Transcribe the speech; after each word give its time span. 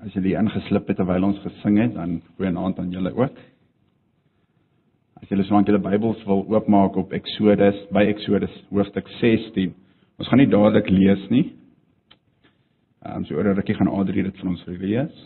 As 0.00 0.14
die 0.16 0.32
ingeslip 0.32 0.88
het 0.88 0.96
terwyl 0.96 1.26
ons 1.28 1.40
gesing 1.44 1.76
het, 1.82 1.92
dan 1.92 2.20
goeienaand 2.38 2.78
aan 2.80 2.92
julle 2.94 3.12
ook. 3.12 3.36
As 5.20 5.28
julle 5.28 5.44
solank 5.44 5.68
julle 5.68 5.82
Bybels 5.84 6.22
wil 6.24 6.46
oopmaak 6.48 6.96
op 6.96 7.12
Eksodus, 7.12 7.82
by 7.92 8.06
Eksodus 8.08 8.54
hoofstuk 8.70 9.10
16. 9.18 9.74
Ons 10.16 10.30
gaan 10.30 10.40
nie 10.40 10.48
dadelik 10.48 10.88
lees 10.88 11.26
nie. 11.28 11.50
Ehm 13.04 13.20
um, 13.20 13.26
so 13.28 13.36
oor 13.36 13.44
'n 13.52 13.56
rukkie 13.56 13.76
gaan 13.76 13.92
Adri 13.92 14.22
dit 14.22 14.40
vir 14.40 14.48
ons 14.48 14.64
lees. 14.66 15.20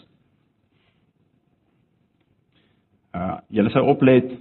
Uh 3.14 3.38
julle 3.48 3.70
sou 3.70 3.86
oplet 3.86 4.34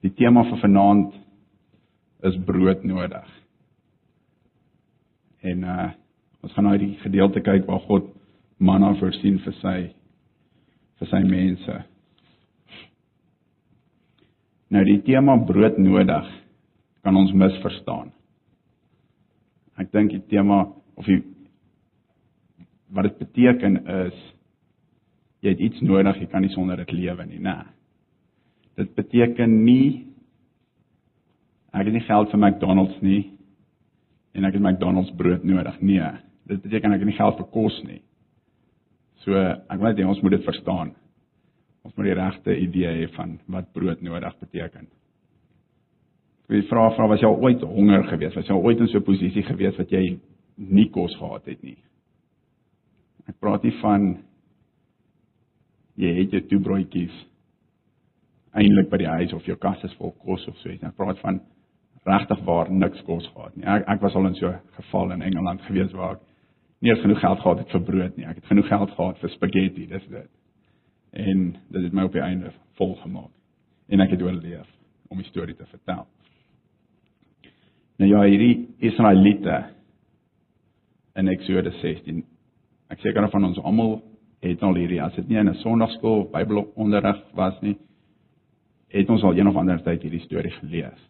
die 0.00 0.14
tema 0.16 0.44
vir 0.48 0.60
vanaand 0.60 1.12
is 2.22 2.36
brood 2.46 2.84
nodig. 2.84 3.28
En 5.42 5.64
uh 5.64 5.90
ons 6.42 6.52
gaan 6.52 6.64
nou 6.64 6.78
die 6.78 6.96
gedeelte 7.00 7.40
kyk 7.40 7.66
waar 7.66 7.80
God 7.80 8.13
manna 8.58 8.94
voorsien 9.00 9.38
vir 9.44 9.56
sy 9.60 9.76
vir 11.00 11.10
sy 11.10 11.20
mense. 11.26 11.76
Nou 14.74 14.82
die 14.86 15.00
tema 15.06 15.36
brood 15.46 15.78
nodig 15.78 16.30
kan 17.04 17.16
ons 17.18 17.34
misverstaan. 17.36 18.12
Ek 19.78 19.90
dink 19.92 20.14
die 20.14 20.24
tema 20.30 20.64
of 20.96 21.06
die 21.06 21.20
wat 22.94 23.08
dit 23.08 23.18
beteken 23.18 23.80
is 24.06 24.16
jy 25.44 25.52
het 25.52 25.62
iets 25.66 25.82
nodig, 25.84 26.20
jy 26.22 26.28
kan 26.30 26.44
nie 26.44 26.52
sonder 26.54 26.78
dit 26.80 26.92
lewe 26.94 27.26
nie, 27.26 27.40
né? 27.42 27.58
Dit 28.78 28.94
beteken 28.96 29.60
nie 29.66 30.06
ek 31.74 31.88
het 31.88 31.94
nie 31.96 32.06
geld 32.06 32.30
vir 32.30 32.40
McDonald's 32.40 33.00
nie 33.02 33.24
en 34.34 34.46
ek 34.46 34.56
het 34.56 34.62
McDonald's 34.62 35.12
brood 35.18 35.44
nodig 35.46 35.80
nie. 35.82 36.00
Dit 36.48 36.62
beteken 36.62 36.94
ek 36.94 37.02
het 37.02 37.10
nie 37.10 37.18
geld 37.18 37.38
vir 37.42 37.50
kos 37.54 37.78
nie. 37.86 38.00
So 39.24 39.36
ek 39.36 39.78
wil 39.78 39.88
net 39.88 40.02
hê 40.02 40.08
ons 40.08 40.20
moet 40.22 40.36
dit 40.36 40.44
verstaan. 40.44 40.92
Ons 41.84 41.96
moet 41.96 42.10
die 42.10 42.18
regte 42.18 42.56
idee 42.60 42.92
hê 43.00 43.08
van 43.16 43.38
wat 43.52 43.72
brood 43.76 44.02
nodig 44.04 44.36
beteken. 44.40 44.86
Ek 46.44 46.52
wil 46.52 46.66
vra 46.68 46.90
vra 46.96 47.08
was 47.08 47.24
jy 47.24 47.30
ooit 47.32 47.64
honger 47.64 48.04
gewees? 48.10 48.36
Was 48.36 48.50
jy 48.50 48.56
ooit 48.56 48.80
in 48.80 48.88
so 48.88 48.98
'n 48.98 49.08
posisie 49.08 49.42
gewees 49.42 49.78
wat 49.78 49.90
jy 49.90 50.18
nie 50.56 50.88
kos 50.90 51.16
gehad 51.16 51.46
het 51.46 51.62
nie? 51.62 51.78
Ek 53.28 53.40
praat 53.40 53.64
nie 53.64 53.72
van 53.80 54.18
jy 55.96 56.12
het 56.20 56.30
jou 56.30 56.40
twee 56.40 56.60
broodjies 56.60 57.14
eintlik 58.54 58.90
by 58.90 58.98
die 58.98 59.08
huis 59.08 59.32
of 59.32 59.46
jou 59.46 59.56
kas 59.56 59.82
is 59.84 59.94
vol 59.94 60.12
kos 60.12 60.46
of 60.48 60.56
so 60.58 60.68
iets. 60.68 60.84
Ek 60.84 60.96
praat 60.96 61.18
van 61.18 61.40
regtig 62.04 62.44
waar 62.44 62.70
niks 62.70 63.00
kos 63.06 63.26
gehad 63.34 63.56
nie. 63.56 63.64
Ek 63.64 63.88
ek 63.88 64.02
was 64.02 64.14
al 64.14 64.26
in 64.26 64.34
so 64.34 64.48
'n 64.48 64.60
geval 64.76 65.12
in 65.12 65.22
Engeland 65.22 65.62
gewees 65.62 65.92
waar 65.92 66.16
ek 66.16 66.33
nie 66.84 66.92
eens 66.92 67.00
genoeg 67.00 67.20
geld 67.20 67.40
gehad 67.40 67.62
het 67.62 67.70
vir 67.72 67.82
brood 67.82 68.16
nie. 68.18 68.26
Ek 68.28 68.40
het 68.42 68.50
genoeg 68.50 68.68
geld 68.68 68.90
gehad 68.92 69.20
vir 69.22 69.32
spaghetti, 69.32 69.86
dis 69.88 70.08
dit. 70.10 70.30
En 71.24 71.44
dit 71.72 71.86
het 71.86 71.94
my 71.96 72.04
op 72.04 72.12
die 72.12 72.24
einde 72.24 72.52
vol 72.78 72.92
gemaak. 73.00 73.30
En 73.88 74.04
ek 74.04 74.12
het 74.12 74.22
oorleef 74.22 74.68
om 75.08 75.20
die 75.20 75.28
storie 75.30 75.56
te 75.56 75.66
vertel. 75.70 76.04
Nou 78.02 78.10
ja, 78.10 78.24
hierdie 78.26 78.74
Israeliete 78.84 79.60
in 81.14 81.30
Eksodus 81.30 81.78
16. 81.80 82.24
Ek 82.92 83.00
seker 83.00 83.30
van 83.32 83.48
ons 83.48 83.60
almal 83.62 84.00
het 84.44 84.62
al 84.66 84.76
hierdie 84.76 85.00
as 85.00 85.14
dit 85.16 85.28
nie 85.28 85.38
in 85.40 85.48
'n 85.48 85.60
Sondagskool 85.62 86.28
Bybelonderrig 86.32 87.22
was 87.34 87.60
nie, 87.62 87.78
het 88.88 89.08
ons 89.08 89.22
al 89.22 89.36
een 89.38 89.48
of 89.48 89.56
ander 89.56 89.82
tyd 89.82 90.02
hierdie 90.02 90.24
storie 90.26 90.52
gelees. 90.60 91.00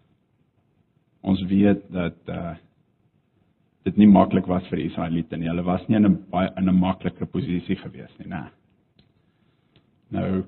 Ons 1.22 1.42
weet 1.42 1.83
dat 1.91 2.16
uh 2.28 2.55
dit 3.84 3.96
nie 4.00 4.08
maklik 4.08 4.46
was 4.48 4.64
vir 4.70 4.80
die 4.80 4.88
Israeliete 4.88 5.36
nie. 5.36 5.48
Hulle 5.50 5.64
was 5.64 5.82
nie 5.88 5.96
in 5.96 6.06
'n 6.06 6.18
baie 6.30 6.50
in 6.56 6.68
'n 6.68 6.78
maklike 6.78 7.27
posisie 7.27 7.77
gewees 7.77 8.18
nie, 8.18 8.28
né? 8.28 8.50
Nou 10.10 10.44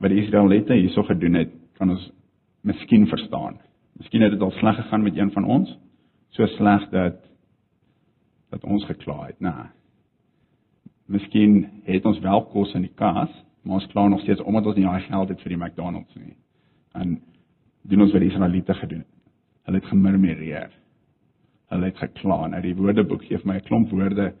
wat 0.00 0.10
die 0.10 0.22
Israeliete 0.22 0.74
hierso 0.74 1.02
gedoen 1.02 1.34
het, 1.34 1.50
kan 1.78 1.90
ons 1.90 2.12
miskien 2.62 3.06
verstaan. 3.06 3.58
Miskien 3.98 4.22
het 4.22 4.30
dit 4.30 4.42
al 4.42 4.50
sleg 4.50 4.76
gegaan 4.76 5.02
met 5.02 5.16
een 5.16 5.30
van 5.30 5.44
ons, 5.44 5.78
so 6.30 6.46
sleg 6.46 6.90
dat 6.90 7.24
dat 8.50 8.64
ons 8.64 8.84
gekla 8.84 9.26
het, 9.26 9.40
né? 9.40 9.70
Miskien 11.06 11.82
het 11.84 12.06
ons 12.06 12.18
wel 12.20 12.44
kos 12.46 12.74
in 12.74 12.82
die 12.82 12.94
kas, 12.94 13.30
maar 13.62 13.74
ons 13.74 13.86
kla 13.86 14.08
nog 14.08 14.20
steeds 14.20 14.40
omdat 14.40 14.66
ons 14.66 14.76
nie 14.76 14.84
daai 14.84 15.00
geld 15.00 15.28
het 15.28 15.40
vir 15.40 15.48
die 15.48 15.58
McDonald's 15.64 16.14
nie. 16.14 16.36
En 16.94 17.20
doen 17.82 18.00
ons 18.00 18.12
wat 18.12 18.20
die 18.20 18.30
Israeliete 18.30 18.74
gedoen 18.74 18.98
het. 18.98 19.14
Hulle 19.64 19.76
het 19.76 19.86
gemurmureer 19.86 20.70
hulle 21.68 21.90
het 21.90 22.00
gekla. 22.00 22.46
Nou 22.46 22.60
die 22.62 22.76
woordeboek 22.76 23.24
gee 23.28 23.40
my 23.44 23.56
'n 23.56 23.66
klomp 23.68 23.90
woorde 23.90 24.32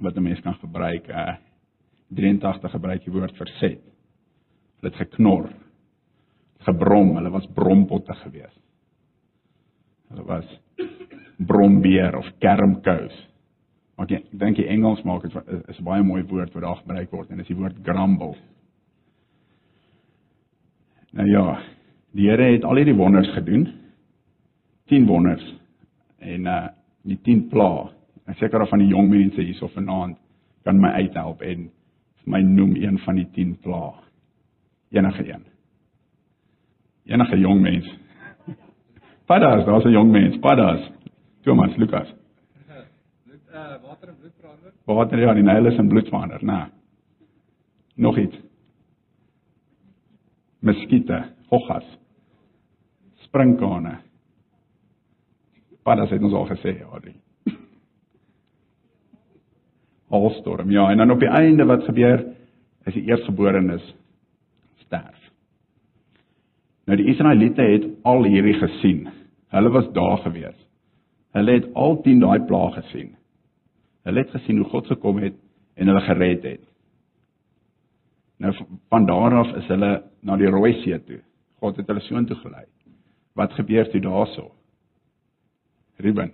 wat 0.00 0.16
'n 0.16 0.22
mens 0.22 0.40
kan 0.40 0.54
gebruik. 0.54 1.08
Uh 1.08 1.36
83 2.08 2.70
gebruik 2.70 3.04
die 3.04 3.12
woord 3.12 3.36
verset. 3.36 3.80
Hulle 4.78 4.92
het 4.92 4.94
geknor. 4.94 5.50
Gebrom, 6.58 7.16
hulle 7.16 7.30
was 7.30 7.48
brompotte 7.54 8.14
gewees. 8.14 8.54
Hulle 10.08 10.24
was 10.24 10.60
brombeer 11.36 12.16
of 12.16 12.30
kermkous. 12.38 13.28
Maar 13.96 14.10
ek 14.12 14.26
dink 14.30 14.56
die 14.56 14.68
Engels 14.68 15.02
maak 15.02 15.22
dit 15.22 15.34
is 15.68 15.78
'n 15.80 15.84
baie 15.84 16.02
mooi 16.02 16.22
woord 16.22 16.52
wat 16.52 16.62
daar 16.62 16.76
gebruik 16.76 17.10
word 17.10 17.30
en 17.30 17.36
dit 17.36 17.48
is 17.48 17.54
die 17.54 17.62
woord 17.62 17.76
grumble. 17.82 18.36
Nou 21.12 21.28
ja, 21.28 21.62
die 22.12 22.28
Here 22.28 22.52
het 22.52 22.64
al 22.64 22.76
hierdie 22.76 22.94
wonders 22.94 23.32
gedoen. 23.32 23.72
10 24.86 25.06
wonders 25.06 25.56
en 26.26 26.46
uh 26.50 26.66
die 27.06 27.18
10 27.22 27.44
pla. 27.52 27.86
Ek 28.26 28.40
seker 28.40 28.62
of 28.64 28.70
van 28.72 28.82
die 28.82 28.90
jong 28.90 29.06
mense 29.12 29.38
hierso 29.38 29.68
vanaand 29.70 30.18
kan 30.66 30.80
my 30.82 30.90
uithelp 30.98 31.42
en 31.46 31.68
my 32.26 32.40
noem 32.42 32.74
een 32.74 32.98
van 33.04 33.20
die 33.20 33.28
10 33.36 33.52
pla. 33.62 33.92
Enige 34.90 35.22
een. 35.28 35.44
Enige 37.06 37.38
jong 37.38 37.60
mens. 37.62 37.86
Padas, 39.30 39.64
daar's 39.66 39.84
'n 39.84 39.94
jong 39.94 40.10
mens. 40.10 40.38
Padas. 40.38 40.90
Thomas 41.42 41.76
Lukas. 41.76 42.14
Bloed 43.24 43.40
uh 43.54 43.78
water 43.82 44.08
en 44.08 44.16
bloed 44.18 44.34
verander. 44.40 44.72
Water 44.84 45.18
ja, 45.18 45.34
die 45.34 45.42
Nyl 45.42 45.66
is 45.66 45.78
in 45.78 45.88
bloed 45.88 46.08
verander, 46.08 46.44
né? 46.44 46.70
Nog 47.94 48.18
iets. 48.18 48.36
Muskiete, 50.58 51.24
hoggas. 51.48 51.98
Springkane. 53.14 53.98
Paddas 55.86 56.10
het 56.10 56.22
ons 56.26 56.34
al 56.34 56.48
gesê, 56.50 56.80
Adri. 56.90 57.14
Alstorm. 60.10 60.70
Ja, 60.70 60.88
en 60.90 60.98
dan 60.98 61.14
op 61.14 61.22
die 61.22 61.30
einde 61.30 61.66
wat 61.66 61.84
gebeur 61.86 62.24
is 62.86 62.94
die 62.94 63.04
eerstgeborenes 63.06 63.84
sterf. 64.82 65.18
Nou 66.86 66.98
die 66.98 67.08
Israeliete 67.10 67.62
het 67.62 67.86
al 68.06 68.26
hierdie 68.26 68.54
gesien. 68.58 69.06
Hulle 69.54 69.70
was 69.74 69.88
daar 69.94 70.18
gewees. 70.22 70.58
Hulle 71.34 71.58
het 71.58 71.72
al 71.74 71.98
10 72.02 72.22
daai 72.22 72.40
plaag 72.46 72.78
gesien. 72.80 73.16
Hulle 74.06 74.22
het 74.22 74.30
gesien 74.30 74.62
hoe 74.62 74.70
God 74.70 74.86
gekom 74.86 75.18
het 75.22 75.34
en 75.74 75.90
hulle 75.90 76.02
gered 76.06 76.46
het. 76.46 76.62
Nou 78.38 78.52
van 78.90 79.06
daar 79.06 79.34
af 79.42 79.54
is 79.58 79.66
hulle 79.70 79.90
na 80.22 80.36
die 80.38 80.50
Rooi 80.50 80.72
See 80.82 80.98
toe. 81.02 81.22
God 81.62 81.76
het 81.76 81.90
hulle 81.90 82.02
soontoe 82.06 82.38
gelei. 82.42 82.66
Wat 83.34 83.54
gebeur 83.58 83.90
toe 83.90 84.00
daarso? 84.00 84.50
Ruben. 85.96 86.32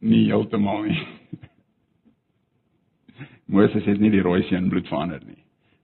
Nie 0.00 0.24
heeltemal 0.30 0.86
nie. 0.86 1.00
Moses 3.54 3.84
het 3.84 4.00
nie 4.00 4.12
die 4.14 4.22
rooi 4.22 4.42
see 4.46 4.56
in 4.56 4.70
bloed 4.70 4.88
verander 4.88 5.22
nie. 5.26 5.40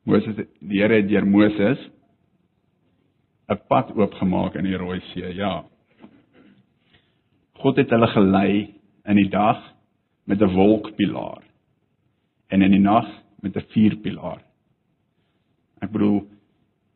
Moses 0.07 0.39
die 0.39 0.81
Here 0.81 1.01
het 1.01 1.09
deur 1.11 1.27
Moses 1.27 1.83
'n 3.49 3.59
pad 3.69 3.93
oopgemaak 3.95 4.55
in 4.55 4.65
die 4.65 4.77
rooi 4.77 5.01
see. 5.13 5.35
Ja. 5.35 5.65
God 7.63 7.77
het 7.77 7.91
hulle 7.91 8.07
gelei 8.07 8.75
in 9.07 9.17
die 9.17 9.31
dag 9.31 9.63
met 10.27 10.43
'n 10.43 10.55
wolkpilaar 10.55 11.43
en 12.49 12.63
in 12.63 12.71
die 12.71 12.81
nag 12.81 13.07
met 13.41 13.57
'n 13.57 13.67
vuurpilaar. 13.73 14.43
Ek 15.81 15.91
bedoel 15.91 16.29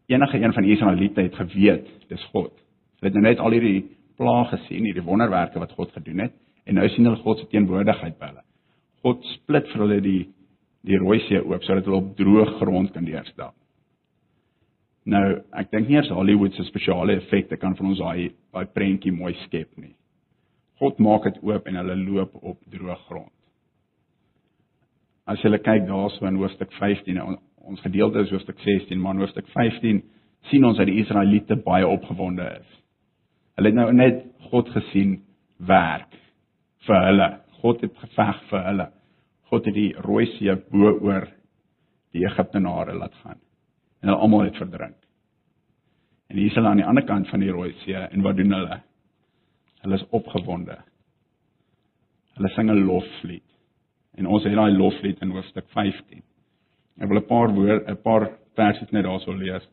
enige 0.06 0.38
een 0.38 0.52
van 0.52 0.62
die 0.62 0.72
Israeliete 0.72 1.20
het 1.20 1.34
geweet 1.34 1.86
dis 2.08 2.24
God. 2.24 2.52
Hulle 3.00 3.12
het 3.12 3.14
nou 3.14 3.24
net 3.24 3.38
al 3.38 3.50
hierdie 3.50 3.96
plaag 4.20 4.52
gesien, 4.52 4.84
hierdie 4.84 5.06
wonderwerke 5.06 5.62
wat 5.62 5.72
God 5.78 5.92
gedoen 5.96 6.26
het 6.26 6.36
en 6.68 6.76
nou 6.76 6.86
sien 6.92 7.08
hulle 7.08 7.22
God 7.24 7.40
se 7.40 7.48
teenwoordigheid 7.50 8.18
by 8.20 8.30
hulle. 8.30 8.44
God 9.04 9.24
split 9.36 9.70
vir 9.72 9.84
hulle 9.86 10.02
die 10.04 10.20
die 10.86 10.96
Rooi 10.96 11.18
See 11.26 11.40
oop 11.40 11.64
sodat 11.66 11.88
hulle 11.88 11.98
op 12.00 12.12
droë 12.16 12.46
grond 12.56 12.92
kan 12.94 13.04
deurstap. 13.04 13.52
Nou, 15.10 15.24
ek 15.56 15.68
dink 15.72 15.88
nie 15.88 15.98
eers 15.98 16.08
Hollywood 16.12 16.56
se 16.56 16.64
spesiale 16.68 17.18
effekte 17.18 17.58
kan 17.60 17.74
van 17.76 17.90
ons 17.90 18.00
daai 18.00 18.30
daai 18.52 18.70
prentjie 18.72 19.12
mooi 19.12 19.34
skep 19.44 19.74
nie. 19.80 19.92
God 20.80 21.00
maak 21.04 21.28
dit 21.28 21.42
oop 21.44 21.68
en 21.68 21.76
hulle 21.82 21.96
loop 22.00 22.36
op 22.40 22.58
droë 22.72 22.96
grond. 23.08 23.32
As 25.28 25.40
jy 25.44 25.52
kyk 25.60 25.84
daarso 25.88 26.26
in 26.26 26.40
hoofstuk 26.40 26.72
15, 26.78 27.20
ons 27.70 27.84
gedeelte 27.84 28.24
is 28.24 28.32
hoofstuk 28.32 28.58
16, 28.64 28.98
maar 28.98 29.14
in 29.14 29.24
hoofstuk 29.24 29.48
15 29.52 30.00
sien 30.48 30.64
ons 30.64 30.80
dat 30.80 30.88
die 30.88 31.00
Israeliete 31.02 31.60
baie 31.60 31.86
opgewonde 31.86 32.46
is. 32.56 32.70
Hulle 33.60 33.74
het 33.74 33.76
nou 33.76 33.90
net 33.92 34.22
God 34.48 34.70
gesien 34.72 35.18
werk 35.68 36.14
vir 36.86 37.02
hulle. 37.04 37.26
God 37.60 37.82
het 37.84 37.98
geveg 38.00 38.38
vir 38.48 38.62
hulle. 38.64 38.86
God 39.50 39.66
het 39.68 39.74
die 39.76 39.90
Rooi 40.00 40.22
See 40.38 40.54
bo 40.72 40.94
oor 41.04 41.26
die 42.16 42.22
Egiptenare 42.24 42.94
laat 42.96 43.18
gaan. 43.20 43.36
En 44.00 44.08
hulle 44.08 44.22
almal 44.24 44.46
het 44.46 44.56
verdrink. 44.56 44.96
En 46.32 46.40
hier 46.40 46.48
is 46.48 46.56
hulle 46.56 46.70
aan 46.72 46.80
die 46.80 46.86
ander 46.88 47.04
kant 47.04 47.28
van 47.28 47.44
die 47.44 47.52
Rooi 47.52 47.74
See 47.82 48.00
en 48.00 48.24
wat 48.24 48.40
doen 48.40 48.56
hulle? 48.56 48.78
Hulle 49.84 50.00
is 50.00 50.06
opgewonde. 50.08 50.78
Hulle 52.38 52.52
sing 52.56 52.70
'n 52.70 52.84
loflied. 52.86 53.44
En 54.16 54.26
ons 54.26 54.44
het 54.44 54.56
daai 54.56 54.72
loflied 54.72 55.20
in 55.20 55.36
hoofstuk 55.36 55.68
15. 55.76 56.22
Ek 56.98 57.08
wil 57.08 57.20
'n 57.20 57.28
paar 57.28 57.52
woord 57.52 57.90
'n 57.90 58.00
paar 58.02 58.30
versies 58.56 58.90
net 58.90 59.04
daarso 59.04 59.36
lees. 59.36 59.68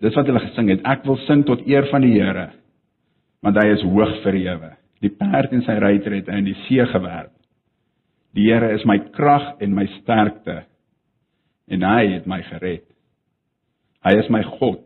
Dis 0.00 0.16
wat 0.16 0.28
hulle 0.30 0.40
gesing 0.46 0.70
het. 0.72 0.84
Ek 0.88 1.04
wil 1.08 1.18
sing 1.26 1.44
tot 1.48 1.66
eer 1.68 1.88
van 1.90 2.04
die 2.04 2.14
Here, 2.16 2.48
want 3.44 3.58
hy 3.60 3.66
is 3.74 3.84
hoog 3.84 4.16
verhewe. 4.24 4.72
Die 5.04 5.12
perd 5.12 5.52
en 5.56 5.62
sy 5.64 5.76
ruiter 5.80 6.16
het 6.16 6.28
in 6.32 6.48
die 6.48 6.56
see 6.66 6.84
gewerp. 6.88 7.32
Die 8.36 8.46
Here 8.48 8.72
is 8.76 8.84
my 8.88 8.98
krag 9.16 9.60
en 9.64 9.74
my 9.76 9.86
sterkte 9.98 10.62
en 11.70 11.84
hy 11.86 12.16
het 12.16 12.26
my 12.28 12.40
gered. 12.48 12.86
Hy 14.04 14.12
is 14.18 14.28
my 14.32 14.42
God. 14.58 14.82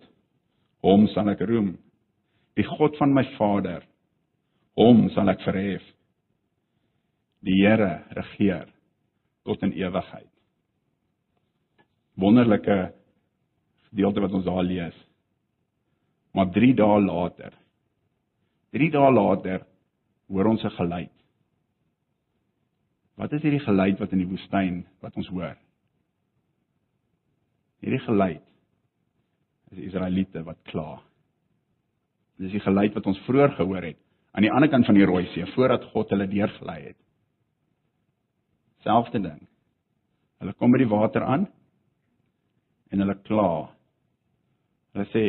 Hom 0.85 1.07
sal 1.15 1.31
ek 1.33 1.43
roem. 1.49 1.75
Die 2.59 2.67
God 2.67 2.97
van 3.01 3.15
my 3.15 3.25
Vader. 3.39 3.83
Hom 4.79 5.07
sal 5.15 5.31
ek 5.33 5.43
verhef. 5.47 5.85
Die 7.45 7.61
Here 7.63 8.05
regeer 8.17 8.67
tot 9.45 9.63
in 9.65 9.75
ewigheid. 9.77 10.31
Wonderlike 12.21 12.93
gedeelte 13.95 14.21
wat 14.21 14.33
ons 14.35 14.45
daar 14.45 14.65
lees. 14.67 14.97
Maar 16.35 16.51
3 16.51 16.75
dae 16.75 17.01
later 17.01 17.55
3 18.75 18.91
dae 18.91 19.11
later 19.15 19.63
hoor 20.27 20.47
ons 20.51 20.65
'n 20.65 20.71
geluid. 20.71 21.13
Wat 23.15 23.33
is 23.33 23.43
hierdie 23.43 23.63
geluid 23.63 23.99
wat 23.99 24.13
in 24.13 24.19
die 24.19 24.27
woestyn 24.27 24.87
wat 25.01 25.17
ons 25.17 25.29
hoor? 25.29 25.57
Hierdie 27.81 28.03
geluid 28.03 28.43
is 29.71 29.77
die 29.79 29.87
Israeliete 29.87 30.43
wat 30.43 30.59
kla. 30.65 31.03
Dis 32.39 32.51
die 32.51 32.61
geluid 32.61 32.95
wat 32.95 33.07
ons 33.07 33.19
vroeër 33.29 33.55
gehoor 33.55 33.83
het 33.83 34.01
aan 34.35 34.43
die 34.43 34.51
ander 34.51 34.69
kant 34.69 34.87
van 34.87 34.95
die 34.95 35.07
Rooi 35.07 35.27
See 35.27 35.47
voordat 35.55 35.85
God 35.93 36.11
hulle 36.11 36.27
deurgelei 36.27 36.81
het. 36.83 36.97
Selfde 38.83 39.21
ding. 39.21 39.47
Hulle 40.43 40.53
kom 40.59 40.73
by 40.73 40.79
die 40.79 40.91
water 40.91 41.23
aan 41.23 41.47
en 42.91 42.99
hulle 42.99 43.15
kla. 43.23 43.71
Hulle 44.95 45.07
sê 45.11 45.25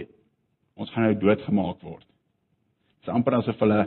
ons 0.77 0.91
gaan 0.94 1.07
nou 1.07 1.15
doodgemaak 1.19 1.81
word. 1.83 2.06
Dit 2.06 3.09
is 3.09 3.13
amper 3.13 3.39
asof 3.39 3.62
hulle 3.63 3.81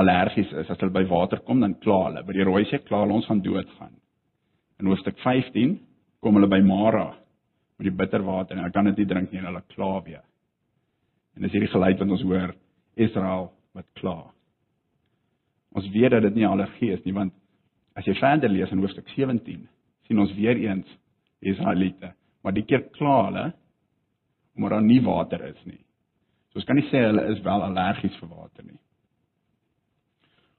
allergies 0.00 0.50
is 0.60 0.70
as 0.70 0.80
hulle 0.80 0.92
by 0.92 1.04
water 1.08 1.40
kom 1.46 1.62
dan 1.62 1.76
kla 1.80 2.00
hulle. 2.08 2.24
By 2.26 2.36
die 2.36 2.46
Rooi 2.46 2.64
See 2.68 2.82
kla 2.84 3.04
hulle 3.04 3.16
ons 3.16 3.28
gaan 3.30 3.42
doodgaan. 3.44 3.94
In 4.82 4.90
hoofstuk 4.90 5.16
15 5.22 5.78
kom 6.24 6.36
hulle 6.36 6.50
by 6.50 6.60
Mara 6.66 7.12
met 7.78 7.88
die 7.88 7.94
bitterwater 7.94 8.56
en 8.56 8.64
hulle 8.64 8.74
kan 8.74 8.90
dit 8.90 9.00
nie 9.00 9.08
drink 9.10 9.32
nie 9.32 9.40
en 9.40 9.48
hulle 9.50 9.64
kla 9.74 9.92
weer. 10.04 10.24
En 11.34 11.46
dis 11.46 11.54
hierdie 11.54 11.72
geluid 11.72 12.00
wat 12.02 12.14
ons 12.16 12.26
hoor 12.26 12.54
Israel 13.06 13.48
wat 13.74 13.88
kla. 13.98 14.18
Ons 15.74 15.88
weet 15.94 16.12
dat 16.14 16.22
dit 16.28 16.36
nie 16.38 16.46
allergie 16.46 16.92
is 16.94 17.02
nie 17.06 17.16
want 17.16 17.34
as 17.96 18.06
jy 18.06 18.14
verder 18.18 18.50
lees 18.50 18.72
in 18.74 18.82
hoofstuk 18.82 19.08
17 19.14 19.64
sien 20.06 20.20
ons 20.20 20.34
weer 20.36 20.58
eens 20.58 20.90
Israeliete 21.40 22.12
maar 22.42 22.54
die 22.56 22.66
keer 22.68 22.84
kla 22.98 23.18
hulle 23.28 23.44
omdat 24.56 24.70
daar 24.70 24.86
nie 24.86 25.00
water 25.02 25.42
is 25.48 25.60
nie. 25.64 25.80
So 26.52 26.60
ons 26.60 26.66
kan 26.68 26.78
nie 26.78 26.88
sê 26.90 27.02
hulle 27.02 27.26
is 27.32 27.42
wel 27.42 27.62
allergies 27.66 28.16
vir 28.20 28.30
water 28.30 28.64
nie. 28.64 28.78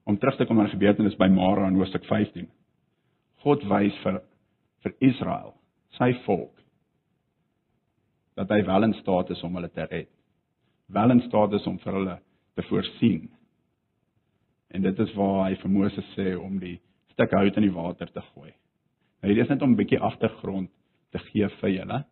Om 0.05 0.17
terug 0.17 0.37
te 0.37 0.45
kom 0.45 0.59
aan 0.59 0.69
gebeurtenis 0.69 1.17
by 1.17 1.29
Mara 1.33 1.67
in 1.67 1.79
hoofstuk 1.79 2.05
15. 2.05 2.49
God 3.45 3.63
wys 3.69 3.95
vir 4.03 4.21
vir 4.85 4.93
Israel, 5.01 5.55
sy 5.97 6.11
volk, 6.27 6.59
dat 8.37 8.51
hy 8.53 8.59
wel 8.67 8.85
in 8.85 8.93
staat 8.99 9.31
is 9.33 9.41
om 9.47 9.55
hulle 9.57 9.71
te 9.73 9.87
red. 9.89 10.11
Wel 10.93 11.15
in 11.15 11.23
staat 11.25 11.55
is 11.57 11.65
om 11.65 11.79
vir 11.81 11.97
hulle 11.97 12.17
te 12.53 12.65
voorsien. 12.69 13.29
En 14.69 14.83
dit 14.85 14.99
is 14.99 15.13
waar 15.17 15.47
hy 15.47 15.55
vir 15.61 15.71
Moses 15.71 16.11
sê 16.13 16.35
om 16.37 16.59
die 16.61 16.75
stuk 17.15 17.33
hout 17.33 17.57
in 17.57 17.65
die 17.65 17.73
water 17.73 18.11
te 18.11 18.21
gooi. 18.33 18.51
Nou 19.23 19.31
hier 19.31 19.41
is 19.41 19.49
net 19.49 19.63
om 19.65 19.71
'n 19.71 19.79
bietjie 19.79 19.99
agtergrond 19.99 20.69
te 21.11 21.19
gee 21.31 21.47
vir 21.61 21.69
julle. 21.69 22.03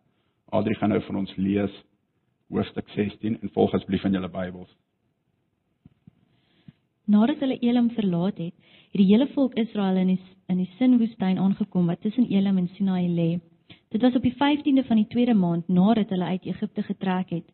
Adri 0.54 0.76
gaan 0.78 0.92
nou 0.94 1.00
vir 1.02 1.16
ons 1.18 1.36
lees 1.36 1.76
hoofstuk 2.54 2.90
16 2.94 3.40
en 3.42 3.50
volg 3.56 3.72
asseblief 3.74 4.04
in 4.06 4.14
julle 4.14 4.28
Bybels. 4.30 4.70
Nadat 7.10 7.42
hulle 7.42 7.56
Elim 7.58 7.88
verlaat 7.96 8.38
het, 8.38 8.54
het 8.92 9.00
die 9.00 9.08
hele 9.08 9.26
volk 9.34 9.58
Israel 9.58 9.98
in 10.04 10.14
die 10.14 10.20
in 10.52 10.60
die 10.60 10.68
Sinwoestyn 10.76 11.40
aangekom 11.40 11.88
wat 11.88 12.02
tussen 12.04 12.28
Elim 12.28 12.58
en 12.60 12.68
Sinaai 12.76 13.08
lê. 13.08 13.28
Dit 13.90 14.02
was 14.04 14.14
op 14.14 14.22
die 14.22 14.34
15de 14.36 14.84
van 14.86 15.00
die 15.00 15.08
tweede 15.08 15.34
maand 15.34 15.68
nadat 15.68 16.12
hulle 16.12 16.30
uit 16.36 16.46
Egipte 16.46 16.82
getrek 16.84 17.30
het. 17.32 17.46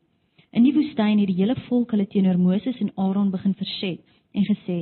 In 0.50 0.67
die 0.67 0.75
woestyn 0.75 1.23
het 1.23 1.31
die 1.31 1.38
hele 1.38 1.55
volk 1.69 1.94
hulle 1.94 2.08
teenoor 2.11 2.38
Moses 2.38 2.81
en 2.82 2.91
Aaron 2.97 3.31
begin 3.31 3.55
verset 3.55 4.00
en 4.35 4.44
gesê: 4.44 4.79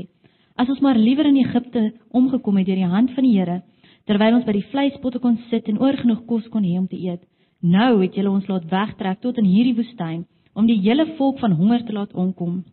"As 0.57 0.69
ons 0.69 0.81
maar 0.81 0.99
liewer 0.99 1.27
in 1.27 1.37
Egipte 1.45 1.93
omgekom 2.11 2.57
het 2.57 2.67
deur 2.67 2.83
die 2.83 2.95
hand 2.97 3.11
van 3.15 3.25
die 3.25 3.39
Here, 3.39 3.63
terwyl 4.07 4.35
ons 4.35 4.45
by 4.45 4.53
die 4.53 4.69
vleispotte 4.73 5.19
kon 5.19 5.39
sit 5.51 5.69
en 5.69 5.79
oorgenoeg 5.79 6.25
kos 6.27 6.49
kon 6.49 6.65
hê 6.65 6.79
om 6.79 6.89
te 6.89 6.97
eet. 6.97 7.23
Nou 7.61 8.03
het 8.03 8.15
julle 8.15 8.31
ons 8.31 8.47
laat 8.47 8.69
wegtrek 8.71 9.19
tot 9.21 9.39
in 9.41 9.47
hierdie 9.51 9.75
woestyn 9.75 10.27
om 10.55 10.67
die 10.67 10.79
hele 10.79 11.07
volk 11.17 11.41
van 11.43 11.57
honger 11.59 11.85
te 11.85 11.93
laat 11.93 12.13
omkom." 12.15 12.65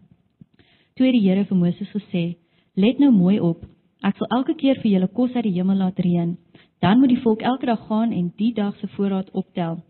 Toe 0.95 1.05
het 1.05 1.15
die 1.15 1.25
Here 1.27 1.45
vir 1.45 1.57
Moses 1.57 1.89
gesê: 1.89 2.37
"Let 2.75 2.99
nou 2.99 3.11
mooi 3.11 3.39
op. 3.39 3.65
Ek 4.03 4.17
sal 4.17 4.27
elke 4.27 4.53
keer 4.53 4.75
vir 4.81 4.91
julle 4.91 5.07
kos 5.07 5.33
uit 5.33 5.43
die 5.43 5.53
hemel 5.53 5.77
laat 5.77 5.99
reën. 5.99 6.37
Dan 6.79 6.99
moet 6.99 7.09
die 7.09 7.21
volk 7.21 7.41
elke 7.41 7.65
dag 7.65 7.87
gaan 7.87 8.11
en 8.11 8.33
die 8.37 8.53
dag 8.53 8.77
se 8.77 8.87
voorraad 8.87 9.31
optel. 9.31 9.83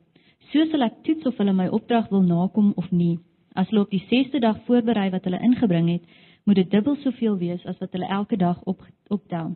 So 0.51 0.65
sal 0.65 0.81
ek 0.81 1.03
toets 1.03 1.25
of 1.25 1.38
hulle 1.38 1.53
my 1.53 1.68
opdrag 1.68 2.09
wil 2.09 2.21
nakom 2.21 2.74
of 2.75 2.92
nie. 2.92 3.19
As 3.53 3.69
hulle 3.69 3.81
op 3.81 3.89
die 3.89 4.06
6ste 4.09 4.39
dag 4.39 4.63
voorberei 4.65 5.09
wat 5.09 5.24
hulle 5.24 5.39
ingebring 5.39 5.89
het, 5.89 6.03
moet 6.45 6.56
dit 6.56 6.71
dubbel 6.71 6.95
soveel 6.95 7.38
wees 7.38 7.65
as 7.65 7.77
wat 7.80 7.92
hulle 7.92 8.07
elke 8.07 8.38
dag 8.38 8.63
op 8.63 8.81
optel." 9.09 9.56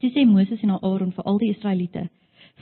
Toe 0.00 0.10
sê 0.10 0.24
Moses 0.26 0.62
en 0.62 0.70
Aaron 0.70 1.12
vir 1.12 1.24
al 1.24 1.38
die 1.38 1.50
Israeliete: 1.50 2.08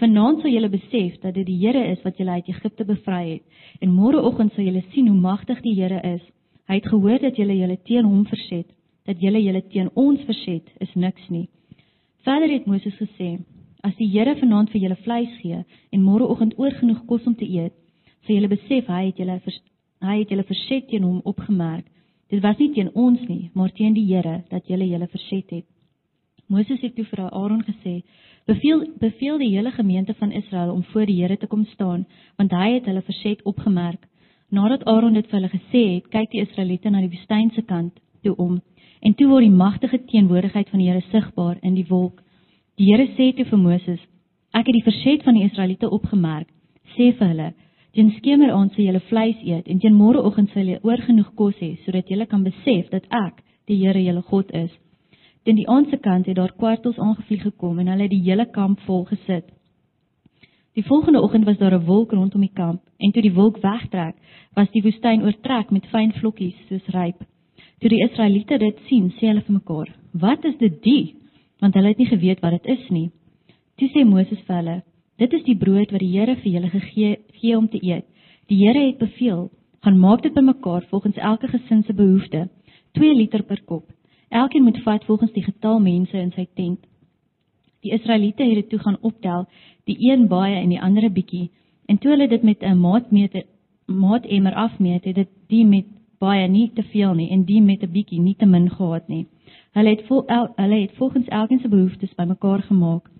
"Vanaand 0.00 0.40
sal 0.40 0.50
julle 0.50 0.68
besef 0.68 1.20
dat 1.22 1.34
dit 1.34 1.46
die 1.46 1.58
Here 1.58 1.82
is 1.92 2.00
wat 2.02 2.16
julle 2.18 2.30
uit 2.34 2.48
Egipte 2.50 2.84
bevry 2.84 3.24
het, 3.28 3.42
en 3.80 3.92
môreoggend 3.94 4.52
sal 4.54 4.66
julle 4.66 4.82
sien 4.90 5.06
hoe 5.06 5.20
magtig 5.20 5.60
die 5.62 5.74
Here 5.76 6.00
is. 6.14 6.22
Hy 6.66 6.80
het 6.80 6.88
gehoor 6.90 7.20
dat 7.22 7.36
julle 7.38 7.54
julle 7.54 7.76
teen 7.86 8.08
hom 8.08 8.24
verset, 8.26 8.66
dat 9.06 9.20
julle 9.22 9.38
julle 9.38 9.62
teen 9.70 9.90
ons 9.94 10.24
verset 10.26 10.72
is 10.80 10.94
niks 10.94 11.28
nie." 11.30 11.48
Verder 12.26 12.50
het 12.50 12.66
Moses 12.66 12.96
gesê: 12.98 13.38
"As 13.84 13.94
die 13.96 14.08
Here 14.08 14.34
vanaand 14.34 14.70
vir 14.70 14.80
julle 14.80 14.98
vleis 15.04 15.30
gee 15.42 15.62
en 15.92 16.02
môreoggend 16.02 16.58
oorgenoeg 16.58 17.06
kos 17.06 17.26
om 17.26 17.34
te 17.34 17.46
eet, 17.46 17.74
sal 18.26 18.34
julle 18.34 18.48
besef 18.48 18.90
hy 18.90 19.06
het 19.06 19.18
julle 19.18 19.40
hy 20.02 20.18
het 20.18 20.30
julle 20.30 20.44
verset 20.44 20.88
teen 20.88 21.02
hom 21.04 21.20
opgemerk. 21.24 21.86
Dit 22.30 22.42
was 22.42 22.58
nie 22.58 22.72
teen 22.74 22.90
ons 22.94 23.20
nie, 23.28 23.50
maar 23.54 23.70
teen 23.70 23.94
die 23.94 24.08
Here 24.10 24.42
dat 24.50 24.66
julle 24.66 24.88
julle 24.90 25.06
verset 25.06 25.50
het." 25.50 25.66
Moses 26.48 26.80
het 26.80 26.96
toe 26.96 27.04
vir 27.04 27.30
Aaron 27.30 27.62
gesê: 27.62 28.02
"Beveel 28.44 28.86
beveel 28.98 29.38
die 29.38 29.56
hele 29.56 29.70
gemeente 29.70 30.14
van 30.14 30.32
Israel 30.32 30.72
om 30.72 30.84
voor 30.84 31.06
die 31.06 31.22
Here 31.22 31.36
te 31.36 31.46
kom 31.46 31.64
staan, 31.64 32.06
want 32.36 32.50
hy 32.52 32.72
het 32.72 32.84
hulle 32.84 33.02
verset 33.02 33.42
opgemerk." 33.42 34.06
Nadat 34.50 34.84
Aaron 34.84 35.14
dit 35.14 35.26
vir 35.26 35.40
hulle 35.40 35.48
gesê 35.48 35.82
het, 35.94 36.08
kyk 36.08 36.30
die 36.30 36.40
Israeliete 36.40 36.90
na 36.90 37.00
die 37.00 37.08
woestynse 37.08 37.62
kant 37.62 38.00
toe 38.22 38.36
om, 38.36 38.60
en 39.00 39.14
toe 39.14 39.28
word 39.28 39.46
die 39.46 39.56
magtige 39.56 39.98
teenwoordigheid 40.10 40.68
van 40.68 40.78
die 40.78 40.90
Here 40.90 41.02
sigbaar 41.10 41.56
in 41.62 41.74
die 41.74 41.86
wolk. 41.88 42.20
Die 42.76 42.90
Here 42.90 43.08
sê 43.16 43.32
toe 43.34 43.44
vir 43.44 43.58
Moses: 43.58 44.00
"Ek 44.52 44.66
het 44.66 44.74
die 44.74 44.86
verset 44.90 45.24
van 45.24 45.34
die 45.34 45.44
Israeliete 45.44 45.90
opgemerk. 45.90 46.48
Sê 46.96 47.12
vir 47.16 47.28
hulle: 47.28 47.50
Teen 47.94 48.10
skemeraand 48.10 48.72
sal 48.74 48.84
julle 48.84 49.00
vleis 49.08 49.40
eet 49.42 49.68
en 49.68 49.78
teen 49.78 49.94
môreoggend 49.94 50.50
sal 50.50 50.64
julle 50.66 50.82
oorgenoeg 50.82 51.34
kos 51.34 51.54
hê 51.62 51.76
sodat 51.84 52.08
julle 52.08 52.26
kan 52.26 52.42
besef 52.44 52.90
dat 52.90 53.04
ek, 53.10 53.42
die 53.66 53.76
Here, 53.76 54.04
julle 54.04 54.22
God 54.22 54.50
is." 54.52 54.83
Teen 55.44 55.58
die 55.60 55.68
aandse 55.68 55.98
kant 56.00 56.26
het 56.26 56.36
daar 56.38 56.54
kwartels 56.56 56.98
aangevlieg 56.98 57.42
gekom 57.44 57.78
en 57.78 57.90
hulle 57.92 58.06
het 58.06 58.12
die 58.14 58.24
hele 58.24 58.46
kamp 58.50 58.80
vol 58.86 59.04
gesit. 59.10 59.50
Die 60.74 60.84
volgende 60.86 61.20
oggend 61.22 61.44
was 61.44 61.58
daar 61.58 61.74
'n 61.74 61.84
wolk 61.84 62.12
rondom 62.12 62.40
die 62.40 62.54
kamp 62.54 62.80
en 62.98 63.12
toe 63.12 63.22
die 63.22 63.34
wolk 63.34 63.58
wegtrek, 63.62 64.16
was 64.54 64.70
die 64.70 64.82
woestyn 64.82 65.22
oortrek 65.22 65.70
met 65.70 65.86
fyn 65.86 66.12
vlokkies 66.12 66.56
soos 66.68 66.86
ryp. 66.94 67.18
Toe 67.78 67.88
die 67.88 68.02
Israeliete 68.04 68.58
dit 68.58 68.78
sien, 68.88 69.10
sê 69.10 69.26
hulle 69.26 69.42
vir 69.42 69.54
mekaar: 69.54 69.88
"Wat 70.12 70.44
is 70.44 70.56
dit 70.56 70.82
die?" 70.82 71.14
Want 71.60 71.74
hulle 71.74 71.88
het 71.88 71.98
nie 71.98 72.06
geweet 72.06 72.40
wat 72.40 72.50
dit 72.50 72.66
is 72.78 72.90
nie. 72.90 73.10
Toe 73.76 73.88
sê 73.88 74.04
Moses 74.04 74.40
vir 74.46 74.56
hulle: 74.56 74.82
"Dit 75.18 75.32
is 75.32 75.44
die 75.44 75.56
brood 75.56 75.90
wat 75.92 76.00
die 76.00 76.18
Here 76.18 76.36
vir 76.36 76.52
julle 76.52 76.70
gegee 76.70 77.16
gee 77.40 77.56
om 77.56 77.68
te 77.68 77.78
eet. 77.82 78.04
Die 78.48 78.56
Here 78.56 78.86
het 78.86 78.98
beveel: 78.98 79.50
gaan 79.82 79.98
maak 79.98 80.22
dit 80.22 80.34
bymekaar 80.34 80.86
volgens 80.90 81.16
elke 81.16 81.48
gesin 81.48 81.82
se 81.82 81.92
behoefte, 81.92 82.48
2 82.92 83.14
liter 83.14 83.42
per 83.42 83.62
kop." 83.62 83.84
Elkeen 84.34 84.62
moet 84.62 84.82
vat 84.82 85.04
volgens 85.04 85.32
die 85.32 85.42
getal 85.42 85.80
mense 85.80 86.18
in 86.18 86.32
sy 86.34 86.46
tent. 86.58 86.86
Die 87.86 87.92
Israeliete 87.94 88.42
het 88.42 88.54
dit 88.54 88.68
toe 88.68 88.78
gaan 88.78 88.96
optel, 89.00 89.44
die 89.86 89.94
een 90.10 90.24
baie 90.28 90.56
en 90.58 90.72
die 90.72 90.80
ander 90.82 91.06
bietjie, 91.12 91.50
en 91.86 92.00
toe 92.02 92.10
hulle 92.10 92.26
dit 92.28 92.42
met 92.42 92.62
'n 92.62 92.80
maatmeter 92.80 93.44
maatemmer 93.86 94.54
afmeet, 94.54 95.04
het 95.04 95.14
dit 95.14 95.28
die 95.46 95.66
met 95.66 95.86
baie 96.18 96.48
nie 96.48 96.70
te 96.74 96.82
veel 96.82 97.14
nie 97.14 97.30
en 97.30 97.44
die 97.44 97.62
met 97.62 97.82
'n 97.82 97.92
bietjie 97.92 98.20
nie 98.20 98.34
te 98.34 98.46
min 98.46 98.70
gehad 98.70 99.08
nie. 99.08 99.26
Hulle 99.72 99.90
het 99.90 100.02
vol, 100.06 100.26
el, 100.26 100.48
hulle 100.56 100.80
het 100.80 100.96
volgens 100.96 101.28
elkeen 101.28 101.60
se 101.60 101.68
behoeftes 101.68 102.14
bymekaar 102.14 102.62
gemaak. 102.62 103.10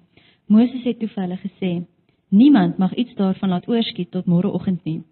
Moses 0.47 0.85
het 0.85 0.99
toe 0.99 1.09
vir 1.09 1.23
hulle 1.23 1.37
gesê: 1.37 1.87
"Niemand 2.29 2.79
mag 2.79 2.95
iets 2.95 3.15
daarvan 3.15 3.49
laat 3.49 3.69
oorskiet 3.69 4.11
tot 4.11 4.27
môreoggend 4.27 4.85
nie." 4.85 5.03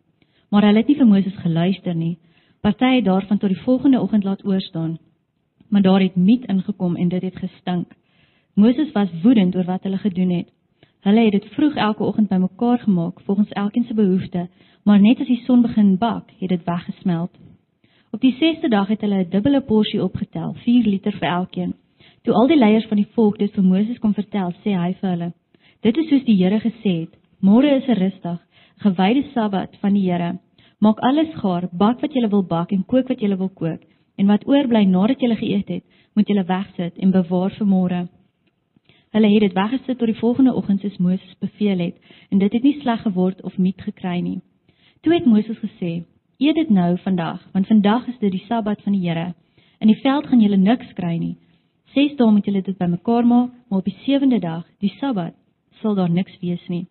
Maar 0.51 0.63
hulle 0.63 0.79
het 0.79 0.89
nie 0.89 0.97
vir 0.97 1.07
Moses 1.07 1.37
geluister 1.37 1.95
nie. 1.95 2.19
Party 2.61 2.95
het 2.95 3.05
daarvan 3.05 3.39
tot 3.39 3.49
die 3.49 3.63
volgende 3.65 4.01
oggend 4.01 4.25
laat 4.25 4.45
oorstaan. 4.45 4.99
Maar 5.73 5.83
daar 5.83 6.01
het 6.01 6.17
miet 6.17 6.45
ingekom 6.45 6.97
en 6.97 7.09
dit 7.09 7.23
het 7.23 7.37
gestink. 7.37 7.93
Moses 8.55 8.93
was 8.93 9.09
woedend 9.23 9.57
oor 9.57 9.65
wat 9.65 9.83
hulle 9.83 9.99
gedoen 9.99 10.31
het. 10.31 10.49
Hulle 11.01 11.21
het 11.21 11.33
dit 11.33 11.47
vroeg 11.55 11.75
elke 11.75 12.03
oggend 12.05 12.29
bymekaar 12.29 12.79
gemaak 12.79 13.21
volgens 13.21 13.49
elkeen 13.49 13.85
se 13.85 13.95
behoefte, 13.95 14.49
maar 14.85 15.01
net 15.01 15.21
as 15.21 15.27
die 15.27 15.43
son 15.45 15.63
begin 15.63 15.97
bak, 15.99 16.31
het 16.39 16.49
dit 16.49 16.65
weggesmeld. 16.65 17.31
Op 18.11 18.21
die 18.21 18.35
6ste 18.35 18.69
dag 18.69 18.89
het 18.89 19.01
hulle 19.01 19.25
'n 19.25 19.31
dubbele 19.31 19.61
porsie 19.61 20.03
opgetel, 20.03 20.53
4 20.55 20.85
liter 20.85 21.13
vir 21.13 21.29
elkeen. 21.29 21.75
Toe 22.23 22.35
al 22.35 22.47
die 22.47 22.59
leiers 22.59 22.87
van 22.87 22.97
die 22.97 23.09
volk 23.15 23.39
dit 23.39 23.53
vir 23.53 23.65
Moses 23.65 23.99
kom 23.99 24.15
vertel, 24.15 24.53
sê 24.65 24.77
hy 24.77 24.93
vir 25.01 25.11
hulle: 25.11 25.33
"Dit 25.81 25.97
is 25.97 26.09
soos 26.09 26.25
die 26.25 26.37
Here 26.37 26.61
gesê 26.61 27.01
het: 27.01 27.17
Môre 27.41 27.77
is 27.77 27.89
'n 27.89 27.99
rustig, 27.99 28.41
gewyde 28.77 29.25
Sabbat 29.33 29.77
van 29.81 29.95
die 29.95 30.11
Here. 30.11 30.39
Maak 30.79 30.99
alles 30.99 31.35
gaar, 31.35 31.69
bak 31.73 32.01
wat 32.01 32.15
jy 32.15 32.29
wil 32.29 32.43
bak 32.43 32.73
en 32.73 32.85
kook 32.85 33.09
wat 33.09 33.21
jy 33.21 33.37
wil 33.37 33.49
kook, 33.49 33.81
en 34.23 34.31
wat 34.31 34.47
oorbly 34.47 34.85
nadat 34.87 35.21
jy 35.21 35.35
geëet 35.37 35.71
het, 35.77 35.85
moet 36.15 36.29
jy 36.31 36.45
wegsit 36.47 36.99
en 36.99 37.11
bewaar 37.11 37.55
vir 37.59 37.67
môre." 37.67 38.03
Hulle 39.13 39.29
het 39.29 39.41
dit 39.45 39.53
weggesit 39.53 39.99
tot 39.99 40.09
die 40.09 40.21
volgende 40.21 40.55
oggend 40.55 40.81
soos 40.81 40.97
Moses 40.97 41.35
beveel 41.41 41.79
het, 41.79 41.97
en 42.31 42.39
dit 42.39 42.53
het 42.53 42.63
nie 42.63 42.79
sleg 42.81 43.03
geword 43.03 43.43
of 43.43 43.59
miet 43.59 43.83
gekry 43.85 44.21
nie. 44.21 44.41
Toe 45.03 45.13
het 45.13 45.27
Moses 45.27 45.59
gesê: 45.59 46.05
"Eet 46.39 46.55
dit 46.55 46.71
nou 46.71 46.97
vandag, 46.99 47.43
want 47.53 47.67
vandag 47.67 48.07
is 48.09 48.19
dit 48.19 48.33
die 48.33 48.45
Sabbat 48.49 48.81
van 48.83 48.93
die 48.93 49.09
Here. 49.09 49.35
In 49.81 49.89
die 49.89 50.01
veld 50.01 50.27
gaan 50.27 50.41
julle 50.41 50.57
niks 50.57 50.93
kry 50.95 51.19
nie. 51.19 51.37
Ses 51.93 52.17
dae 52.17 52.31
moet 52.31 52.45
julle 52.45 52.63
dit 52.63 52.79
bymekaar 52.79 53.27
maak, 53.27 53.51
maar 53.69 53.79
op 53.79 53.85
die 53.85 53.99
sewende 54.05 54.39
dag, 54.39 54.65
die 54.79 54.93
Sabbat, 55.01 55.35
sal 55.83 55.95
daar 55.95 56.11
niks 56.11 56.39
wees 56.41 56.69
nie." 56.69 56.87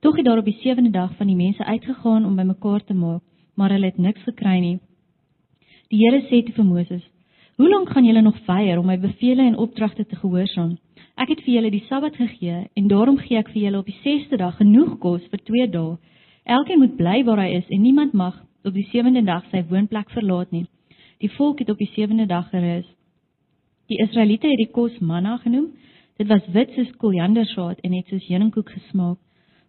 Tog 0.00 0.16
het 0.16 0.24
daar 0.24 0.38
op 0.38 0.44
die 0.44 0.58
sewende 0.62 0.90
dag 0.90 1.16
van 1.16 1.26
die 1.26 1.36
mense 1.36 1.64
uitgegaan 1.64 2.24
om 2.24 2.36
bymekaar 2.36 2.84
te 2.84 2.94
maak, 2.94 3.22
maar 3.54 3.70
hulle 3.70 3.86
het 3.86 3.98
niks 3.98 4.22
gekry 4.22 4.58
nie. 4.58 4.78
Die 5.90 5.98
Here 5.98 6.20
sê 6.28 6.44
te 6.46 6.52
vir 6.54 6.64
Moses: 6.64 7.02
"Hoe 7.58 7.68
lank 7.68 7.88
gaan 7.90 8.04
julle 8.04 8.22
nog 8.22 8.36
weier 8.46 8.78
om 8.78 8.86
my 8.86 8.96
beveel 8.98 9.38
en 9.38 9.56
opdragte 9.56 10.04
te 10.06 10.16
gehoorsaam?" 10.16 10.78
Ek 11.16 11.28
het 11.28 11.40
vir 11.42 11.54
julle 11.54 11.70
die 11.70 11.82
Sabbat 11.88 12.14
gegee 12.14 12.70
en 12.78 12.86
daarom 12.88 13.18
gee 13.18 13.38
ek 13.38 13.50
vir 13.50 13.62
julle 13.62 13.78
op 13.78 13.86
die 13.90 13.98
6ste 14.04 14.36
dag 14.38 14.56
genoeg 14.56 14.98
kos 14.98 15.26
vir 15.32 15.40
2 15.48 15.66
dae. 15.70 15.96
Elkeen 16.46 16.78
moet 16.78 16.96
bly 16.96 17.24
waar 17.24 17.42
hy 17.42 17.56
is 17.56 17.66
en 17.68 17.82
niemand 17.82 18.12
mag 18.12 18.38
op 18.64 18.72
die 18.74 18.86
7de 18.92 19.24
dag 19.24 19.44
sy 19.50 19.64
woonplek 19.66 20.10
verlaat 20.10 20.52
nie. 20.52 20.66
Die 21.18 21.32
volk 21.36 21.58
het 21.58 21.70
op 21.70 21.78
die 21.78 21.90
7de 21.96 22.26
dag 22.26 22.48
gerus. 22.50 22.86
Die 23.88 23.98
Israeliete 23.98 24.46
het 24.46 24.62
die 24.62 24.70
kos 24.70 24.98
manna 25.00 25.36
genoem. 25.42 25.72
Dit 26.18 26.28
was 26.28 26.46
wit 26.54 26.70
soos 26.76 26.96
koriandersaad 27.02 27.80
en 27.82 27.92
het 27.98 28.06
soos 28.06 28.28
heuningkoek 28.28 28.70
gesmaak. 28.70 29.18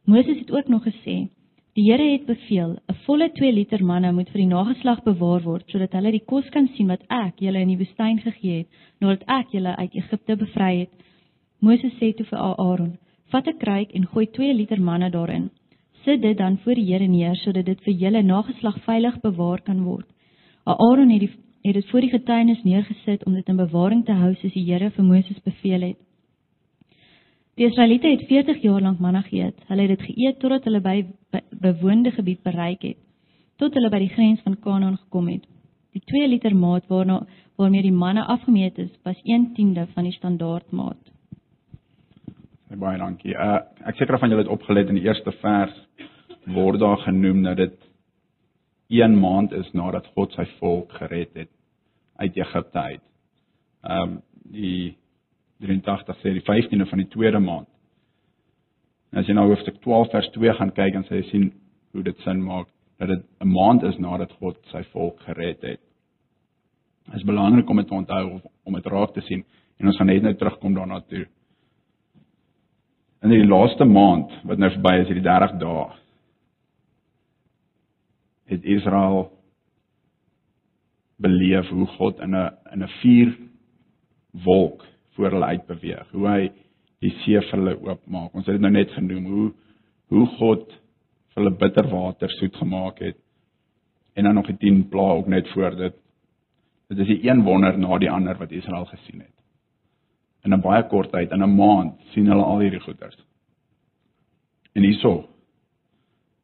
Moses 0.05 0.37
het 0.37 0.51
ook 0.51 0.67
nog 0.67 0.83
gesê: 0.85 1.31
Die 1.73 1.85
Here 1.87 2.03
het 2.03 2.25
beveel, 2.27 2.71
'n 2.91 2.95
volle 3.05 3.29
2 3.31 3.51
liter 3.53 3.83
manna 3.83 4.11
moet 4.11 4.29
vir 4.29 4.41
die 4.41 4.53
nageslag 4.53 5.03
bewaar 5.03 5.41
word 5.43 5.69
sodat 5.71 5.93
hulle 5.95 6.11
die 6.11 6.25
kos 6.31 6.49
kan 6.51 6.67
sien 6.75 6.89
wat 6.91 7.05
ek 7.07 7.39
julle 7.39 7.61
in 7.63 7.69
die 7.71 7.77
woestyn 7.79 8.17
gegee 8.19 8.57
het 8.57 8.67
nadat 8.99 9.23
ek 9.27 9.53
julle 9.55 9.75
uit 9.77 9.95
Egipte 9.95 10.35
bevry 10.35 10.79
het. 10.79 10.89
Moses 11.61 11.93
sê 12.01 12.11
toe 12.13 12.25
vir 12.25 12.39
Aaron: 12.39 12.97
"Vat 13.31 13.47
'n 13.47 13.57
kruik 13.57 13.95
en 13.95 14.05
gooi 14.05 14.25
2 14.25 14.53
liter 14.53 14.81
manna 14.81 15.09
daarin. 15.09 15.49
Sit 16.03 16.21
dit 16.21 16.37
dan 16.37 16.57
voor 16.57 16.75
die 16.75 16.91
Here 16.91 17.07
neer 17.07 17.35
sodat 17.35 17.65
dit 17.65 17.81
vir 17.81 17.93
julle 17.93 18.21
nageslag 18.21 18.83
veilig 18.83 19.21
bewaar 19.21 19.61
kan 19.61 19.83
word." 19.83 20.07
Aaron 20.65 21.09
het 21.09 21.19
die 21.19 21.31
het 21.63 21.73
dit 21.73 21.89
voor 21.89 22.01
die 22.01 22.09
getuienis 22.09 22.63
neergesit 22.63 23.25
om 23.25 23.33
dit 23.33 23.47
in 23.47 23.55
bewaring 23.55 24.05
te 24.05 24.11
hou 24.11 24.33
soos 24.35 24.53
die 24.53 24.65
Here 24.65 24.89
vir 24.89 25.05
Moses 25.05 25.39
beveel 25.39 25.81
het. 25.81 25.97
Die 27.55 27.65
Israeliete 27.65 28.07
het 28.07 28.27
40 28.27 28.61
jaar 28.61 28.81
lank 28.81 28.99
manna 28.99 29.21
geëet. 29.21 29.55
Hulle 29.67 29.81
het 29.81 29.99
dit 29.99 30.07
geëet 30.09 30.39
totdat 30.39 30.63
hulle 30.63 30.81
by 30.81 31.05
bewoonde 31.61 32.11
gebied 32.11 32.41
bereik 32.43 32.81
het, 32.81 32.97
tot 33.55 33.73
hulle 33.73 33.89
by 33.89 33.99
die 33.99 34.13
grens 34.13 34.41
van 34.41 34.59
Kanaan 34.59 34.97
gekom 34.97 35.27
het. 35.27 35.45
Die 35.91 36.01
2 36.05 36.27
liter 36.27 36.55
maat 36.55 36.87
waarna 36.87 37.21
waarmee 37.59 37.81
die 37.81 37.93
manna 37.93 38.25
afgemeet 38.25 38.77
is, 38.77 38.91
was 39.03 39.19
1/10de 39.23 39.87
van 39.93 40.03
die 40.03 40.13
standaardmaat. 40.13 41.11
Baie 42.71 42.97
dankie. 42.97 43.33
Uh 43.35 43.59
ek 43.85 43.97
seker 43.99 44.19
van 44.19 44.29
julle 44.29 44.45
het 44.45 44.51
opgelet 44.51 44.89
in 44.89 44.95
die 44.95 45.07
eerste 45.07 45.31
vers 45.41 45.73
word 46.45 46.79
daar 46.79 46.97
genoem 46.97 47.43
dat 47.43 47.57
dit 47.57 47.77
1 48.87 49.19
maand 49.19 49.51
is 49.51 49.71
nadat 49.73 50.07
God 50.15 50.33
sy 50.33 50.45
volk 50.59 50.91
gered 50.99 51.33
het 51.35 51.51
uit 52.15 52.37
Egipte 52.37 52.79
uit. 52.79 53.03
Um 53.83 54.21
die 54.51 54.97
83 55.59 56.17
sê 56.21 56.33
die 56.35 56.45
15de 56.47 56.87
van 56.89 57.03
die 57.03 57.07
tweede 57.07 57.39
maand. 57.39 57.70
En 59.11 59.19
as 59.19 59.27
jy 59.27 59.33
nou 59.33 59.47
hoofstuk 59.49 59.81
12 59.81 60.11
vers 60.11 60.29
2 60.31 60.53
gaan 60.53 60.71
kyk 60.71 60.95
en 60.95 61.07
jy 61.09 61.23
sien 61.29 61.51
hoe 61.91 62.03
dit 62.03 62.17
sin 62.25 62.43
maak 62.43 62.67
dat 62.99 63.09
dit 63.09 63.23
'n 63.41 63.47
maand 63.47 63.83
is 63.83 63.97
nadat 63.97 64.31
God 64.39 64.57
sy 64.71 64.83
volk 64.93 65.19
gered 65.19 65.61
het. 65.61 65.81
Dit 67.05 67.15
is 67.15 67.23
belangrik 67.23 67.69
om 67.69 67.77
dit 67.77 67.87
te 67.87 67.93
onthou 67.93 68.41
om 68.63 68.73
dit 68.73 68.85
raak 68.85 69.13
te 69.13 69.21
sien 69.21 69.43
en 69.79 69.87
ons 69.87 69.97
gaan 69.97 70.07
net 70.07 70.23
nou 70.23 70.33
terugkom 70.33 70.73
daarna 70.73 71.01
toe 71.01 71.27
in 73.21 73.29
die 73.33 73.45
laaste 73.45 73.85
maand 73.85 74.33
wat 74.49 74.61
nou 74.61 74.69
verby 74.73 74.95
is, 75.01 75.09
hierdie 75.09 75.25
30 75.25 75.57
dae, 75.61 75.85
het 78.51 78.65
Israel 78.67 79.27
beleef 81.21 81.69
hoe 81.69 81.85
God 81.97 82.19
in 82.19 82.35
'n 82.35 82.49
in 82.73 82.83
'n 82.83 82.93
vuur 83.01 83.37
wolk 84.45 84.85
voor 85.13 85.31
hulle 85.31 85.45
uitbeweeg. 85.45 86.07
Hoe 86.11 86.27
hy 86.27 86.51
die 87.01 87.13
see 87.23 87.39
vir 87.39 87.57
hulle 87.57 87.75
oopmaak. 87.79 88.35
Ons 88.35 88.45
het 88.45 88.57
dit 88.57 88.61
nou 88.61 88.71
net 88.71 88.91
genoem 88.97 89.25
hoe 89.25 89.49
hoe 90.11 90.25
God 90.37 90.65
vir 91.31 91.41
hulle 91.41 91.57
bitter 91.57 91.87
water 91.87 92.29
soet 92.37 92.55
gemaak 92.55 92.99
het. 92.99 93.17
En 94.15 94.27
dan 94.27 94.35
nog 94.35 94.49
die 94.51 94.57
10 94.59 94.89
plaae 94.91 95.21
ook 95.21 95.27
net 95.27 95.47
voor 95.53 95.75
dit. 95.75 95.95
Dit 96.91 96.99
is 96.99 97.07
die 97.07 97.29
een 97.29 97.43
wonder 97.43 97.77
na 97.79 97.97
die 97.97 98.11
ander 98.11 98.37
wat 98.37 98.51
Israel 98.51 98.85
gesien 98.85 99.21
het 99.23 99.41
in 100.43 100.53
'n 100.53 100.61
baie 100.61 100.83
kort 100.87 101.11
tyd, 101.11 101.31
in 101.31 101.43
'n 101.43 101.55
maand, 101.55 101.99
sien 102.13 102.27
hulle 102.27 102.43
al 102.43 102.59
hierdie 102.59 102.79
goeders. 102.79 103.17
En 104.73 104.83
hierso 104.83 105.27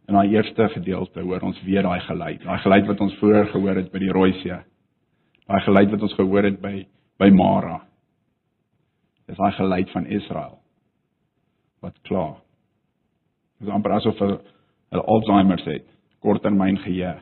in 0.08 0.14
daai 0.14 0.30
eerste 0.30 0.70
gedeelte 0.70 1.22
hoor 1.22 1.42
ons 1.42 1.64
weer 1.64 1.84
daai 1.84 2.00
geluid, 2.00 2.42
daai 2.44 2.58
geluid 2.58 2.86
wat 2.86 3.02
ons 3.02 3.14
vroeër 3.14 3.48
gehoor 3.48 3.76
het 3.76 3.92
by 3.92 4.00
die 4.00 4.12
Rooi 4.12 4.34
See. 4.34 4.58
Daai 5.48 5.62
geluid 5.62 5.90
wat 5.90 6.02
ons 6.02 6.14
gehoor 6.14 6.44
het 6.44 6.62
by 6.62 6.88
by 7.18 7.30
Mara. 7.30 7.87
Dis 9.28 9.38
daai 9.38 9.52
geluid 9.58 9.92
van 9.92 10.06
Israel 10.06 10.60
wat 11.84 11.98
klaar. 12.08 12.40
Dis 13.60 13.70
amper 13.70 13.98
asof 13.98 14.18
hulle 14.22 15.04
Alzheimer 15.04 15.62
het, 15.66 15.86
korttermyn 16.24 16.80
geheue. 16.82 17.18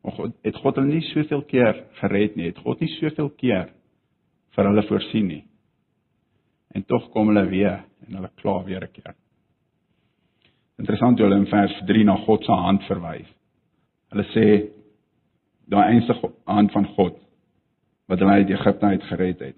Maar 0.00 0.16
God 0.16 0.36
het 0.46 0.56
God 0.62 0.78
hulle 0.80 0.94
nie 0.94 1.04
soveel 1.10 1.42
keer 1.50 1.84
gered 2.00 2.36
nie. 2.36 2.48
Het 2.48 2.60
God 2.64 2.80
nie 2.80 2.90
soveel 2.96 3.28
keer 3.40 3.72
vir 4.56 4.68
hulle 4.70 4.86
voorsien 4.88 5.28
nie. 5.28 5.42
En 6.74 6.86
tog 6.86 7.10
kom 7.12 7.32
hulle 7.32 7.44
weer 7.50 7.82
en 8.06 8.16
hulle 8.16 8.30
kla 8.40 8.62
weer 8.64 8.84
'n 8.84 8.92
keer. 8.92 9.14
Interessant 10.78 11.18
hoe 11.18 11.28
hulle 11.28 11.40
in 11.40 11.50
vers 11.50 11.82
3 11.86 12.04
na 12.04 12.16
God 12.16 12.44
se 12.44 12.52
hand 12.52 12.82
verwys. 12.88 13.28
Hulle 14.10 14.24
sê 14.32 14.70
daai 15.68 15.92
enige 15.92 16.32
hand 16.46 16.72
van 16.72 16.86
God 16.96 17.18
wat 18.08 18.18
hulle 18.18 18.32
uit 18.32 18.50
Egipte 18.50 18.86
uit 18.86 19.02
gered 19.02 19.40
het. 19.40 19.56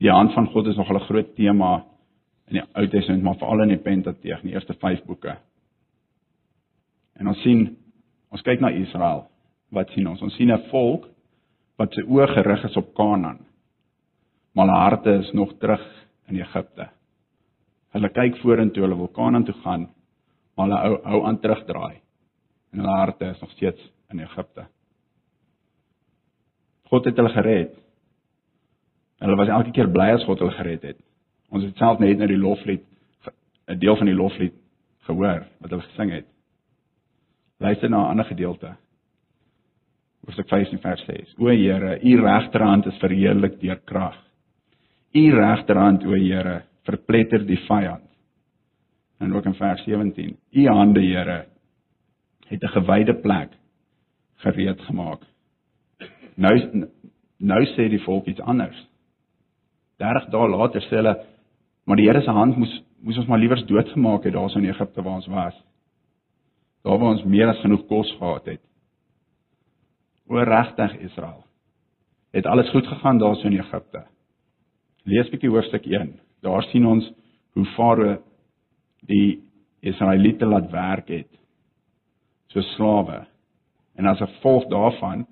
Die 0.00 0.10
hand 0.10 0.32
van 0.32 0.46
God 0.52 0.66
is 0.66 0.76
nog 0.76 0.90
'n 0.90 1.06
groot 1.08 1.34
tema 1.34 1.84
in 2.48 2.54
die 2.60 2.64
Ou 2.74 2.88
Testament, 2.88 3.22
maar 3.22 3.36
veral 3.36 3.62
in 3.62 3.68
die 3.68 3.82
Pentateeg, 3.82 4.40
die 4.42 4.52
eerste 4.52 4.74
5 4.74 5.04
boeke. 5.04 5.36
En 7.16 7.28
ons 7.28 7.42
sien 7.42 7.76
ons 8.30 8.42
kyk 8.42 8.60
na 8.60 8.68
Israel. 8.68 9.28
Wat 9.70 9.90
sien 9.90 10.08
ons? 10.08 10.22
Ons 10.22 10.34
sien 10.34 10.52
'n 10.52 10.68
volk 10.70 11.08
wat 11.76 11.92
se 11.92 12.02
oë 12.02 12.26
gerig 12.26 12.64
is 12.64 12.76
op 12.76 12.94
Kanaan 12.94 13.46
maar 14.56 14.66
hulle 14.66 14.78
harte 14.78 15.10
is 15.10 15.32
nog 15.32 15.52
terug 15.58 15.82
in 16.26 16.38
Egipte. 16.40 16.88
Hulle 17.92 18.08
kyk 18.08 18.38
vorentoe, 18.40 18.86
hulle 18.86 18.96
wil 18.96 19.10
Kanaan 19.12 19.44
toe 19.44 19.54
gaan, 19.60 19.82
maar 20.56 20.66
hulle 20.66 20.78
hou, 20.80 20.94
hou 21.04 21.18
aan 21.28 21.40
terugdraai. 21.40 21.98
En 22.72 22.80
hulle 22.80 22.94
harte 22.96 23.28
is 23.34 23.40
nog 23.40 23.50
steeds 23.52 23.90
in 24.10 24.22
Egipte. 24.24 24.64
God 26.88 27.04
het 27.04 27.20
hulle 27.20 27.34
gered. 27.34 27.74
Hulle 29.18 29.36
was 29.36 29.48
elke 29.48 29.72
keer 29.72 29.88
bly 29.88 30.10
as 30.14 30.24
God 30.24 30.38
hulle 30.38 30.56
gered 30.58 30.82
het. 30.82 30.98
Ons 31.50 31.64
het 31.64 31.76
self 31.76 32.00
net 32.02 32.18
nou 32.18 32.28
die 32.28 32.40
loflied 32.40 32.84
'n 33.66 33.78
deel 33.78 33.96
van 33.96 34.06
die 34.06 34.14
loflied 34.14 34.54
gehoor 35.06 35.46
wat 35.60 35.70
hulle 35.70 35.82
gesing 35.82 36.10
het. 36.10 36.26
Luister 37.58 37.90
na 37.90 38.02
'n 38.02 38.10
ander 38.10 38.24
gedeelte. 38.24 38.76
Hoofstuk 40.24 40.48
15 40.48 40.78
vers 40.78 41.04
6. 41.04 41.34
O 41.38 41.46
Here, 41.46 42.00
u 42.02 42.20
regterhand 42.20 42.86
is 42.86 42.98
verheerlik 42.98 43.60
deur 43.60 43.80
krag. 43.84 44.16
U 45.12 45.34
regterhand 45.34 46.04
o 46.04 46.14
Here 46.14 46.62
verpletter 46.82 47.46
die 47.46 47.58
vyand. 47.58 48.02
En 49.18 49.34
ook 49.34 49.44
in 49.44 49.54
vers 49.54 49.84
17. 49.84 50.36
U 50.52 50.66
hande 50.66 51.00
Here 51.00 51.46
het 52.46 52.62
'n 52.62 52.68
gewyde 52.68 53.14
plek 53.14 53.50
gereed 54.36 54.80
gemaak. 54.80 55.20
Nou 56.34 56.86
nou 57.38 57.64
sê 57.64 57.88
die 57.88 58.02
volk 58.02 58.26
iets 58.26 58.40
anders. 58.40 58.86
30 60.02 60.30
dae 60.32 60.48
later 60.52 60.84
sê 60.86 61.00
hulle 61.00 61.14
maar 61.86 61.96
die 61.96 62.06
Here 62.08 62.22
se 62.22 62.30
hand 62.30 62.58
moes 62.58 62.74
moes 63.06 63.18
ons 63.20 63.28
maar 63.30 63.38
liewers 63.38 63.64
doodgemaak 63.68 64.24
het 64.24 64.34
daarso 64.34 64.58
in 64.58 64.70
Egipte 64.70 65.02
waar 65.02 65.20
ons 65.20 65.28
was. 65.30 65.54
Daar 66.82 66.98
waar 66.98 67.14
ons 67.14 67.24
meer 67.24 67.48
as 67.48 67.60
genoeg 67.62 67.86
kos 67.86 68.10
gehad 68.18 68.46
het. 68.46 68.62
O 70.26 70.42
regtig 70.42 70.96
Israel. 71.06 71.44
Het 72.32 72.46
alles 72.46 72.70
goed 72.70 72.86
gegaan 72.86 73.18
daarso 73.18 73.46
in 73.46 73.60
Egipte? 73.60 74.06
Lees 75.04 75.30
bietjie 75.30 75.50
hoofstuk 75.50 75.86
1. 75.86 76.16
Daar 76.42 76.66
sien 76.72 76.86
ons 76.86 77.06
hoe 77.54 77.64
Farao 77.76 78.16
die 79.06 79.42
Israeliete 79.80 80.46
laat 80.46 80.70
werk 80.72 81.08
het 81.08 81.30
so 82.50 82.62
slawe. 82.74 83.26
En 83.96 84.06
as 84.06 84.20
'n 84.20 84.26
gevolg 84.26 84.68
daarvan 84.68 85.26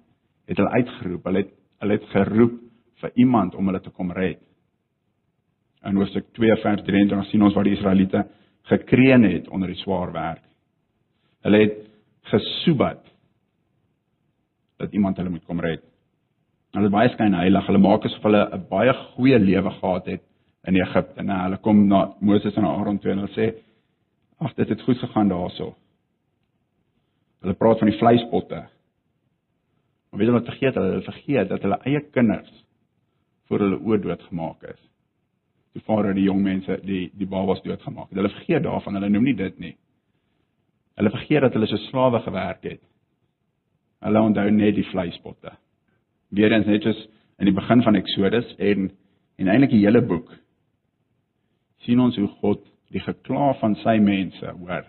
het 0.47 0.57
hulle 0.57 0.71
uitgeroep, 0.71 1.25
hulle 1.25 1.39
het 1.39 1.53
hulle 1.79 1.93
het 1.93 2.05
geroep 2.05 2.61
vir 3.01 3.11
iemand 3.15 3.55
om 3.55 3.67
hulle 3.67 3.81
te 3.81 3.91
kom 3.91 4.13
red. 4.13 4.41
In 5.85 5.97
Hoofstuk 6.01 6.31
2 6.33 6.57
vers 6.63 6.83
23 6.83 7.31
sien 7.31 7.43
ons 7.45 7.55
waar 7.55 7.67
die 7.69 7.75
Israeliete 7.77 8.25
gekreun 8.71 9.27
het 9.29 9.49
onder 9.53 9.69
die 9.69 9.81
swaar 9.83 10.13
werk. 10.13 10.43
Hulle 11.45 11.61
het 11.61 11.81
gesoebat 12.31 13.03
dat 14.81 14.93
iemand 14.93 15.17
hulle 15.21 15.31
moet 15.31 15.45
kom 15.45 15.61
red. 15.61 15.83
Hulle 16.75 16.89
is 16.89 16.95
baie 16.95 17.11
skyn 17.13 17.37
heilig. 17.37 17.67
Hulle 17.69 17.83
maak 17.83 18.07
asof 18.09 18.25
hulle 18.25 18.43
'n 18.57 18.67
baie 18.71 18.95
goeie 19.15 19.39
lewe 19.39 19.71
gehad 19.71 20.07
het 20.07 20.23
in 20.67 20.77
Egipte. 20.77 21.23
Nou 21.23 21.39
hulle 21.43 21.59
kom 21.59 21.87
na 21.89 22.15
Moses 22.21 22.57
en 22.57 22.65
Aaron 22.65 22.99
toe 22.99 23.11
en 23.11 23.19
hulle 23.19 23.35
sê: 23.37 23.55
"Ag, 24.41 24.55
dit 24.55 24.69
het 24.69 24.83
goed 24.83 24.99
gegaan 24.99 25.29
daarso." 25.29 25.75
Hulle 27.43 27.55
praat 27.55 27.79
van 27.79 27.89
die 27.89 27.99
vleispotte. 27.99 28.65
Maar 30.11 30.19
weet 30.19 30.29
jy 30.29 30.33
wat 30.33 30.45
vergeet 30.45 30.75
hulle? 30.75 30.91
Hulle 30.91 31.03
vergeet 31.03 31.49
dat 31.49 31.63
hulle 31.63 31.79
eie 31.85 32.01
kinders 32.01 32.65
voor 33.47 33.59
hulle 33.59 33.79
oë 33.79 34.01
doodgemaak 34.01 34.63
is. 34.63 34.94
Die 35.75 35.83
vader 35.83 36.15
die 36.15 36.29
jong 36.29 36.43
mense, 36.43 36.79
die 36.87 37.09
die 37.19 37.27
babas 37.27 37.63
doodgemaak 37.65 38.09
het. 38.09 38.19
Hulle 38.19 38.31
vergeet 38.31 38.63
daarvan. 38.63 38.95
Hulle 38.95 39.11
noem 39.11 39.25
nie 39.25 39.37
dit 39.39 39.59
nie. 39.59 39.75
Hulle 40.95 41.11
vergeet 41.11 41.43
dat 41.43 41.57
hulle 41.57 41.67
so 41.67 41.81
slawe 41.89 42.21
gewerk 42.23 42.63
het. 42.63 42.83
Hulle 44.05 44.21
onthou 44.21 44.51
net 44.51 44.77
die 44.77 44.87
vleispotte. 44.91 45.57
Weerens 46.35 46.67
net 46.71 46.87
soos 46.87 47.01
in 47.43 47.51
die 47.51 47.57
begin 47.57 47.83
van 47.83 47.99
Eksodus 47.99 48.55
en 48.59 48.91
en 49.37 49.51
eintlik 49.51 49.73
die 49.75 49.83
hele 49.83 49.99
boek 50.07 50.31
sien 51.83 52.01
ons 52.01 52.17
hoe 52.17 52.29
God 52.41 52.63
die 52.95 53.03
gekla 53.03 53.51
van 53.59 53.75
sy 53.83 53.97
mense 53.99 54.53
hoor. 54.61 54.85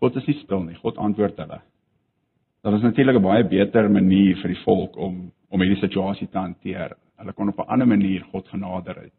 God 0.00 0.18
is 0.20 0.28
nie 0.28 0.36
stil 0.44 0.62
nie. 0.62 0.76
God 0.78 1.00
antwoord 1.02 1.40
hulle. 1.42 1.58
Daar 2.64 2.76
is 2.78 2.86
natuurlik 2.86 3.16
'n 3.16 3.22
baie 3.22 3.44
beter 3.44 3.90
manier 3.90 4.36
vir 4.36 4.48
die 4.54 4.62
volk 4.64 4.96
om 4.96 5.32
om 5.50 5.60
hierdie 5.60 5.80
situasie 5.80 6.28
te 6.28 6.38
hanteer. 6.38 6.96
Hulle 7.18 7.32
kon 7.32 7.48
op 7.48 7.58
'n 7.58 7.68
ander 7.68 7.86
manier 7.86 8.24
God 8.32 8.48
genader 8.48 9.02
het. 9.02 9.12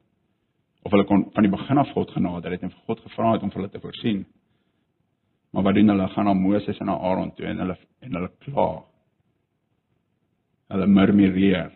Of 0.85 0.93
hulle 0.93 1.05
kon 1.09 1.25
van 1.33 1.45
die 1.45 1.51
begin 1.51 1.81
af 1.81 1.91
God 1.97 2.11
genader 2.13 2.53
het 2.53 2.63
en 2.63 2.73
vir 2.73 2.89
God 2.89 2.99
gevra 3.07 3.31
het 3.33 3.43
om 3.43 3.53
hulle 3.53 3.69
te 3.73 3.81
voorsien. 3.81 4.25
Maar 5.55 5.63
wat 5.63 5.77
doen 5.77 5.89
hulle? 5.89 6.07
Gaan 6.13 6.25
na 6.25 6.33
Moses 6.33 6.77
en 6.79 6.85
na 6.85 6.97
Aaron 6.97 7.31
toe 7.35 7.45
en 7.45 7.63
hulle 7.63 7.77
en 8.05 8.19
hulle 8.19 8.29
kla. 8.45 8.67
Hulle 10.73 10.87
murmureer. 10.87 11.71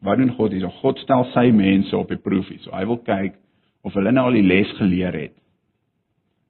Wat 0.00 0.16
doen 0.18 0.32
God 0.36 0.54
hier? 0.54 0.70
God 0.80 0.98
stel 1.02 1.26
sy 1.34 1.50
mense 1.52 1.96
op 1.96 2.08
die 2.08 2.20
proef 2.22 2.48
hier. 2.48 2.62
So 2.62 2.72
hy 2.72 2.84
wil 2.86 3.02
kyk 3.04 3.36
of 3.84 3.96
hulle 3.98 4.12
nou 4.14 4.28
al 4.30 4.38
die 4.38 4.46
les 4.46 4.70
geleer 4.78 5.16
het. 5.18 5.36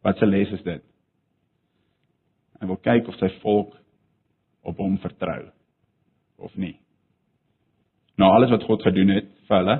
Wat 0.04 0.20
se 0.20 0.26
les 0.28 0.52
is 0.54 0.62
dit? 0.66 0.84
Hy 2.60 2.68
wil 2.68 2.80
kyk 2.82 3.08
of 3.08 3.18
sy 3.18 3.30
volk 3.42 3.74
op 4.68 4.78
hom 4.82 4.98
vertrou 5.02 5.48
of 6.38 6.54
nie. 6.54 6.76
Nou 8.18 8.30
alles 8.34 8.52
wat 8.52 8.66
God 8.66 8.84
gedoen 8.86 9.14
het 9.16 9.30
vir 9.48 9.62
hulle. 9.62 9.78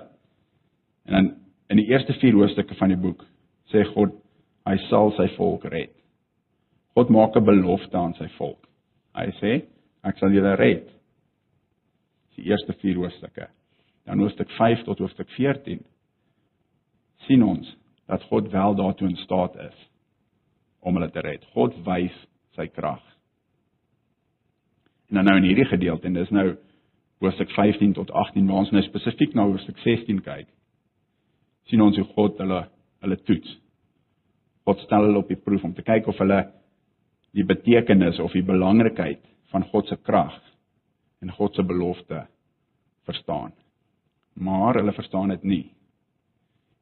En 1.08 1.14
dan 1.16 1.34
in 1.72 1.80
die 1.80 1.88
eerste 1.88 2.12
4 2.20 2.36
hoofstukke 2.36 2.76
van 2.76 2.92
die 2.92 3.00
boek 3.00 3.24
sê 3.72 3.84
God 3.94 4.12
hy 4.68 4.76
sal 4.88 5.14
sy 5.16 5.28
volk 5.36 5.64
red. 5.72 5.94
God 6.96 7.08
maak 7.08 7.36
'n 7.36 7.44
belofte 7.44 7.96
aan 7.96 8.14
sy 8.14 8.28
volk. 8.36 8.68
Hy 9.16 9.30
sê 9.40 9.52
ek 10.04 10.18
sal 10.18 10.32
julle 10.32 10.54
red. 10.56 10.88
Die 12.36 12.44
eerste 12.44 12.72
4 12.72 12.96
hoofstukke 12.96 13.48
dan 14.08 14.18
hoofstuk 14.18 14.50
5 14.50 14.82
tot 14.82 14.98
hoofstuk 14.98 15.28
14 15.30 15.80
sien 17.26 17.42
ons 17.44 17.76
dat 18.06 18.22
God 18.22 18.50
wel 18.50 18.74
daartoe 18.74 19.08
in 19.08 19.16
staat 19.16 19.56
is 19.56 19.90
om 20.80 20.94
hulle 20.94 21.10
te 21.10 21.20
red. 21.20 21.44
God 21.52 21.74
wys 21.84 22.14
sy 22.56 22.68
krag. 22.72 23.02
En 25.08 25.20
dan 25.20 25.24
nou 25.24 25.36
in 25.36 25.48
hierdie 25.50 25.68
gedeelte 25.68 26.06
en 26.06 26.16
dis 26.16 26.30
nou 26.30 26.54
hoofstuk 27.20 27.50
15 27.50 27.92
tot 27.92 28.10
18 28.10 28.46
waar 28.46 28.62
ons 28.62 28.72
nou 28.72 28.82
spesifiek 28.86 29.34
na 29.34 29.44
hoofstuk 29.44 29.78
16 29.84 30.22
kyk. 30.24 30.48
Sien 31.68 31.82
ons 31.84 31.96
hoe 31.98 32.08
God 32.14 32.40
hulle 32.42 32.64
hulle 33.04 33.18
toets. 33.28 33.54
God 34.66 34.82
stel 34.84 35.06
hulle 35.06 35.22
op 35.22 35.30
die 35.30 35.38
proef 35.38 35.64
om 35.64 35.74
te 35.76 35.84
kyk 35.86 36.08
of 36.10 36.18
hulle 36.18 36.42
die 37.36 37.46
betekenis 37.46 38.18
of 38.24 38.34
die 38.34 38.44
belangrikheid 38.44 39.22
van 39.52 39.64
God 39.70 39.88
se 39.88 39.96
krag 40.02 40.36
en 41.22 41.32
God 41.36 41.54
se 41.54 41.62
belofte 41.62 42.24
verstaan 43.08 43.52
maar 44.38 44.74
hulle 44.74 44.92
verstaan 44.92 45.28
dit 45.28 45.42
nie. 45.42 45.64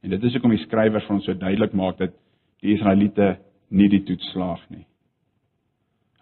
En 0.01 0.11
dit 0.11 0.23
is 0.23 0.35
hoekom 0.37 0.53
die 0.53 0.65
skrywer 0.65 1.03
vir 1.03 1.15
ons 1.17 1.25
so 1.27 1.35
duidelik 1.35 1.73
maak 1.77 1.99
dat 2.01 2.13
die 2.63 2.75
Israeliete 2.77 3.37
nie 3.69 3.89
die 3.91 4.03
toets 4.07 4.29
slaag 4.35 4.63
nie. 4.71 4.85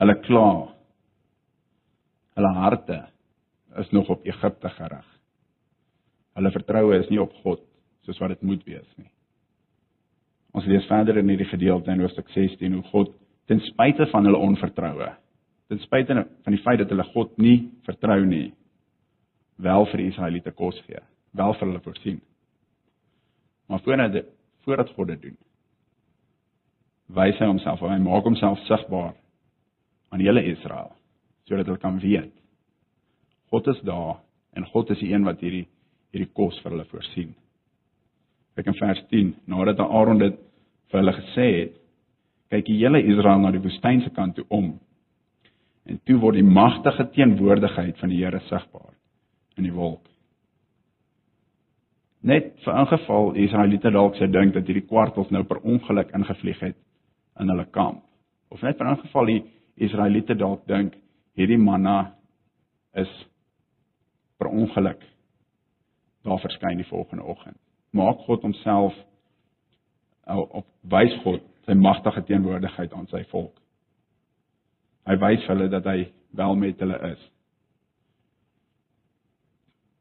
Hulle 0.01 0.17
kla. 0.23 0.49
Hulle 2.39 2.53
harte 2.59 3.01
is 3.83 3.91
nog 3.91 4.11
op 4.11 4.27
Egipte 4.27 4.71
gerig. 4.77 5.07
Hulle 6.39 6.51
vertroue 6.55 6.99
is 7.03 7.11
nie 7.11 7.21
op 7.23 7.35
God 7.43 7.63
soos 8.05 8.21
wat 8.23 8.35
dit 8.35 8.43
moet 8.43 8.65
wees 8.69 8.89
nie. 8.97 9.11
Ons 10.55 10.69
lees 10.71 10.87
verder 10.87 11.19
in 11.19 11.33
hierdie 11.33 11.51
gedeelte 11.51 11.91
in 11.91 12.03
Hoofstuk 12.05 12.29
16 12.35 12.79
hoe 12.79 12.85
God 12.93 13.15
ten 13.51 13.61
spyte 13.61 14.07
van 14.13 14.25
hulle 14.25 14.41
onvertroue, 14.41 15.09
ten 15.69 15.81
spyte 15.83 16.15
van 16.23 16.55
die 16.55 16.63
feit 16.63 16.79
dat 16.81 16.93
hulle 16.93 17.05
God 17.11 17.35
nie 17.43 17.71
vertrou 17.89 18.21
nie, 18.25 18.53
wel 19.57 19.89
vir 19.91 20.03
die 20.03 20.13
Israeliete 20.13 20.55
kos 20.55 20.79
gee 20.87 21.03
wel 21.35 21.55
vir 21.59 21.69
hulle 21.69 21.83
voorsien. 21.83 22.21
Maar 23.67 23.81
voordat 23.81 24.13
dit 24.13 24.27
voordat 24.65 24.91
God 24.97 25.09
dit 25.09 25.23
doen, 25.23 25.37
wys 27.13 27.37
hy 27.37 27.47
homself, 27.51 27.83
hy 27.85 27.99
maak 28.01 28.25
homself 28.25 28.63
sigbaar 28.65 29.13
aan 30.09 30.23
hele 30.25 30.45
Israel 30.55 30.95
sodat 31.45 31.69
hulle 31.69 31.81
kan 31.83 31.99
weet 32.01 32.33
God 33.53 33.67
is 33.69 33.81
daar 33.85 34.23
en 34.57 34.65
God 34.73 34.91
is 34.95 35.03
die 35.03 35.11
een 35.13 35.27
wat 35.27 35.43
hierdie 35.45 35.67
hierdie 36.15 36.31
kos 36.33 36.57
vir 36.63 36.73
hulle 36.73 36.87
voorsien. 36.89 37.35
Kyk 38.55 38.71
in 38.71 38.79
vers 38.79 39.03
10, 39.11 39.35
nadat 39.51 39.81
Aaron 39.83 40.21
dit 40.23 40.37
vir 40.91 41.01
hulle 41.01 41.15
gesê 41.17 41.47
het, 41.59 41.77
kyk 42.55 42.67
die 42.69 42.81
hele 42.85 43.01
Israel 43.03 43.43
na 43.43 43.51
die 43.55 43.63
woestynse 43.63 44.13
kant 44.15 44.37
toe 44.39 44.45
om. 44.55 44.75
En 45.91 45.99
toe 46.07 46.17
word 46.23 46.39
die 46.39 46.47
magtige 46.47 47.09
teenwoordigheid 47.17 47.99
van 48.01 48.13
die 48.13 48.23
Here 48.23 48.41
sigbaar 48.49 48.93
in 49.59 49.67
die 49.67 49.75
wolk. 49.75 50.05
Net 52.25 52.55
vir 52.65 52.79
ingeval 52.81 53.35
Israeliete 53.37 53.91
dalk 53.93 54.17
sou 54.17 54.31
dink 54.33 54.55
dat 54.55 54.69
hierdie 54.71 54.87
kwartels 54.89 55.33
nou 55.35 55.43
per 55.45 55.61
ongeluk 55.61 56.15
ingevlieg 56.17 56.63
het 56.65 56.79
in 57.41 57.51
hulle 57.53 57.67
kamp. 57.75 58.01
Of 58.49 58.63
net 58.65 58.79
vir 58.79 58.95
ingeval 58.95 59.29
die 59.29 59.43
Israeliete 59.85 60.39
dalk 60.39 60.65
dink 60.71 60.95
hierdie 61.37 61.61
manna 61.61 62.15
is 62.97 63.11
per 64.39 64.49
ongeluk 64.49 65.03
daar 66.25 66.41
verskyn 66.41 66.81
die 66.81 66.89
volgende 66.89 67.27
oggend. 67.29 67.59
Maak 67.95 68.25
God 68.27 68.43
homself 68.47 68.97
op 70.27 70.67
wys 70.91 71.15
God 71.23 71.45
sy 71.67 71.77
magtige 71.79 72.25
teenwoordigheid 72.29 72.93
aan 72.93 73.07
sy 73.13 73.23
volk. 73.31 73.55
Hy 75.09 75.17
wys 75.21 75.47
hulle 75.51 75.69
dat 75.73 75.87
hy 75.89 76.09
wel 76.35 76.59
met 76.59 76.81
hulle 76.81 76.99
is. 77.13 77.23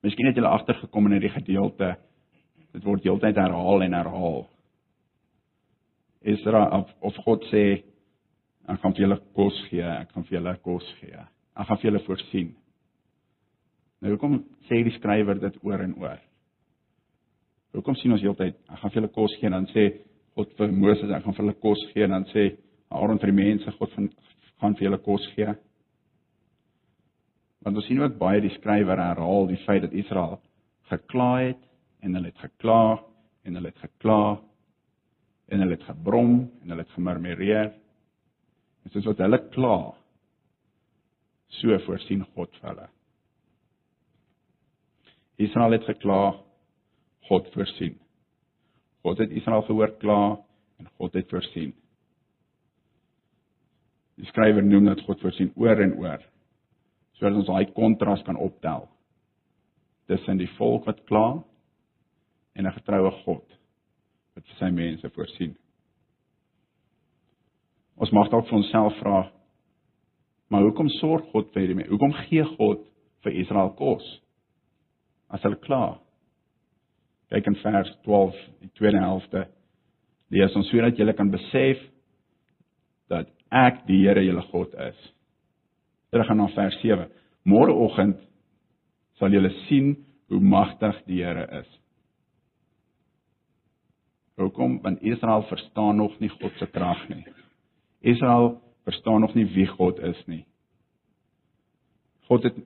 Miskien 0.03 0.27
het 0.27 0.39
julle 0.39 0.51
agtergekom 0.51 1.07
in 1.07 1.17
hierdie 1.17 1.35
gedeelte 1.35 1.93
Dit 2.73 2.85
word 2.87 3.05
heeltyd 3.05 3.37
herhaal 3.37 3.85
en 3.85 3.93
herhaal. 3.93 4.43
Esra 6.33 6.65
of, 6.79 6.89
of 7.05 7.17
God 7.25 7.45
sê 7.51 7.63
ek 8.63 8.79
gaan 8.81 8.95
vir 8.95 9.05
julle 9.05 9.19
kos 9.37 9.57
gee, 9.69 9.85
ek 9.85 10.13
gaan 10.15 10.25
vir 10.25 10.39
julle 10.39 10.53
kos 10.65 10.87
gee. 11.01 11.25
Ek 11.53 11.69
gaan 11.69 11.79
vir 11.81 11.89
julle 11.89 12.03
voorsien. 12.07 12.53
Nou 14.01 14.15
hoekom 14.15 14.39
sê 14.69 14.81
die 14.87 14.95
skrywer 14.97 15.37
dit 15.43 15.59
oor 15.61 15.83
en 15.83 15.93
oor? 16.01 16.21
Hoekom 17.73 17.95
sien 17.97 18.13
ons 18.13 18.21
heeltyd 18.21 18.55
ek 18.69 18.79
gaan 18.79 18.91
vir 18.91 19.01
julle 19.01 19.13
kos 19.15 19.35
gee 19.39 19.49
en 19.49 19.57
dan 19.57 19.69
sê 19.73 19.87
God 20.37 20.53
vir 20.59 20.71
Moses 20.73 21.09
ek 21.09 21.23
gaan 21.25 21.35
vir 21.37 21.45
hulle 21.45 21.59
kos 21.65 21.81
gee 21.93 22.05
en 22.05 22.15
dan 22.17 22.27
sê 22.31 22.47
Aaron 22.93 23.21
vir 23.21 23.31
die 23.31 23.39
mense 23.39 23.73
God 23.79 23.93
van 23.97 24.09
gaan 24.61 24.77
vir 24.77 24.87
julle 24.87 25.01
kos 25.03 25.25
gee? 25.33 25.53
Want 27.63 27.79
ons 27.79 27.87
sien 27.87 28.01
ook 28.01 28.19
baie 28.19 28.41
die 28.43 28.53
skrywer 28.57 28.99
herhaal 29.01 29.49
die 29.49 29.59
feit 29.65 29.83
dat 29.85 29.95
Israel 29.95 30.39
gekla 30.91 31.29
het 31.41 31.61
en 32.03 32.17
hulle 32.17 32.31
het 32.31 32.41
gekla 32.43 32.81
en 33.43 33.57
hulle 33.57 33.71
het 33.71 33.83
gekla 33.83 34.21
en 35.51 35.63
hulle 35.63 35.77
het 35.77 35.87
gebrom 35.87 36.33
en 36.61 36.69
hulle 36.69 36.83
het 36.83 36.95
gemurmureer. 36.95 37.71
En 38.83 38.91
soos 38.93 39.07
wat 39.11 39.21
hulle 39.23 39.39
kla, 39.53 39.77
so 41.59 41.77
voorsien 41.85 42.23
God 42.35 42.51
vir 42.59 42.69
hulle. 42.71 42.87
Israel 45.43 45.77
het 45.77 45.87
gekla, 45.87 46.21
God 47.29 47.47
voorsien. 47.53 47.95
God 49.03 49.19
het 49.23 49.31
Israel 49.31 49.63
gehoor 49.67 49.95
kla 49.99 50.21
en 50.79 50.89
God 50.97 51.13
het 51.13 51.29
voorsien. 51.31 51.73
Die 54.19 54.29
skrywer 54.29 54.63
noem 54.63 54.91
dit 54.91 55.01
God 55.07 55.21
voorsien 55.23 55.51
oor 55.55 55.81
en 55.83 55.97
oor 56.01 56.21
sodat 57.17 57.37
ons 57.39 57.47
daai 57.47 57.71
kontras 57.75 58.23
kan 58.25 58.39
optel 58.41 58.87
tussen 60.11 60.39
die 60.41 60.49
volk 60.57 60.87
wat 60.89 61.03
kla 61.07 61.43
en 62.55 62.67
'n 62.67 62.77
getroue 62.77 63.11
God 63.23 63.45
wat 64.35 64.45
vir 64.45 64.55
sy 64.59 64.69
mense 64.71 65.09
voorsien. 65.09 65.55
Ons 67.97 68.11
mag 68.11 68.29
dalk 68.29 68.47
vir 68.49 68.57
onsself 68.57 68.95
vra, 68.99 69.31
maar 70.49 70.61
hoekom 70.65 70.89
sorg 70.89 71.25
God 71.31 71.51
vir 71.53 71.61
hierdie 71.61 71.75
mense? 71.75 71.91
Hoekom 71.93 72.13
gee 72.27 72.43
God 72.57 72.85
vir 73.23 73.37
Israel 73.43 73.69
kos 73.77 74.05
as 75.29 75.41
hulle 75.45 75.59
kla? 75.61 75.99
Kyk 77.33 77.47
in 77.49 77.55
vers 77.63 77.89
12, 78.05 78.35
die 78.61 78.69
tweede 78.77 78.99
helfte. 79.01 79.47
Lees 80.33 80.53
ons 80.57 80.67
sodat 80.69 80.99
julle 80.99 81.15
kan 81.17 81.31
besef 81.33 81.79
dat 83.09 83.29
ek 83.49 83.83
die 83.87 84.03
Here 84.03 84.21
julle 84.21 84.43
God 84.51 84.73
is. 84.85 84.99
Terug 86.13 86.29
gaan 86.29 86.37
na 86.43 86.49
vers 86.53 86.77
7. 86.83 87.07
Môreoggend 87.49 88.19
sal 89.17 89.33
julle 89.33 89.49
sien 89.65 89.95
hoe 90.29 90.41
magtig 90.41 90.99
die 91.09 91.23
Here 91.25 91.47
is. 91.61 91.71
Hoekom? 94.37 94.79
Want 94.85 95.01
Israel 95.01 95.45
verstaan 95.49 95.97
nog 95.97 96.13
nie 96.21 96.29
God 96.37 96.53
se 96.61 96.67
krag 96.69 97.01
nie. 97.09 97.25
Israel 98.13 98.59
verstaan 98.85 99.25
nog 99.25 99.33
nie 99.33 99.45
wie 99.55 99.67
God 99.69 99.97
is 100.05 100.21
nie. 100.29 100.43
God 102.29 102.45
het 102.45 102.61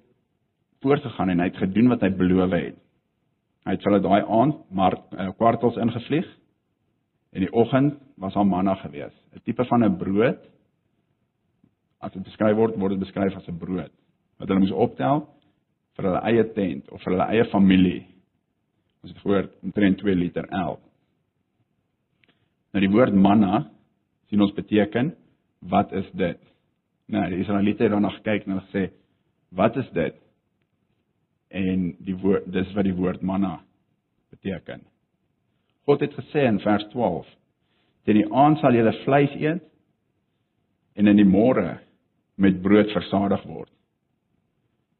voortgegaan 0.83 1.31
en 1.31 1.39
hy 1.39 1.49
het 1.53 1.63
gedoen 1.63 1.91
wat 1.91 2.03
hy 2.03 2.11
beloof 2.19 2.51
het. 2.55 2.83
Hy 3.67 3.75
het 3.75 3.83
hulle 3.83 3.99
daai 3.99 4.23
aand 4.23 4.59
maar 4.71 4.95
uh, 4.95 5.31
kwartels 5.35 5.75
ingevlieg. 5.75 6.27
In 7.35 7.43
die 7.43 7.51
oggend 7.51 7.97
was 8.15 8.33
daar 8.33 8.47
manna 8.47 8.77
gewees, 8.79 9.13
'n 9.35 9.43
tipe 9.43 9.65
van 9.65 9.83
'n 9.83 9.97
brood. 9.97 10.39
As 11.99 12.11
dit 12.13 12.23
beskryf 12.23 12.55
word, 12.55 12.77
word 12.79 12.91
dit 12.95 12.99
beskryf 12.99 13.35
as 13.35 13.47
'n 13.47 13.57
brood 13.57 13.91
wat 14.37 14.47
hulle 14.47 14.59
moes 14.59 14.71
optel 14.71 15.27
vir 15.97 16.05
hulle 16.05 16.21
eie 16.29 16.43
tent 16.53 16.89
of 16.91 17.01
vir 17.01 17.13
hulle 17.13 17.27
eie 17.33 17.45
familie. 17.51 18.05
Ons 19.03 19.11
het 19.13 19.21
gehoor 19.21 19.49
omtrent 19.63 19.97
2 19.97 20.15
liter 20.15 20.47
elk. 20.49 20.81
Nou 22.73 22.81
die 22.81 22.93
woord 22.93 23.13
manna 23.13 23.69
sien 24.29 24.41
ons 24.41 24.53
beteken 24.53 25.15
wat 25.59 25.91
is 25.91 26.09
dit? 26.13 26.39
Nou 27.07 27.29
die 27.29 27.39
Israeliete 27.41 27.83
het 27.83 27.91
daarna 27.91 28.09
gekyk 28.09 28.45
en 28.45 28.51
hulle 28.51 28.67
gesê 28.67 28.91
wat 29.49 29.77
is 29.77 29.89
dit? 29.91 30.15
En 31.49 31.95
die 32.03 32.15
woord 32.15 32.47
dis 32.51 32.73
wat 32.75 32.87
die 32.87 32.95
woord 32.95 33.21
manna 33.21 33.59
beteken. 34.29 34.81
God 35.87 36.03
het 36.03 36.13
gesê 36.13 36.43
in 36.47 36.59
vers 36.59 36.83
12: 36.91 37.27
"Teen 38.03 38.21
die 38.21 38.33
aand 38.33 38.59
sal 38.59 38.75
julle 38.75 38.93
vleis 39.03 39.33
eet 39.35 39.63
en 40.95 41.07
in 41.07 41.15
die 41.15 41.25
môre 41.27 41.79
met 42.35 42.61
brood 42.61 42.91
versadig 42.91 43.43
word." 43.43 43.71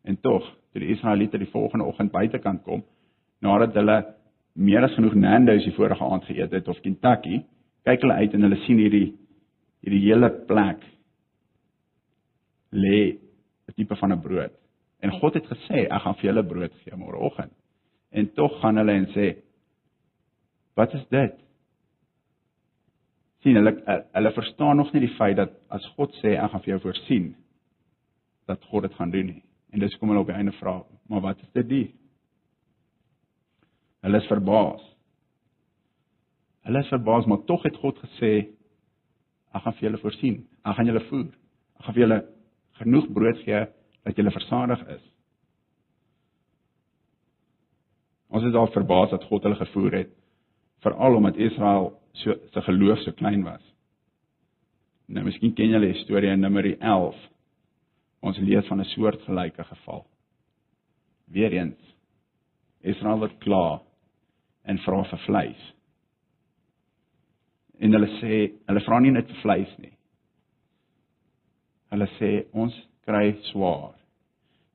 En 0.04 0.16
tog, 0.22 0.44
toe 0.72 0.82
die 0.82 0.94
Israeliete 0.96 1.38
die 1.38 1.52
volgende 1.52 1.86
oggend 1.86 2.12
buitekant 2.12 2.64
kom, 2.64 2.84
nadat 3.44 3.76
hulle 3.76 3.98
meer 4.54 4.84
as 4.84 4.96
genoeg 4.96 5.16
Nando's 5.16 5.66
die 5.68 5.76
vorige 5.76 6.04
aand 6.04 6.26
geëet 6.26 6.52
het 6.52 6.68
of 6.68 6.80
Kentucky, 6.82 7.44
kyk 7.84 8.02
hulle 8.02 8.22
uit 8.24 8.34
en 8.34 8.48
hulle 8.48 8.60
sien 8.66 8.80
hierdie 8.82 9.08
hierdie 9.86 10.06
hele 10.08 10.30
plek 10.50 10.82
lê 12.72 13.18
'n 13.68 13.74
tipe 13.76 13.96
van 13.96 14.14
'n 14.14 14.22
brood. 14.22 14.54
En 15.04 15.14
God 15.20 15.38
het 15.38 15.46
gesê, 15.46 15.86
ek 15.86 16.04
gaan 16.04 16.16
vir 16.20 16.30
julle 16.32 16.44
brood 16.48 16.78
gee 16.84 16.98
môreoggend. 16.98 17.54
En 18.12 18.30
tog 18.34 18.56
gaan 18.62 18.80
hulle 18.82 18.96
en 18.98 19.10
sê, 19.14 19.28
wat 20.78 20.94
is 20.98 21.06
dit? 21.14 21.36
sien 23.48 23.56
hulle 23.56 23.74
hulle 24.14 24.32
verstaan 24.36 24.78
nog 24.78 24.90
nie 24.94 25.06
die 25.06 25.16
feit 25.16 25.38
dat 25.40 25.54
as 25.74 25.86
God 25.96 26.16
sê 26.22 26.36
ek 26.36 26.52
gaan 26.52 26.64
vir 26.66 26.74
jou 26.74 26.82
voorsien 26.88 27.30
dat 28.50 28.64
God 28.72 28.88
dit 28.88 28.94
gaan 28.96 29.12
doen 29.12 29.32
nie. 29.32 29.42
En 29.72 29.84
dis 29.84 29.96
kom 30.00 30.12
hulle 30.12 30.24
op 30.24 30.30
die 30.30 30.38
einde 30.38 30.54
vra, 30.60 30.78
maar 31.12 31.24
wat 31.26 31.42
is 31.44 31.50
dit 31.56 31.68
die? 31.70 31.88
Hulle 34.06 34.22
is 34.22 34.30
verbaas. 34.32 34.84
Hulle 36.68 36.84
is 36.84 36.92
verbaas, 36.92 37.28
maar 37.28 37.44
tog 37.48 37.64
het 37.68 37.76
God 37.84 38.00
gesê 38.06 38.32
ek 39.56 39.64
gaan 39.64 39.76
vir 39.80 39.90
julle 39.90 40.02
voorsien. 40.04 40.38
Ek 40.64 40.78
gaan 40.78 40.92
julle 40.92 41.04
voer. 41.10 41.28
Ek 41.80 41.88
gaan 41.88 41.98
vir 41.98 42.04
julle 42.06 42.22
genoeg 42.80 43.12
brood 43.16 43.44
gee 43.44 43.64
dat 44.08 44.15
julle 44.15 44.32
versadig 44.32 44.84
is. 44.88 45.04
Ons 48.32 48.46
is 48.48 48.56
al 48.56 48.70
verbaas 48.72 49.12
dat 49.12 49.26
God 49.28 49.43
hulle 49.43 49.60
gevoer 49.60 49.98
het, 50.02 50.13
veral 50.86 51.20
omdat 51.20 51.39
Israel 51.41 51.91
so 52.22 52.36
se 52.54 52.62
geloof 52.62 53.04
so 53.04 53.12
klein 53.20 53.43
was. 53.43 53.63
Nou 55.08 55.26
miskien 55.28 55.56
ken 55.56 55.74
julle 55.74 55.91
die 55.91 56.04
storie 56.04 56.32
in 56.32 56.43
Numeri 56.43 56.76
11. 56.80 57.20
Ons 58.24 58.39
lees 58.43 58.67
van 58.67 58.80
'n 58.82 58.91
soortgelyke 58.93 59.63
geval. 59.63 60.06
Weereens 61.26 61.96
Israel 62.82 63.20
wat 63.20 63.38
kla 63.39 63.82
en 64.63 64.78
vra 64.78 65.04
vir 65.04 65.20
vleis. 65.26 65.74
En 67.80 67.93
hulle 67.93 68.10
sê, 68.20 68.52
hulle 68.67 68.84
vra 68.86 69.00
nie 69.00 69.12
net 69.12 69.28
vir 69.28 69.41
vleis 69.41 69.78
nie. 69.78 69.93
Hulle 71.89 72.08
sê 72.20 72.46
ons 72.52 72.74
kry 73.08 73.32
swaar. 73.52 73.96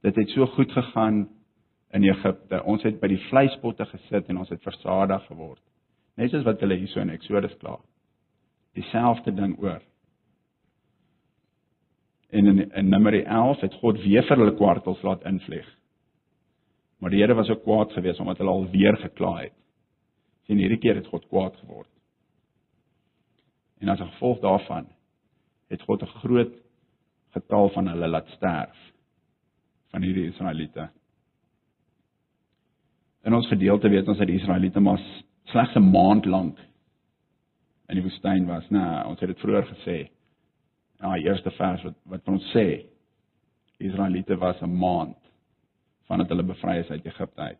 Dit 0.02 0.16
het 0.18 0.32
so 0.34 0.46
goed 0.56 0.72
gegaan 0.72 1.26
in 1.92 2.08
Egipte. 2.08 2.62
Ons 2.64 2.82
het 2.86 2.98
by 3.00 3.10
die 3.12 3.20
vleispotte 3.28 3.86
gesit 3.90 4.30
en 4.32 4.40
ons 4.42 4.50
het 4.50 4.62
versadig 4.64 5.26
geword. 5.28 5.62
Net 6.16 6.32
soos 6.32 6.46
wat 6.48 6.60
hulle 6.64 6.78
hierso 6.80 7.00
in 7.04 7.12
Eksodus 7.12 7.54
kla. 7.60 7.76
Dieselfde 8.76 9.34
ding 9.36 9.54
oor. 9.60 9.82
En 12.32 12.48
in 12.48 12.64
in 12.70 12.88
Numeri 12.88 13.22
11 13.22 13.60
het 13.60 13.74
God 13.82 14.00
weer 14.00 14.24
vir 14.28 14.40
hulle 14.40 14.56
kwartels 14.56 15.02
laat 15.04 15.24
invlieg. 15.28 15.68
Maar 16.98 17.10
die 17.10 17.20
Here 17.20 17.34
was 17.34 17.50
ook 17.50 17.62
kwaad 17.62 17.92
geweest 17.92 18.20
omdat 18.20 18.38
hulle 18.38 18.50
al 18.50 18.70
weer 18.70 18.96
gekla 18.96 19.36
het. 19.42 19.54
Sien 20.46 20.58
hierdie 20.58 20.78
keer 20.78 20.94
het 20.94 21.06
God 21.06 21.26
kwaad 21.28 21.56
geword. 21.56 21.90
En 23.82 23.88
as 23.88 24.00
gevolg 24.00 24.40
daarvan 24.40 24.86
het 25.68 25.82
God 25.82 26.02
'n 26.02 26.16
groot 26.22 26.61
getal 27.32 27.70
van 27.74 27.88
hulle 27.88 28.08
laat 28.08 28.28
sterf 28.36 28.78
van 29.92 30.02
hierdie 30.02 30.28
Israeliete. 30.30 30.88
In 33.22 33.34
ons 33.34 33.48
gedeelte 33.48 33.88
weet 33.88 34.08
ons 34.08 34.18
dat 34.18 34.26
die 34.26 34.38
Israeliete 34.40 34.80
maar 34.80 35.00
slegs 35.52 35.74
'n 35.76 35.90
maand 35.90 36.26
lank 36.26 36.58
in 37.88 37.94
die 37.94 38.02
woestyn 38.02 38.46
was. 38.46 38.68
Nou, 38.70 39.08
ons 39.08 39.20
het 39.20 39.28
dit 39.28 39.40
vroeër 39.40 39.66
gesê. 39.66 39.98
Ja, 41.00 41.14
die 41.14 41.24
eerste 41.24 41.50
vers 41.50 41.82
wat 41.82 41.94
wat 42.04 42.28
ons 42.28 42.44
sê, 42.54 42.86
die 43.78 43.88
Israeliete 43.88 44.36
was 44.36 44.62
'n 44.62 44.78
maand 44.78 45.18
vandat 46.06 46.28
hulle 46.28 46.42
bevry 46.42 46.78
is 46.78 46.90
uit 46.90 47.06
Egipte 47.06 47.40
uit. 47.40 47.58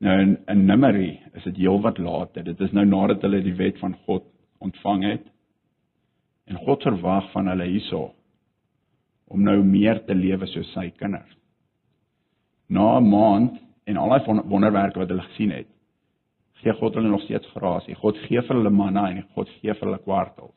Nou 0.00 0.20
in, 0.20 0.38
in 0.48 0.64
Numeri 0.64 1.20
is 1.34 1.44
dit 1.44 1.56
heelwat 1.56 1.98
later. 1.98 2.44
Dit 2.44 2.60
is 2.60 2.72
nou 2.72 2.86
nadat 2.86 3.22
hulle 3.22 3.42
die 3.42 3.54
wet 3.54 3.78
van 3.78 3.94
God 4.06 4.24
ontvang 4.58 5.04
het. 5.04 5.26
En 6.50 6.58
God 6.66 6.82
verwag 6.82 7.30
van 7.30 7.46
hulle 7.52 7.68
hierso 7.70 8.08
om 9.30 9.42
nou 9.46 9.60
meer 9.62 10.00
te 10.06 10.14
lewe 10.18 10.48
soos 10.50 10.70
sy 10.74 10.88
kinders. 10.98 11.36
Na 12.66 12.98
'n 12.98 13.06
maand 13.10 13.60
en 13.86 13.96
al 13.96 14.10
daai 14.10 14.42
wonderwerke 14.50 14.98
wat 14.98 15.08
hulle 15.08 15.28
gesien 15.28 15.52
het, 15.54 15.68
gee 16.62 16.72
God 16.72 16.94
hulle 16.94 17.08
nog 17.08 17.22
steeds 17.22 17.46
grasie. 17.54 17.94
God 17.94 18.18
gee 18.26 18.42
vir 18.42 18.56
hulle 18.56 18.70
manna 18.70 19.08
en 19.10 19.22
God 19.34 19.48
gee 19.60 19.74
vir 19.74 19.86
hulle 19.86 20.02
kwartels. 20.02 20.56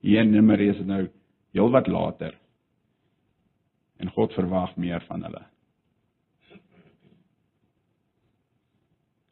Hier 0.00 0.20
in 0.20 0.32
Numeri 0.32 0.68
is 0.68 0.76
dit 0.76 0.86
nou 0.86 1.08
heelwat 1.54 1.86
later. 1.86 2.34
En 3.98 4.10
God 4.10 4.32
verwag 4.32 4.76
meer 4.76 5.00
van 5.06 5.22
hulle. 5.22 5.44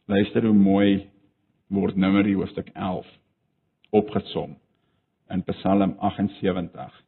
Luister 0.07 0.47
hoe 0.47 0.55
mooi 0.55 1.11
word 1.69 1.97
Numeri 1.97 2.35
hoofstuk 2.35 2.71
11 2.75 3.07
opgesom 3.91 4.57
in 5.31 5.45
Psalm 5.45 5.97
78. 5.99 7.05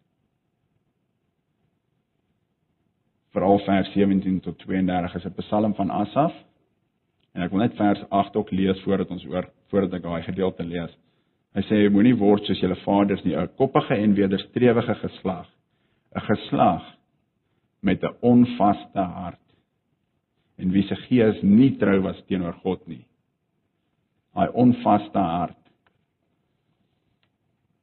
Veral 3.33 3.59
vers 3.65 3.93
17 3.93 4.41
tot 4.41 4.59
32 4.59 5.15
is 5.15 5.25
'n 5.25 5.35
Psalm 5.37 5.75
van 5.75 5.91
Asaf. 5.91 6.35
En 7.35 7.43
ek 7.43 7.51
wil 7.51 7.61
net 7.61 7.77
vers 7.77 8.03
8 8.11 8.37
ook 8.37 8.51
lees 8.51 8.83
voordat 8.83 9.11
ons 9.11 9.25
oor 9.25 9.49
voordat 9.69 9.95
ek 9.95 10.03
daai 10.03 10.23
gedeelte 10.23 10.65
lees. 10.65 10.93
Hy 11.55 11.63
sê 11.63 11.91
moenie 11.91 12.17
word 12.17 12.45
soos 12.45 12.61
julle 12.61 12.77
vaders 12.85 13.25
nie, 13.25 13.37
'n 13.37 13.49
koppige 13.57 13.95
en 13.95 14.15
wederstrewige 14.15 14.95
geslag, 14.95 15.49
'n 16.17 16.21
geslag 16.21 16.83
met 17.83 18.03
'n 18.03 18.17
onvaste 18.21 19.01
hart 19.01 19.39
en 20.59 20.71
wie 20.71 20.83
se 20.83 20.97
gees 21.09 21.43
nie 21.43 21.77
trou 21.79 22.01
was 22.03 22.23
teenoor 22.27 22.55
God 22.63 22.87
nie. 22.87 23.07
Daai 24.35 24.49
onvaste 24.49 25.19
hart 25.19 25.62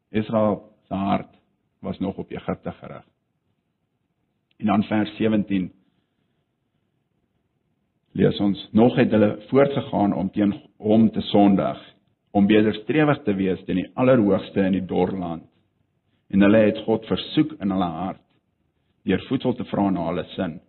Israel 0.09 0.61
se 0.87 0.93
hart 0.93 1.35
was 1.79 1.99
nog 1.99 2.17
op 2.17 2.31
Egipte 2.31 2.71
gerig. 2.71 3.05
En 4.57 4.65
dan 4.65 4.83
vers 4.83 5.15
17 5.15 5.71
lees 8.11 8.39
ons 8.39 8.69
nog 8.71 8.95
het 8.95 9.11
hulle 9.11 9.45
voortgegaan 9.47 10.13
om 10.13 10.31
teen 10.31 10.53
hom 10.77 11.11
te 11.11 11.21
sondig 11.21 11.95
om 12.31 12.47
wederstrewig 12.47 13.21
te 13.23 13.33
wees 13.33 13.61
teen 13.65 13.81
die 13.81 13.91
allerhoogste 13.93 14.61
in 14.61 14.75
die 14.77 14.85
dorland. 14.85 15.45
En 16.29 16.41
hulle 16.45 16.57
het 16.67 16.81
God 16.85 17.05
versoek 17.09 17.55
in 17.61 17.71
hulle 17.73 17.91
hart 17.93 18.21
deur 19.07 19.21
voedsel 19.29 19.55
te 19.57 19.65
vra 19.71 19.87
na 19.89 20.03
hulle 20.09 20.25
sin. 20.35 20.59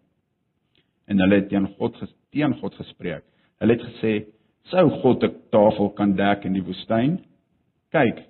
En 1.10 1.20
hulle 1.20 1.40
het 1.42 1.48
teen 1.50 1.66
God 1.76 1.98
teen 2.30 2.54
God 2.60 2.74
gespreek. 2.78 3.24
Hulle 3.60 3.76
het 3.76 3.84
gesê 3.88 4.14
sou 4.70 4.86
God 5.02 5.24
'n 5.24 5.34
tafel 5.50 5.90
kan 5.90 6.14
dek 6.16 6.44
in 6.44 6.52
die 6.52 6.64
woestyn? 6.64 7.24
Kyk 7.90 8.29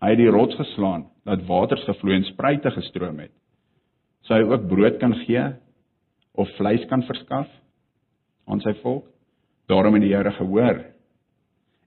hy 0.00 0.10
het 0.14 0.18
die 0.18 0.30
rots 0.30 0.54
geslaan 0.56 1.08
dat 1.24 1.46
waters 1.46 1.84
gevloei 1.84 2.16
en 2.16 2.24
spruite 2.24 2.70
gestroom 2.70 3.18
het 3.18 3.34
sou 4.28 4.36
hy 4.36 4.44
ook 4.44 4.68
brood 4.68 4.98
kan 5.00 5.14
gee 5.24 5.44
of 6.38 6.50
vleis 6.58 6.84
kan 6.90 7.02
verskaf 7.08 7.48
aan 8.48 8.60
sy 8.64 8.74
volk. 8.82 9.06
Daarom 9.68 9.96
het 9.98 10.04
die 10.04 10.14
Here 10.14 10.32
gehoor 10.36 10.82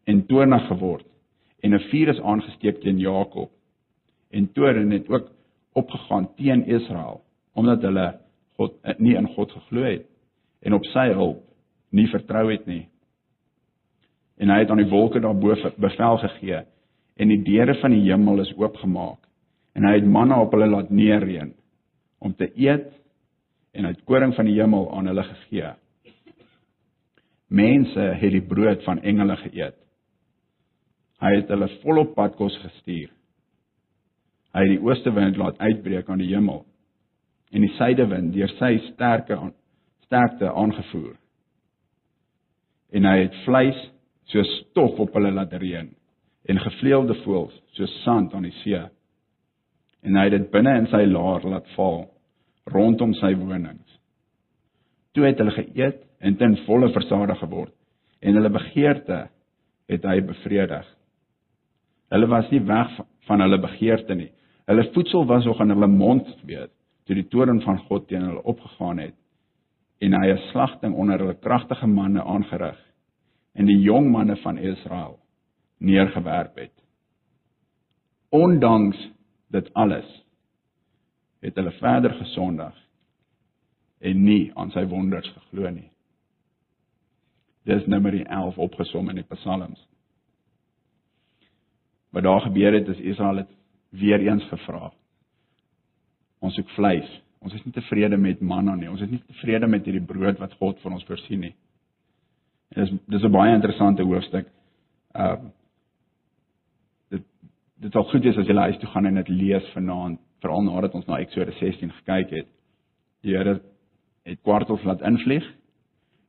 en 0.10 0.26
toornig 0.30 0.68
geword 0.68 1.08
en 1.62 1.74
'n 1.74 1.88
vuur 1.90 2.10
is 2.10 2.22
aangesteek 2.22 2.82
teen 2.82 3.00
Jakob. 3.00 3.52
En 4.32 4.52
toorn 4.54 4.92
het 4.92 5.10
ook 5.10 5.32
opgegaan 5.74 6.30
teen 6.36 6.66
Israel 6.66 7.22
omdat 7.54 7.82
hulle 7.82 8.20
God 8.56 8.74
eh, 8.82 8.96
nie 8.98 9.16
in 9.16 9.28
God 9.28 9.52
geglo 9.52 9.84
het 9.84 10.06
en 10.62 10.74
op 10.74 10.86
sy 10.86 11.14
hulp 11.14 11.44
nie 11.90 12.08
vertrou 12.08 12.52
het 12.52 12.66
nie. 12.66 12.90
En 14.38 14.50
hy 14.50 14.60
het 14.60 14.70
aan 14.70 14.78
die 14.78 14.90
wolke 14.90 15.20
daarbo 15.20 15.56
bevel 15.78 16.18
gegee 16.18 16.66
en 17.22 17.30
die 17.30 17.42
deure 17.46 17.76
van 17.82 17.94
die 17.94 18.08
hemel 18.08 18.42
is 18.42 18.54
oopgemaak 18.58 19.20
en 19.78 19.86
hy 19.86 19.94
het 20.00 20.08
manna 20.10 20.40
op 20.42 20.56
hulle 20.56 20.68
laat 20.72 20.90
neerreën 20.90 21.54
om 22.26 22.34
te 22.38 22.50
eet 22.58 22.90
en 23.78 23.88
uit 23.88 24.02
koring 24.10 24.34
van 24.36 24.50
die 24.50 24.58
hemel 24.58 24.90
aan 24.98 25.08
hulle 25.08 25.24
gegee. 25.24 25.70
Mense 27.48 28.08
het 28.20 28.34
die 28.34 28.44
brood 28.44 28.84
van 28.84 29.00
engele 29.08 29.38
geëet. 29.46 29.78
Hy 31.22 31.32
het 31.38 31.50
hulle 31.54 31.70
volop 31.84 32.14
padkos 32.18 32.58
gestuur. 32.64 33.10
Hy 34.52 34.66
het 34.66 34.74
die 34.74 34.84
ooste 34.84 35.14
wind 35.16 35.40
laat 35.40 35.62
uitbreek 35.62 36.10
aan 36.10 36.24
die 36.24 36.34
hemel 36.34 36.66
en 37.52 37.66
die 37.66 37.74
suidewind 37.78 38.34
deur 38.36 38.52
sy 38.58 38.78
sterke 38.92 39.38
sterkte 40.08 40.52
aangevoer. 40.52 41.16
En 42.92 43.08
hy 43.08 43.18
het 43.22 43.42
vleis 43.46 43.80
soos 44.32 44.52
stof 44.66 45.00
op 45.00 45.16
hulle 45.16 45.32
laat 45.36 45.54
reën 45.62 45.92
en 46.50 46.60
gevleelde 46.60 47.16
voëls 47.26 47.58
soos 47.78 47.94
sand 48.04 48.34
aan 48.34 48.48
die 48.48 48.56
see. 48.64 48.82
En 50.02 50.18
hy 50.18 50.26
het 50.28 50.38
dit 50.38 50.50
binne 50.54 50.74
in 50.80 50.90
sy 50.90 51.04
laar 51.10 51.46
laat 51.46 51.68
val 51.76 52.06
rondom 52.72 53.14
sy 53.20 53.34
wonings. 53.38 54.00
Toe 55.14 55.28
het 55.28 55.40
hulle 55.42 55.54
geëet 55.56 56.02
en 56.22 56.38
ten 56.40 56.58
volle 56.66 56.92
versadig 56.94 57.40
geword 57.44 57.74
en 58.22 58.38
hulle 58.38 58.54
begeerte 58.54 59.24
het 59.92 60.04
hy 60.06 60.20
bevredig. 60.26 60.86
Hulle 62.12 62.28
was 62.30 62.50
nie 62.52 62.62
weg 62.68 63.00
van 63.28 63.42
hulle 63.42 63.60
begeerte 63.62 64.16
nie. 64.16 64.30
Hulle 64.70 64.86
voedsel 64.94 65.26
was 65.28 65.46
nog 65.46 65.62
in 65.62 65.74
hulle 65.74 65.90
mond 65.90 66.30
weet 66.46 66.72
toe 67.06 67.18
die 67.18 67.28
toorn 67.28 67.62
van 67.66 67.80
God 67.88 68.08
teen 68.08 68.24
hulle 68.24 68.44
opgegaan 68.48 69.02
het 69.02 69.18
en 70.02 70.14
hy 70.18 70.32
'n 70.34 70.46
slagting 70.52 70.94
onder 70.96 71.20
hulle 71.20 71.38
kragtige 71.42 71.88
manne 71.88 72.24
aangerig 72.24 72.78
en 73.54 73.66
die 73.66 73.82
jong 73.82 74.12
manne 74.12 74.36
van 74.36 74.58
Israel 74.58 75.20
neergewerp 75.82 76.56
het. 76.56 76.74
Ondanks 78.30 79.00
dit 79.52 79.74
alles 79.74 80.10
het 81.42 81.56
hulle 81.56 81.72
verder 81.72 82.14
gesondig 82.14 82.78
en 84.00 84.24
nie 84.24 84.52
aan 84.56 84.72
sy 84.72 84.84
wonders 84.90 85.30
geglo 85.34 85.70
nie. 85.70 85.90
Dis 87.66 87.86
Numeri 87.86 88.24
11 88.24 88.58
opgesom 88.58 89.10
in 89.10 89.20
die 89.22 89.28
Psalms. 89.34 89.82
Wat 92.12 92.24
daar 92.24 92.42
gebeur 92.42 92.74
het 92.74 92.88
is 92.88 93.04
Israel 93.14 93.44
het 93.44 93.52
weer 93.90 94.20
eens 94.20 94.44
gevra. 94.50 94.92
Ons 96.40 96.56
soek 96.58 96.70
vleis. 96.78 97.10
Ons 97.42 97.54
is 97.58 97.64
nie 97.66 97.74
tevrede 97.74 98.18
met 98.18 98.42
manna 98.42 98.76
nie. 98.76 98.90
Ons 98.90 99.02
is 99.02 99.10
nie 99.10 99.22
tevrede 99.28 99.68
met 99.68 99.86
hierdie 99.86 100.06
brood 100.06 100.40
wat 100.42 100.54
God 100.60 100.80
vir 100.82 100.94
ons 100.94 101.06
voorsien 101.10 101.42
nie. 101.48 101.56
En 102.72 102.86
dis 102.86 102.94
dis 103.08 103.24
'n 103.24 103.32
baie 103.32 103.54
interessante 103.54 104.04
hoofstuk. 104.04 104.48
Ehm 105.14 105.46
uh, 105.46 105.50
dit 107.82 107.94
sal 107.96 108.06
goed 108.12 108.26
wees 108.26 108.38
as 108.38 108.50
jy 108.50 108.56
huis 108.58 108.78
toe 108.82 108.90
gaan 108.92 109.10
en 109.10 109.18
dit 109.18 109.30
lees 109.34 109.70
vanaand, 109.74 110.20
veral 110.42 110.66
nadat 110.66 110.94
ons 110.98 111.08
na 111.10 111.20
Eksodus 111.22 111.58
16 111.62 111.90
gekyk 112.02 112.34
het. 112.38 112.50
Die 113.26 113.34
Here 113.34 113.60
het 114.26 114.42
kwartels 114.46 114.84
laat 114.86 115.02
invlieg 115.06 115.46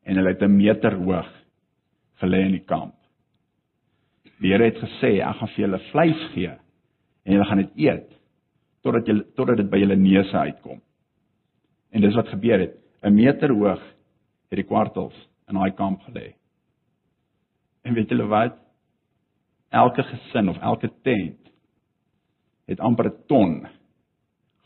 en 0.09 0.17
hulle 0.17 0.33
het 0.33 0.43
'n 0.43 0.57
meter 0.57 0.97
hoog 0.97 1.29
gelê 2.23 2.41
in 2.47 2.57
die 2.57 2.65
kamp. 2.65 2.95
Die 4.41 4.51
Here 4.53 4.65
het 4.65 4.81
gesê, 4.81 5.21
ek 5.21 5.37
gaan 5.37 5.49
vir 5.49 5.65
julle 5.65 5.81
vleis 5.91 6.23
gee 6.35 6.49
en 7.25 7.33
julle 7.33 7.45
gaan 7.45 7.59
dit 7.59 7.77
eet 7.77 8.09
totdat 8.83 9.07
julle 9.07 9.25
totdat 9.37 9.57
dit 9.57 9.71
by 9.71 9.79
julle 9.79 9.97
neuse 9.97 10.37
uitkom. 10.37 10.81
En 11.93 12.01
dis 12.01 12.15
wat 12.15 12.29
gebeur 12.29 12.61
het. 12.61 12.77
'n 13.03 13.15
Meter 13.15 13.51
hoog 13.51 13.83
het 14.51 14.57
die 14.57 14.65
kwartels 14.65 15.29
in 15.49 15.55
daai 15.55 15.73
kamp 15.73 16.01
gelê. 16.01 16.35
En 17.85 17.95
weet 17.95 18.09
julle 18.09 18.27
wat? 18.27 18.57
Elke 19.71 20.03
gesin 20.03 20.49
of 20.49 20.59
elke 20.59 20.91
tent 21.03 21.42
het 22.73 22.81
amper 22.81 23.07
'n 23.11 23.19
ton 23.29 23.69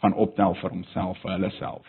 gaan 0.03 0.15
optel 0.15 0.55
vir 0.55 0.71
homself 0.71 1.19
vir 1.23 1.31
hulle 1.33 1.51
self. 1.59 1.87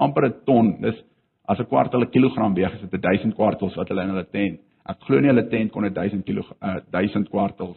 amper 0.00 0.24
'n 0.26 0.44
ton. 0.46 0.80
Dis 0.80 1.02
as 1.44 1.58
'n 1.58 1.66
kwartel 1.66 2.02
'n 2.02 2.10
kilogram 2.10 2.54
weeg, 2.54 2.74
is 2.74 2.90
dit 2.90 3.02
1000 3.02 3.34
kwartels 3.34 3.76
wat 3.76 3.88
hulle 3.88 4.02
in 4.02 4.08
hulle 4.08 4.30
tent. 4.30 4.60
Ek 4.86 5.00
glo 5.00 5.20
nie 5.20 5.28
hulle 5.28 5.48
tent 5.48 5.72
kon 5.72 5.82
1000 5.82 6.24
kg 6.24 6.52
uh, 6.62 6.80
1000 6.90 7.28
kwartels 7.28 7.76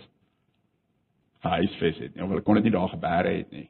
huisves 1.44 1.98
het 1.98 2.16
nie, 2.16 2.24
of 2.24 2.30
hulle 2.30 2.42
kon 2.42 2.56
dit 2.56 2.64
nie 2.64 2.72
daar 2.72 2.90
gebeere 2.90 3.38
het 3.38 3.52
nie. 3.52 3.70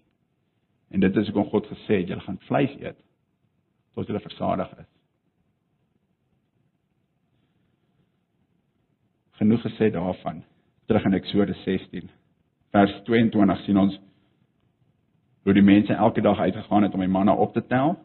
En 0.91 0.99
dit 0.99 1.15
is 1.17 1.27
hoekom 1.27 1.49
God 1.49 1.67
gesê 1.67 2.01
het, 2.01 2.07
julle 2.07 2.21
gaan 2.21 2.37
vleis 2.47 2.75
eet 2.79 2.99
tot 3.93 4.07
julle 4.07 4.19
versadig 4.19 4.69
is. 4.79 4.89
Genoeg 9.31 9.61
gesê 9.61 9.89
daarvan. 9.91 10.43
Terug 10.85 11.05
in 11.05 11.13
Eksodus 11.13 11.63
16 11.63 12.09
vers 12.73 12.93
22 13.05 13.61
sien 13.67 13.77
ons 13.77 13.99
hoe 15.43 15.53
die 15.53 15.65
mense 15.65 15.93
elke 15.93 16.23
dag 16.25 16.39
uitgegaan 16.39 16.87
het 16.87 16.93
om 16.95 17.03
die 17.03 17.11
manna 17.11 17.35
op 17.35 17.53
te 17.53 17.61
tel 17.67 17.97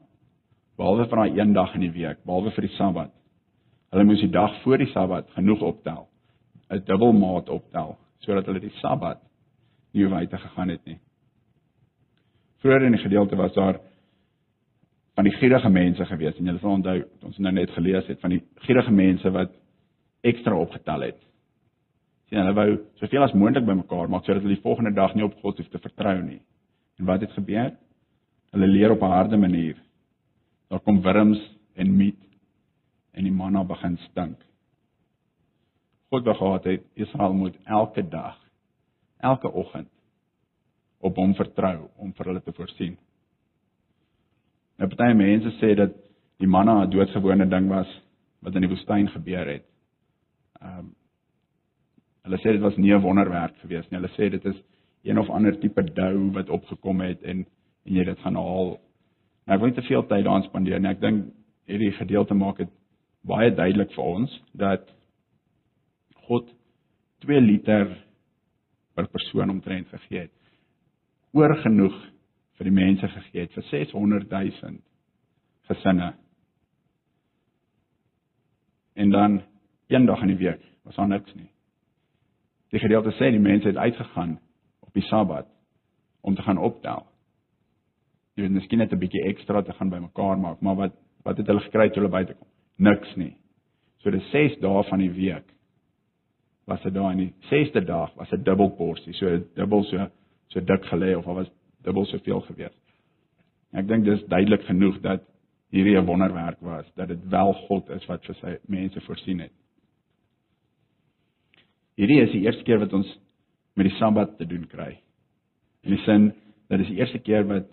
behalwe 0.78 1.08
vir 1.08 1.22
daai 1.22 1.40
een 1.40 1.54
dag 1.56 1.74
in 1.74 1.82
die 1.86 1.94
week, 1.94 2.20
behalwe 2.26 2.52
vir 2.54 2.68
die 2.68 2.74
Sabbat. 2.76 3.10
Hulle 3.90 4.04
moes 4.06 4.20
die 4.22 4.30
dag 4.30 4.52
voor 4.62 4.78
die 4.78 4.90
Sabbat 4.92 5.30
genoeg 5.34 5.62
optel, 5.66 6.06
'n 6.70 6.84
dubbelmaat 6.86 7.48
optel, 7.48 7.96
sodat 8.18 8.46
hulle 8.46 8.60
die 8.60 8.74
Sabbat 8.80 9.18
nie 9.92 10.06
wyte 10.06 10.38
gegaan 10.38 10.68
het 10.68 10.84
nie. 10.84 10.98
Vroeger 12.60 12.82
in 12.82 12.92
die 12.92 13.02
gedeelte 13.02 13.36
was 13.36 13.54
daar 13.54 13.80
van 15.14 15.24
die 15.24 15.32
gierige 15.32 15.68
mense 15.68 16.04
gewees 16.04 16.38
en 16.38 16.44
julle 16.44 16.58
sal 16.58 16.70
onthou 16.70 17.04
ons 17.22 17.38
nou 17.38 17.52
net 17.52 17.70
gelees 17.70 18.06
het 18.06 18.20
van 18.20 18.30
die 18.30 18.42
gierige 18.54 18.90
mense 18.90 19.30
wat 19.30 19.50
ekstra 20.22 20.54
opgetel 20.54 21.00
het. 21.00 21.27
Sien 22.28 22.38
hulle 22.42 22.54
wou 22.54 22.68
soveel 23.00 23.24
as 23.24 23.32
moontlik 23.32 23.64
bymekaar 23.64 24.08
maak 24.08 24.24
sodat 24.24 24.42
hulle 24.42 24.56
die 24.56 24.64
volgende 24.64 24.92
dag 24.94 25.14
nie 25.14 25.24
op 25.24 25.36
God 25.42 25.58
hoef 25.58 25.68
te 25.72 25.78
vertrou 25.78 26.16
nie. 26.22 26.40
En 26.98 27.06
wat 27.08 27.20
het 27.20 27.32
gebeur? 27.32 27.72
Hulle 28.52 28.66
leer 28.66 28.92
op 28.92 29.02
'n 29.02 29.16
harde 29.16 29.36
manier 29.36 29.76
daar 30.68 30.80
kom 30.80 31.00
wurms 31.02 31.40
en 31.74 31.96
miet 31.96 32.20
en 33.12 33.24
die 33.24 33.32
manna 33.32 33.64
begin 33.64 33.96
stink. 33.96 34.36
God 36.08 36.24
wou 36.24 36.34
gehad 36.36 36.64
het 36.64 36.84
Israel 36.94 37.32
moet 37.32 37.56
elke 37.64 38.08
dag 38.08 38.36
elke 39.18 39.52
oggend 39.52 39.90
op 40.98 41.16
hom 41.16 41.34
vertrou 41.34 41.88
om 41.96 42.12
vir 42.12 42.26
hulle 42.26 42.42
te 42.42 42.52
voorsien. 42.52 42.96
Nou 44.78 44.88
party 44.90 45.14
mense 45.14 45.50
sê 45.58 45.74
dat 45.74 45.94
die 46.38 46.46
manna 46.46 46.84
'n 46.84 46.90
doodgewone 46.90 47.48
ding 47.48 47.68
was 47.68 47.88
wat 48.40 48.54
in 48.54 48.60
die 48.60 48.70
woestyn 48.70 49.08
gebeur 49.08 49.46
het. 49.46 49.66
Ehm 50.60 50.78
um, 50.78 50.94
hulle 52.24 52.38
sê 52.42 52.52
dit 52.52 52.60
was 52.60 52.76
nie 52.76 52.92
'n 52.94 53.02
wonderwerk 53.02 53.56
gewees 53.62 53.90
nie. 53.90 54.00
Hulle 54.00 54.12
sê 54.16 54.30
dit 54.30 54.44
is 54.44 54.56
een 55.04 55.18
of 55.18 55.30
ander 55.30 55.58
tipe 55.60 55.82
dou 55.82 56.30
wat 56.32 56.50
opgekom 56.50 57.00
het 57.00 57.22
en 57.22 57.46
en 57.86 57.94
jy 57.94 58.04
dit 58.04 58.18
gaan 58.18 58.34
haal 58.34 58.78
Nou 59.48 59.56
ek 59.56 59.62
wil 59.62 59.70
nie 59.70 59.78
te 59.80 59.86
veel 59.88 60.02
tyd 60.04 60.24
daaraan 60.26 60.44
spandeer 60.44 60.80
nie. 60.80 60.90
Ek 60.90 61.00
dink 61.00 61.30
hierdie 61.70 61.94
gedeelte 61.96 62.36
maak 62.36 62.58
dit 62.60 62.72
baie 63.24 63.48
duidelik 63.56 63.94
vir 63.94 64.04
ons 64.04 64.34
dat 64.52 64.84
God 66.28 66.50
2 67.24 67.40
liter 67.40 67.94
per 68.92 69.08
persoon 69.08 69.54
omtrent 69.54 69.88
gegee 69.88 70.26
het. 70.26 70.34
Oor 71.32 71.56
genoeg 71.62 71.96
vir 72.58 72.68
die 72.68 72.76
mense 72.76 73.08
gegee 73.08 73.46
het 73.46 73.56
vir 73.56 73.64
600 73.70 74.28
000 74.28 74.76
gesinne. 75.70 76.12
En 79.00 79.10
dan 79.16 79.40
een 79.88 80.06
dag 80.06 80.22
in 80.26 80.34
die 80.34 80.42
week 80.44 80.60
was 80.84 81.00
daar 81.00 81.08
niks 81.08 81.32
nie. 81.40 81.48
Die 82.70 82.80
gedeelte 82.80 83.10
sê 83.16 83.30
die 83.30 83.40
mense 83.40 83.68
het 83.68 83.76
uitgegaan 83.76 84.38
op 84.80 84.92
die 84.92 85.02
Sabbat 85.02 85.46
om 86.20 86.34
te 86.34 86.42
gaan 86.42 86.58
optel 86.58 87.06
jy 88.38 88.46
weet 88.46 88.54
miskien 88.54 88.78
net 88.78 88.92
'n 88.94 89.02
bietjie 89.02 89.24
ekstra 89.26 89.62
te 89.62 89.72
gaan 89.72 89.90
bymekaar 89.90 90.38
maak, 90.38 90.60
maar 90.62 90.76
wat 90.76 90.94
wat 91.24 91.36
het 91.36 91.46
hulle 91.46 91.60
gekry 91.60 91.88
toe 91.88 92.02
hulle 92.02 92.12
buite 92.12 92.34
kom? 92.34 92.46
Niks 92.78 93.16
nie. 93.16 93.34
So 93.98 94.10
dis 94.10 94.30
6 94.30 94.60
dae 94.60 94.82
van 94.82 94.98
die 94.98 95.10
week 95.10 95.44
was 96.66 96.82
dit 96.82 96.94
daar 96.94 97.12
in 97.12 97.18
die 97.18 97.32
6de 97.50 97.84
dag 97.84 98.14
was 98.14 98.30
'n 98.32 98.42
dubbel 98.42 98.70
porsie, 98.70 99.12
so 99.12 99.38
dubbel 99.54 99.82
so 99.84 100.08
so 100.48 100.60
dik 100.60 100.84
gelê 100.84 101.16
of 101.16 101.24
was 101.24 101.50
dubbel 101.82 102.04
soveel 102.04 102.40
gewees. 102.40 102.76
Ek 103.72 103.88
dink 103.88 104.04
dis 104.04 104.24
duidelik 104.28 104.62
genoeg 104.62 105.00
dat 105.00 105.22
hierdie 105.70 105.98
'n 105.98 106.06
wonderwerk 106.06 106.60
was, 106.60 106.86
dat 106.94 107.08
dit 107.08 107.28
wel 107.28 107.52
God 107.52 107.90
is 107.90 108.06
wat 108.06 108.24
vir 108.24 108.34
sy 108.34 108.58
mense 108.66 109.00
voorsien 109.00 109.40
het. 109.40 109.52
Hierdie 111.98 112.20
is 112.22 112.30
die 112.30 112.44
eerste 112.46 112.62
keer 112.66 112.78
wat 112.78 112.94
ons 112.94 113.08
met 113.78 113.88
die 113.88 113.96
Sabbat 113.98 114.36
te 114.38 114.46
doen 114.46 114.66
kry. 114.70 114.92
In 115.82 115.96
die 115.96 116.04
sin 116.04 116.30
dat 116.70 116.78
dis 116.82 116.92
die 116.92 117.00
eerste 117.00 117.18
keer 117.22 117.46
wat 117.48 117.70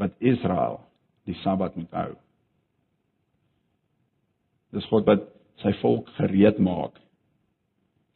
wat 0.00 0.16
Israel 0.24 0.80
die 1.28 1.36
Sabbat 1.42 1.76
moet 1.78 1.92
hou. 1.94 2.10
Dis 4.74 4.88
God 4.90 5.06
wat 5.06 5.28
sy 5.62 5.70
volk 5.82 6.08
gereed 6.16 6.58
maak 6.58 6.96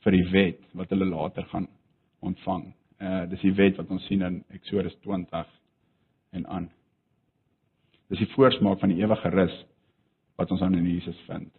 vir 0.03 0.17
die 0.17 0.27
wet 0.33 0.65
wat 0.79 0.91
hulle 0.91 1.07
later 1.11 1.47
gaan 1.53 1.69
ontvang. 2.27 2.73
Uh 2.99 3.27
dis 3.31 3.45
die 3.45 3.55
wet 3.59 3.79
wat 3.79 3.93
ons 3.93 4.07
sien 4.09 4.25
in 4.27 4.41
Eksodus 4.57 4.97
20 5.05 5.53
en 6.39 6.49
aan. 6.51 6.71
Dis 8.11 8.23
die 8.25 8.33
voorsmaak 8.35 8.81
van 8.83 8.95
die 8.95 9.03
ewige 9.03 9.31
rus 9.35 9.55
wat 10.41 10.51
ons 10.51 10.63
aan 10.63 10.75
in 10.79 10.89
Jesus 10.89 11.19
vind. 11.29 11.53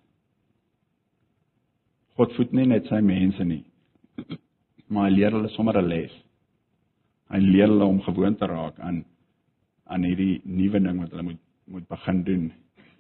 God 2.18 2.34
voed 2.34 2.54
nie 2.58 2.66
net 2.66 2.88
sy 2.90 2.98
mense 3.06 3.46
nie, 3.46 3.62
maar 4.90 5.10
hy 5.10 5.18
leer 5.18 5.36
hulle 5.38 5.52
sommer 5.54 5.78
'n 5.78 5.90
les. 5.90 6.14
Hy 7.30 7.40
leer 7.44 7.68
hulle 7.68 7.86
om 7.86 8.02
gewoon 8.02 8.36
te 8.36 8.48
raak 8.48 8.80
aan 8.80 9.06
aan 9.86 10.04
hierdie 10.04 10.42
nuwe 10.44 10.80
ding 10.80 11.00
wat 11.00 11.12
hulle 11.12 11.24
moet 11.24 11.44
moet 11.68 11.88
begin 11.88 12.24
doen 12.24 12.52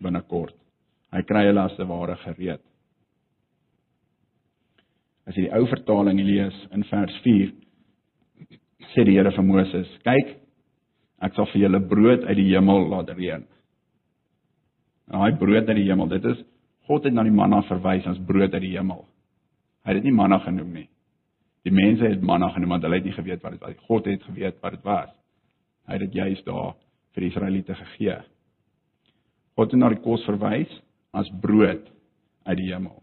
binnekort. 0.03 0.55
Hy 1.11 1.21
kry 1.23 1.45
hulle 1.47 1.61
as 1.61 1.75
te 1.77 1.85
ware 1.87 2.15
gereed. 2.15 2.61
As 5.27 5.35
jy 5.35 5.47
die 5.47 5.53
ou 5.55 5.65
vertaling 5.67 6.19
lees 6.19 6.55
in 6.71 6.83
vers 6.83 7.15
4 7.23 7.53
sê 8.93 9.05
die 9.05 9.15
Here 9.15 9.31
vir 9.31 9.43
Moses: 9.43 9.87
"Kyk, 10.03 10.37
ek 11.21 11.33
sal 11.33 11.45
vir 11.45 11.61
julle 11.61 11.79
brood 11.79 12.23
uit 12.23 12.37
die 12.37 12.51
hemel 12.53 12.89
laat 12.89 13.09
reën." 13.09 13.43
Daai 15.07 15.37
brood 15.39 15.69
uit 15.69 15.75
die 15.75 15.89
hemel, 15.89 16.07
dit 16.07 16.25
is 16.25 16.43
God 16.87 17.03
het 17.03 17.13
na 17.13 17.23
die 17.27 17.35
manna 17.35 17.61
verwys 17.67 18.07
as 18.07 18.19
brood 18.27 18.53
uit 18.53 18.63
die 18.63 18.75
hemel. 18.77 19.03
Hy 19.83 19.91
het 19.91 20.01
dit 20.01 20.09
nie 20.09 20.15
manna 20.15 20.39
genoem 20.43 20.71
nie. 20.73 20.87
Die 21.67 21.73
mense 21.75 22.07
het 22.07 22.23
manna 22.23 22.49
genoem 22.55 22.75
want 22.75 22.85
hulle 22.87 22.99
het 22.99 23.07
nie 23.07 23.15
geweet 23.15 23.43
wat 23.43 23.57
dit 23.57 23.63
was. 23.63 23.79
God 23.87 24.07
het 24.07 24.23
geweet 24.23 24.59
wat 24.63 24.77
dit 24.77 24.83
was. 24.87 25.11
Hy 25.87 25.97
het 25.97 26.05
dit 26.05 26.19
juist 26.21 26.45
daar 26.47 26.75
vir 27.15 27.25
die 27.25 27.31
Israeliete 27.31 27.75
gegee. 27.75 28.17
God 29.57 29.73
het 29.73 29.81
na 29.81 29.91
die 29.91 30.03
kos 30.03 30.23
verwys 30.27 30.71
as 31.17 31.29
brood 31.41 31.83
uit 32.47 32.59
die 32.59 32.69
hemel. 32.71 33.01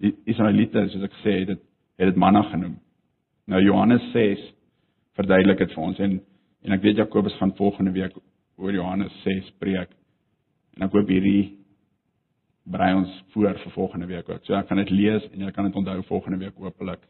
Die 0.00 0.14
Israeliete, 0.32 0.86
soos 0.88 1.04
ek 1.04 1.16
sê, 1.20 1.42
het 1.42 1.52
dit 1.54 1.66
het 2.00 2.08
dit 2.08 2.16
manna 2.16 2.40
genoem. 2.48 2.78
Nou 3.50 3.60
Johannes 3.60 4.04
6 4.14 4.40
verduidelik 5.18 5.58
dit 5.60 5.72
vir 5.74 5.82
ons 5.84 5.98
en 6.00 6.20
en 6.60 6.76
ek 6.76 6.82
weet 6.84 6.98
Jakobus 7.00 7.36
gaan 7.40 7.52
volgende 7.56 7.92
week 7.92 8.16
oor 8.60 8.72
Johannes 8.72 9.12
6 9.24 9.50
preek. 9.60 9.92
En 10.76 10.86
ek 10.86 10.96
hoop 10.96 11.08
hierdie 11.08 11.59
brei 12.64 12.94
ons 12.94 13.24
voor 13.32 13.58
vir 13.58 13.72
volgende 13.72 14.06
week 14.06 14.28
ook. 14.28 14.44
So 14.44 14.54
ek 14.54 14.68
kan 14.68 14.76
dit 14.76 14.90
lees 14.90 15.24
en 15.32 15.40
jy 15.44 15.50
kan 15.50 15.64
dit 15.64 15.76
onthou 15.76 16.02
volgende 16.08 16.38
week 16.38 16.56
hopelik. 16.58 17.00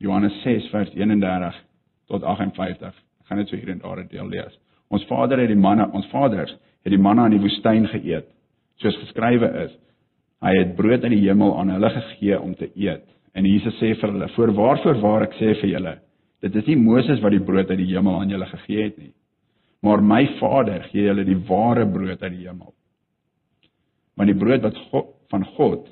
Johannes 0.00 0.42
6 0.42 0.70
vers 0.72 0.90
31 0.94 1.56
tot 2.08 2.22
58. 2.24 2.94
Ek 3.20 3.26
gaan 3.26 3.38
net 3.38 3.48
so 3.48 3.56
hier 3.56 3.70
en 3.70 3.78
daar 3.78 4.00
'n 4.00 4.08
deel 4.08 4.28
lees. 4.28 4.58
Ons 4.88 5.04
Vader 5.04 5.38
het 5.38 5.48
die 5.48 5.56
manna, 5.56 5.90
ons 5.92 6.06
vaders 6.06 6.56
het 6.82 6.92
die 6.92 6.98
manna 6.98 7.26
in 7.26 7.36
die 7.36 7.40
woestyn 7.40 7.86
geëet, 7.86 8.26
soos 8.76 8.96
geskrywe 8.96 9.50
is. 9.64 9.72
Hy 10.40 10.56
het 10.56 10.76
brood 10.76 11.02
uit 11.04 11.12
die 11.12 11.28
hemel 11.28 11.58
aan 11.58 11.70
hulle 11.70 11.90
gegee 11.90 12.40
om 12.40 12.54
te 12.54 12.70
eet. 12.74 13.04
En 13.34 13.44
Jesus 13.44 13.74
sê 13.74 13.94
vir 13.94 14.10
hulle: 14.10 14.28
"Voorwaar, 14.28 14.78
voorwaar 14.82 15.22
ek 15.22 15.34
sê 15.34 15.54
vir 15.60 15.70
julle, 15.70 15.98
dit 16.40 16.56
is 16.56 16.66
nie 16.66 16.76
Moses 16.76 17.20
wat 17.20 17.30
die 17.30 17.44
brood 17.44 17.70
uit 17.70 17.78
die 17.78 17.94
hemel 17.94 18.20
aan 18.20 18.28
julle 18.28 18.46
gegee 18.46 18.82
het 18.82 18.98
nie, 18.98 19.12
maar 19.82 20.02
my 20.04 20.26
Vader 20.40 20.84
gee 20.90 21.06
julle 21.06 21.24
die 21.24 21.38
ware 21.48 21.86
brood 21.88 22.22
uit 22.22 22.34
die 22.34 22.46
hemel. 22.46 22.74
Want 24.16 24.28
die 24.28 24.38
brood 24.38 24.62
wat 24.66 24.76
God, 24.90 25.14
van 25.32 25.46
God 25.56 25.88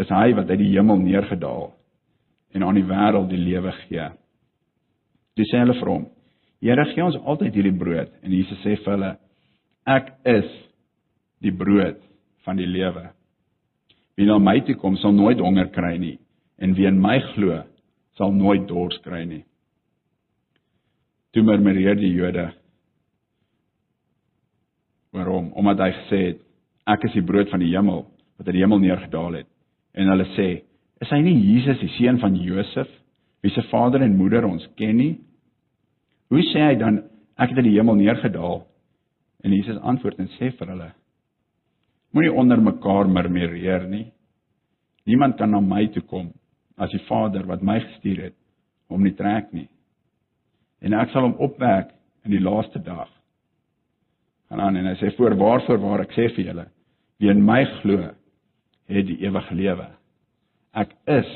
is 0.00 0.08
hy 0.08 0.32
wat 0.38 0.50
uit 0.50 0.60
die 0.62 0.72
hemel 0.72 1.00
neergedaal 1.02 1.72
en 2.56 2.64
aan 2.64 2.78
die 2.78 2.88
wêreld 2.88 3.28
die 3.28 3.40
lewe 3.40 3.72
gee." 3.84 4.08
Dis 5.36 5.48
sê 5.52 5.60
hulle 5.62 5.76
vir 5.80 5.88
hom: 5.88 6.06
Here 6.62 6.84
gee 6.92 7.04
ons 7.04 7.18
altyd 7.18 7.56
hierdie 7.56 7.78
brood 7.78 8.12
en 8.22 8.32
Jesus 8.32 8.60
sê 8.64 8.76
vir 8.76 8.92
hulle 8.94 9.12
ek 9.90 10.12
is 10.30 10.48
die 11.42 11.52
brood 11.52 11.98
van 12.46 12.56
die 12.56 12.68
lewe. 12.68 13.08
Wie 14.16 14.28
na 14.28 14.38
my 14.38 14.60
toe 14.66 14.76
kom 14.78 14.96
sal 15.00 15.14
nooit 15.16 15.40
honger 15.42 15.72
kry 15.74 15.96
nie 15.98 16.18
en 16.62 16.76
wie 16.78 16.86
in 16.86 17.00
my 17.02 17.18
glo 17.32 17.62
sal 18.18 18.32
nooit 18.36 18.68
dors 18.68 18.98
kry 19.04 19.24
nie. 19.26 19.42
Toe 21.32 21.42
murmureer 21.42 21.96
die 21.96 22.12
Jode 22.12 22.50
waarom 25.12 25.52
omdat 25.58 25.82
hy 25.84 25.90
gesê 26.00 26.22
het 26.30 26.42
ek 26.92 27.08
is 27.08 27.18
die 27.18 27.26
brood 27.26 27.50
van 27.50 27.60
die 27.62 27.72
hemel 27.74 28.06
wat 28.38 28.48
uit 28.48 28.56
die 28.56 28.64
hemel 28.64 28.82
neergedaal 28.82 29.40
het 29.42 29.50
en 29.94 30.12
hulle 30.12 30.28
sê 30.36 30.48
is 31.02 31.10
hy 31.10 31.20
nie 31.24 31.36
Jesus 31.52 31.80
die 31.82 31.92
seun 31.98 32.20
van 32.22 32.38
Josef 32.38 32.88
wie 33.42 33.50
se 33.50 33.62
vader 33.70 34.02
en 34.02 34.16
moeder 34.16 34.46
ons 34.46 34.66
ken 34.78 34.96
nie 34.96 35.14
Hoe 36.32 36.40
sê 36.48 36.62
hy 36.64 36.76
dan 36.80 37.02
ek 37.36 37.50
het 37.52 37.58
uit 37.60 37.66
die 37.66 37.76
hemel 37.76 37.98
neergedaal? 37.98 38.62
En 39.44 39.52
Jesus 39.52 39.80
antwoord 39.84 40.20
en 40.22 40.30
sê 40.38 40.48
vir 40.56 40.70
hulle: 40.72 40.88
Moenie 42.16 42.32
onder 42.32 42.62
mekaar 42.64 43.08
murmureer 43.08 43.84
nie. 43.90 44.06
Niemand 45.04 45.36
kan 45.36 45.52
na 45.52 45.60
my 45.60 45.90
toe 45.92 46.02
kom 46.08 46.30
as 46.80 46.92
die 46.94 47.02
Vader 47.04 47.44
wat 47.50 47.60
my 47.60 47.76
gestuur 47.82 48.22
het 48.30 48.36
hom 48.88 49.04
nie 49.04 49.12
trek 49.16 49.50
nie. 49.52 49.68
En 50.80 50.96
ek 50.96 51.12
sal 51.12 51.26
hom 51.26 51.36
opwek 51.36 51.92
in 52.24 52.32
die 52.32 52.40
laaste 52.40 52.80
dag. 52.80 53.10
Gaan 54.52 54.60
aan 54.60 54.76
en 54.76 54.84
hy 54.90 54.98
sê 55.00 55.08
voor 55.16 55.32
waarvoor 55.40 55.78
waar 55.80 56.02
ek 56.04 56.10
sê 56.12 56.26
vir 56.36 56.44
julle, 56.44 56.66
wie 57.16 57.30
in 57.32 57.38
my 57.40 57.62
glo, 57.78 58.10
het 58.92 59.06
die 59.08 59.22
ewige 59.24 59.54
lewe. 59.56 59.86
Ek 60.76 60.90
is 61.08 61.28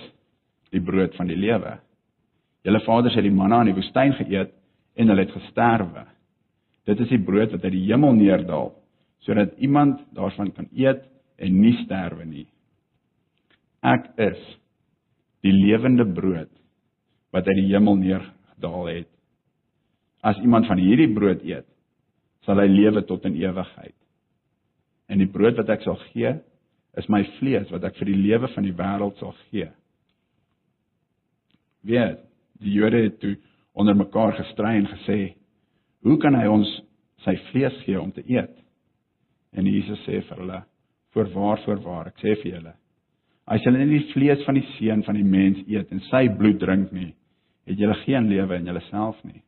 die 0.68 0.83
brood 0.85 1.14
van 1.16 1.31
die 1.31 1.38
lewe. 1.40 1.79
Julle 2.68 2.83
vaders 2.85 3.14
het 3.16 3.24
die 3.24 3.33
manna 3.33 3.62
in 3.64 3.70
die 3.70 3.76
woestyn 3.79 4.12
geëet 4.18 4.50
en 5.00 5.09
hulle 5.09 5.24
het 5.24 5.33
gesterwe. 5.33 6.02
Dit 6.85 7.00
is 7.07 7.14
die 7.14 7.22
brood 7.24 7.55
wat 7.55 7.64
uit 7.64 7.72
die 7.72 7.87
hemel 7.87 8.12
neerdal 8.18 8.74
sodat 9.24 9.55
iemand 9.64 10.02
daarvan 10.12 10.50
kan 10.52 10.68
eet 10.76 11.00
en 11.40 11.57
nie 11.57 11.72
sterwe 11.87 12.26
nie. 12.29 12.44
Ek 13.81 14.11
is 14.26 14.42
die 15.40 15.55
lewende 15.57 16.05
brood 16.05 16.52
wat 17.33 17.48
uit 17.48 17.62
die 17.62 17.70
hemel 17.70 17.96
neergedaal 17.96 18.92
het. 18.92 19.09
As 20.20 20.37
iemand 20.44 20.68
van 20.68 20.85
hierdie 20.85 21.09
brood 21.16 21.40
eet, 21.48 21.64
sal 22.46 22.61
hy 22.62 22.68
lewe 22.70 23.02
tot 23.06 23.24
in 23.26 23.37
ewigheid. 23.40 23.96
En 25.11 25.22
die 25.22 25.30
brood 25.30 25.59
wat 25.59 25.70
ek 25.74 25.85
sal 25.87 25.98
gee, 26.11 26.32
is 26.96 27.09
my 27.12 27.22
vlees 27.38 27.68
wat 27.74 27.85
ek 27.85 27.98
vir 28.00 28.11
die 28.11 28.20
lewe 28.22 28.48
van 28.54 28.66
die 28.66 28.76
wêreld 28.76 29.18
sal 29.20 29.35
gee. 29.50 29.68
Weet, 31.87 32.22
die 32.62 32.72
Jode 32.78 33.02
het 33.04 33.18
toe 33.22 33.35
onder 33.76 33.96
mekaar 33.98 34.32
gestry 34.38 34.78
en 34.78 34.88
gesê: 34.88 35.37
"Hoe 36.02 36.16
kan 36.18 36.35
hy 36.35 36.46
ons 36.48 36.70
sy 37.24 37.37
vlees 37.50 37.76
gee 37.85 38.00
om 38.00 38.12
te 38.12 38.24
eet?" 38.24 38.56
En 39.52 39.66
Jesus 39.66 40.00
sê 40.06 40.22
vir 40.22 40.38
hulle: 40.38 40.62
"Voorwaar, 41.14 41.62
voorwaar, 41.64 42.06
ek 42.09 42.18
sê 42.18 42.35
vir 42.42 42.52
julle, 42.52 42.74
as 43.46 43.62
julle 43.62 43.85
nie 43.85 43.98
die 43.98 44.12
vlees 44.12 44.44
van 44.44 44.54
die 44.54 44.66
seun 44.78 45.02
van 45.02 45.14
die 45.14 45.24
mens 45.24 45.59
eet 45.68 45.92
en 45.92 46.00
sy 46.11 46.28
bloed 46.28 46.59
drink 46.59 46.92
nie, 46.92 47.14
het 47.66 47.78
julle 47.78 47.94
geen 48.05 48.28
lewe 48.28 48.57
in 48.57 48.66
julleself 48.66 49.22
nie. 49.24 49.42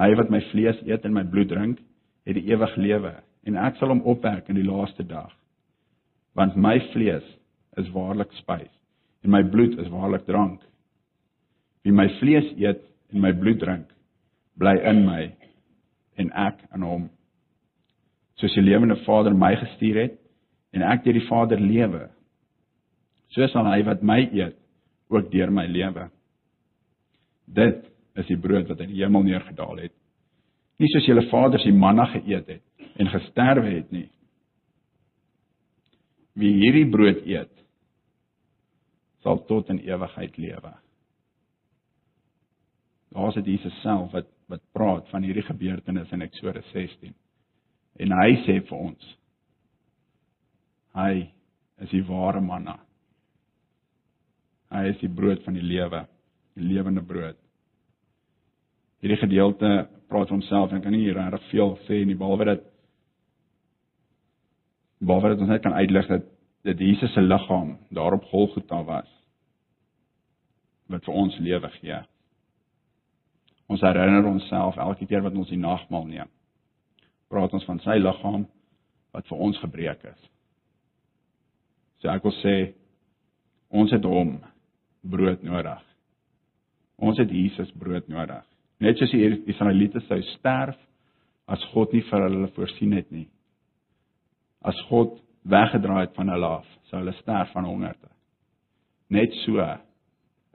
Hy 0.00 0.14
wat 0.16 0.30
my 0.32 0.40
vlees 0.48 0.80
eet 0.88 1.04
en 1.04 1.12
my 1.12 1.26
bloed 1.28 1.50
drink, 1.52 1.80
het 2.24 2.36
die 2.38 2.48
ewige 2.48 2.80
lewe 2.80 3.12
en 3.48 3.56
ek 3.60 3.76
sal 3.76 3.92
hom 3.92 4.02
opwek 4.08 4.48
in 4.52 4.56
die 4.60 4.66
laaste 4.66 5.04
dag. 5.04 5.32
Want 6.36 6.56
my 6.56 6.78
vlees 6.92 7.26
is 7.80 7.88
waarlik 7.94 8.32
spys 8.40 8.72
en 9.24 9.32
my 9.34 9.42
bloed 9.44 9.76
is 9.80 9.90
waarlik 9.92 10.24
drank. 10.28 10.62
Wie 11.84 11.92
my 11.92 12.08
vlees 12.20 12.48
eet 12.56 12.80
en 13.12 13.20
my 13.20 13.32
bloed 13.36 13.60
drink, 13.60 13.88
bly 14.60 14.76
in 14.88 15.04
my 15.04 15.26
en 16.20 16.32
ek 16.36 16.62
in 16.76 16.84
hom. 16.84 17.08
Soos 18.40 18.56
die 18.56 18.64
lewende 18.64 18.96
Vader 19.04 19.36
my 19.36 19.52
gestuur 19.60 20.00
het 20.04 20.16
en 20.76 20.84
ek 20.86 21.04
deur 21.04 21.18
die 21.18 21.28
Vader 21.28 21.60
lewe, 21.60 22.06
so 23.34 23.46
sal 23.52 23.68
hy 23.68 23.82
wat 23.88 24.04
my 24.06 24.22
eet 24.28 24.56
ook 25.10 25.28
deur 25.32 25.52
my 25.52 25.66
lewe. 25.68 26.08
Dit 27.50 27.89
is 28.18 28.26
die 28.26 28.38
brood 28.40 28.68
wat 28.68 28.80
uit 28.80 28.90
die 28.90 29.02
hemel 29.02 29.22
neergedaal 29.26 29.84
het. 29.84 29.94
Nie 30.80 30.88
soos 30.90 31.06
julle 31.06 31.26
vaders 31.30 31.66
die 31.68 31.76
manna 31.76 32.08
geëet 32.10 32.48
het 32.56 32.98
en 33.00 33.12
gesterwe 33.12 33.70
het 33.76 33.90
nie. 33.92 34.08
Wie 36.40 36.52
hierdie 36.62 36.88
brood 36.90 37.26
eet, 37.26 37.52
sal 39.22 39.42
tot 39.46 39.68
in 39.70 39.82
ewigheid 39.84 40.38
lewe 40.40 40.72
daar's 43.10 43.34
dit 43.34 43.46
Jesus 43.46 43.80
self 43.82 44.12
wat 44.12 44.28
wat 44.50 44.62
praat 44.74 45.08
van 45.08 45.22
hierdie 45.22 45.46
gebeurtenis 45.46 46.10
in 46.10 46.24
Eksodus 46.24 46.66
16. 46.72 47.12
En 48.02 48.14
hy 48.18 48.30
sê 48.42 48.56
vir 48.66 48.78
ons 48.78 49.10
hy 50.98 51.12
is 51.86 51.92
die 51.94 52.02
ware 52.08 52.40
manna. 52.42 52.74
Hy 54.74 54.88
is 54.90 54.98
die 54.98 55.12
brood 55.20 55.44
van 55.46 55.54
die 55.54 55.62
lewe, 55.62 56.02
die 56.58 56.66
lewende 56.66 57.04
brood. 57.06 57.38
Hierdie 59.00 59.20
gedeelte 59.20 59.70
praat 60.10 60.28
vir 60.28 60.36
homself 60.36 60.72
en 60.72 60.82
kan 60.84 60.92
nie 60.92 61.12
regtig 61.14 61.46
veel 61.52 61.76
sê 61.86 62.02
nie 62.04 62.18
behalwe 62.18 62.48
dat 62.50 62.66
behalwe 65.00 65.32
dat 65.32 65.44
ons 65.46 65.52
net 65.54 65.64
kan 65.64 65.78
uitlig 65.78 66.08
dat 66.10 66.28
dat 66.64 66.78
Jesus 66.78 67.12
se 67.12 67.20
liggaam 67.20 67.78
daar 67.88 68.12
op 68.12 68.24
Golgotha 68.24 68.82
was 68.84 69.08
wat 70.90 71.04
vir 71.04 71.14
ons 71.14 71.38
lewe 71.38 71.70
gee. 71.78 72.00
Ons 73.70 73.80
herinner 73.86 74.26
onsself 74.26 74.76
elke 74.76 75.06
keer 75.06 75.22
wat 75.22 75.36
ons 75.38 75.48
die 75.48 75.58
nagmaal 75.58 76.04
neem. 76.10 76.28
Praat 77.30 77.54
ons 77.54 77.64
van 77.64 77.78
sy 77.84 77.96
liggaam 78.02 78.44
wat 79.14 79.28
vir 79.30 79.38
ons 79.46 79.60
gebreek 79.62 80.02
is. 80.10 80.28
So 82.02 82.10
ek 82.10 82.26
wil 82.26 82.34
sê 82.42 82.56
ons 83.70 83.92
het 83.94 84.04
hom 84.04 84.40
brood 85.00 85.42
nodig. 85.46 85.82
Ons 86.98 87.22
het 87.22 87.30
Jesus 87.32 87.70
brood 87.78 88.08
nodig. 88.10 88.49
Net 88.80 88.96
soos 88.98 89.12
die 89.12 89.26
Israeliete 89.52 90.00
sou 90.06 90.20
sterf 90.36 90.78
as 91.50 91.62
God 91.74 91.92
nie 91.92 92.04
vir 92.08 92.24
hulle 92.26 92.48
voorsien 92.56 92.94
het 92.96 93.10
nie. 93.12 93.26
As 94.64 94.78
God 94.88 95.18
weggedraai 95.50 96.06
het 96.06 96.16
van 96.16 96.30
hulle 96.32 96.52
af, 96.60 96.68
sou 96.88 97.00
hulle 97.00 97.14
sterf 97.18 97.52
van 97.56 97.68
honger. 97.68 97.96
Net 99.10 99.34
so 99.44 99.64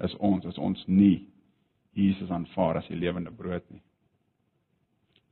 is 0.06 0.16
ons 0.24 0.46
as 0.50 0.58
ons 0.58 0.82
nie 0.88 1.28
Jesus 1.96 2.32
aanvaar 2.32 2.82
as 2.82 2.88
die 2.92 3.00
lewende 3.00 3.32
brood 3.32 3.64
nie. 3.72 3.82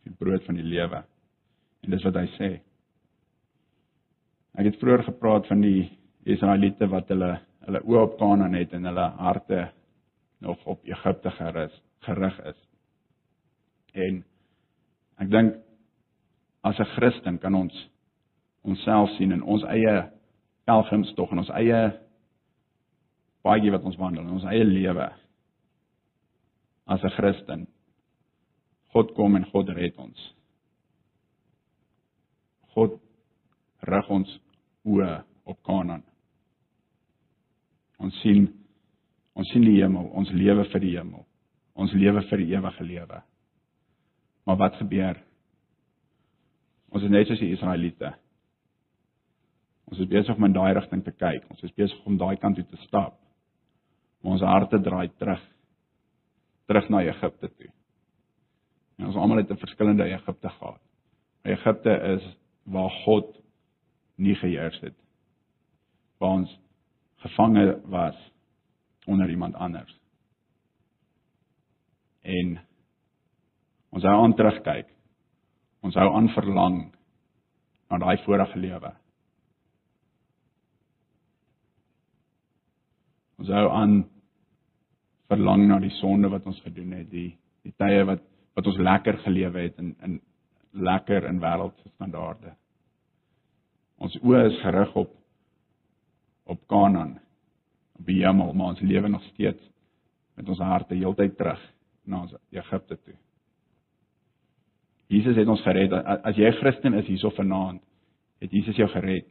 Die 0.04 0.14
brood 0.20 0.44
van 0.46 0.60
die 0.60 0.68
lewe. 0.68 1.02
En 1.84 1.92
dis 1.92 2.06
wat 2.06 2.20
hy 2.20 2.28
sê. 2.38 2.52
Ek 4.54 4.70
het 4.70 4.78
vroeër 4.80 5.08
gepraat 5.08 5.48
van 5.50 5.64
die 5.64 5.88
Israeliete 6.30 6.88
wat 6.92 7.10
hulle 7.12 7.34
hulle 7.64 7.80
oë 7.88 8.04
op 8.04 8.18
Kanaan 8.20 8.58
het 8.60 8.74
en 8.76 8.86
hulle 8.90 9.08
harte 9.18 9.66
nog 10.44 10.60
op 10.68 10.84
Egipte 10.86 11.32
gerig 11.32 11.74
gerig 12.04 12.40
is. 12.52 12.60
En 13.94 14.24
ek 15.22 15.30
dink 15.30 15.56
as 16.64 16.80
'n 16.80 16.94
Christen 16.96 17.40
kan 17.40 17.56
ons 17.56 17.90
onsself 18.64 19.10
sien 19.18 19.32
in 19.32 19.44
ons 19.44 19.64
eie 19.64 20.12
pelgrimstog 20.66 21.32
en 21.32 21.44
ons 21.44 21.50
eie 21.50 21.82
paadjie 23.44 23.72
wat 23.72 23.84
ons 23.84 24.00
wandel 24.00 24.24
in 24.24 24.38
ons 24.38 24.48
eie 24.48 24.64
lewe 24.64 25.10
as 26.86 27.04
'n 27.04 27.16
Christen. 27.18 27.68
God 28.94 29.14
kom 29.14 29.36
en 29.36 29.46
God 29.46 29.70
red 29.70 29.98
ons. 29.98 30.34
God 32.74 33.00
rig 33.82 34.10
ons 34.10 34.40
oë 34.86 35.24
op 35.46 35.64
Kanaan. 35.64 36.04
Ons 37.98 38.20
sien 38.22 38.48
ons 39.34 39.50
sien 39.50 39.64
die 39.66 39.82
hemel, 39.82 40.06
ons 40.14 40.30
lewe 40.30 40.64
vir 40.70 40.80
die 40.80 40.98
hemel. 40.98 41.26
Ons 41.74 41.94
lewe 41.94 42.22
vir 42.30 42.38
die 42.38 42.52
ewige 42.54 42.84
lewe. 42.84 43.24
Maar 44.44 44.60
wat 44.60 44.76
gebeur? 44.76 45.20
Ons 46.94 47.04
is 47.04 47.10
net 47.10 47.28
soos 47.28 47.40
die 47.42 47.54
Israeliete. 47.56 48.14
Ons 49.90 50.00
is 50.00 50.10
besig 50.10 50.36
om 50.36 50.46
in 50.48 50.56
daai 50.56 50.74
rigting 50.78 51.04
te 51.04 51.12
kyk. 51.12 51.46
Ons 51.52 51.64
is 51.66 51.74
besig 51.78 52.06
om 52.10 52.18
daai 52.18 52.36
kant 52.42 52.58
toe 52.60 52.66
te 52.70 52.80
stap. 52.86 53.18
Maar 54.22 54.38
ons 54.38 54.46
harte 54.48 54.80
draai 54.82 55.10
terug 55.18 55.42
terug 56.66 56.88
na 56.90 57.02
Egipte 57.04 57.50
toe. 57.58 57.70
En 58.98 59.10
ons 59.10 59.16
almal 59.20 59.42
het 59.42 59.52
'n 59.52 59.60
verskillende 59.60 60.04
Egipte 60.04 60.50
gehad. 60.50 60.82
Egipte 61.44 61.94
is 62.16 62.38
waar 62.64 62.90
God 62.90 63.42
nie 64.16 64.36
geheers 64.36 64.80
het. 64.80 64.96
Waar 66.18 66.30
ons 66.30 66.60
gevange 67.16 67.82
was 67.86 68.32
onder 69.06 69.30
iemand 69.30 69.56
anders. 69.56 70.00
En 72.22 72.60
ons 73.94 74.06
hou 74.10 74.18
aan 74.24 74.36
terugkyk. 74.38 74.90
Ons 75.84 75.98
hou 76.00 76.10
aan 76.16 76.30
verlang 76.34 76.78
na 77.92 78.00
daai 78.02 78.18
vorige 78.26 78.60
lewe. 78.60 78.92
Ons 83.42 83.52
hou 83.54 83.66
aan 83.70 83.98
verlang 85.32 85.68
na 85.68 85.80
die 85.84 85.94
sonde 86.00 86.30
wat 86.32 86.46
ons 86.50 86.62
gedoen 86.66 86.94
het, 87.00 87.10
die 87.12 87.34
die 87.64 87.74
tye 87.80 88.04
wat 88.08 88.24
wat 88.54 88.68
ons 88.70 88.78
lekker 88.78 89.18
gelewe 89.24 89.68
het 89.68 89.80
in 89.82 89.96
in 90.06 90.20
lekker 90.74 91.28
in 91.30 91.42
wêreldse 91.42 91.90
standaarde. 91.94 92.54
Ons 94.02 94.18
oë 94.22 94.48
is 94.50 94.62
gerig 94.62 94.96
op 94.96 95.12
op 96.44 96.60
Kanaan, 96.68 97.20
op 97.96 98.06
die 98.06 98.20
hemel, 98.20 98.52
maar 98.54 98.74
ons 98.74 98.82
lewe 98.84 99.08
nog 99.08 99.24
steeds 99.32 99.70
met 100.36 100.50
ons 100.50 100.60
harte 100.60 100.96
heeltyd 100.96 101.38
terug 101.38 101.62
na 102.04 102.26
ons 102.26 102.34
Egipte 102.52 102.98
toe. 102.98 103.16
Jesus 105.14 105.38
het 105.38 105.50
ons 105.52 105.62
gered. 105.62 105.94
As 106.26 106.36
jy 106.38 106.50
'n 106.50 106.60
Christen 106.60 106.94
is 106.98 107.08
hierso 107.08 107.30
vanaand, 107.30 107.82
het 108.42 108.52
Jesus 108.52 108.76
jou 108.76 108.88
gered. 108.90 109.28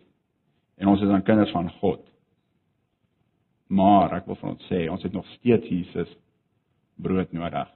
En 0.79 0.89
ons 0.89 1.01
is 1.01 1.09
dan 1.09 1.23
kinders 1.23 1.51
van 1.51 1.71
God. 1.71 2.01
Maar 3.69 4.17
ek 4.17 4.27
wil 4.27 4.37
vir 4.37 4.51
ons 4.51 4.69
sê, 4.69 4.91
ons 4.91 5.03
het 5.03 5.13
nog 5.13 5.27
steeds 5.27 5.69
Jesus 5.69 6.17
brood 6.97 7.33
nodig. 7.33 7.69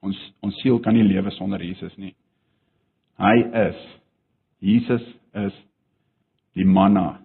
Ons 0.00 0.18
ons 0.40 0.60
siel 0.62 0.78
kan 0.80 0.94
nie 0.94 1.02
lewe 1.02 1.30
sonder 1.30 1.62
Jesus 1.62 1.96
nie. 1.96 2.14
Hy 3.18 3.36
is 3.68 3.80
Jesus 4.60 5.02
is 5.34 5.54
die 6.54 6.64
manna 6.66 7.20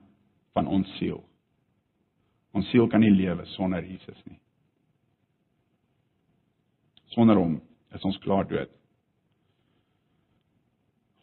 van 0.53 0.67
ons 0.67 0.89
siel. 0.97 1.23
Ons 2.53 2.69
siel 2.69 2.87
kan 2.87 3.01
nie 3.01 3.13
lewe 3.13 3.45
sonder 3.45 3.85
Jesus 3.85 4.17
nie. 4.25 4.39
Sonder 7.13 7.37
hom 7.37 7.61
is 7.93 8.05
ons 8.07 8.19
klaar 8.23 8.47
dood. 8.49 8.71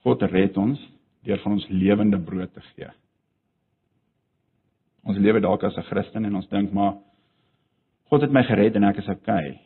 God 0.05 0.23
red 0.33 0.57
ons 0.57 0.81
deur 1.27 1.41
van 1.43 1.59
ons 1.59 1.69
lewende 1.69 2.19
brood 2.25 2.53
te 2.55 2.63
gee. 2.73 2.89
Ons 5.09 5.21
lewe 5.21 5.41
dalk 5.41 5.65
as 5.65 5.77
'n 5.77 5.89
Christen 5.89 6.25
en 6.25 6.35
ons 6.37 6.49
dink 6.49 6.73
maar 6.73 6.99
God 8.11 8.23
het 8.23 8.33
my 8.33 8.43
gered 8.43 8.77
en 8.77 8.85
ek 8.85 8.99
is 8.99 9.09
okay. 9.09 9.61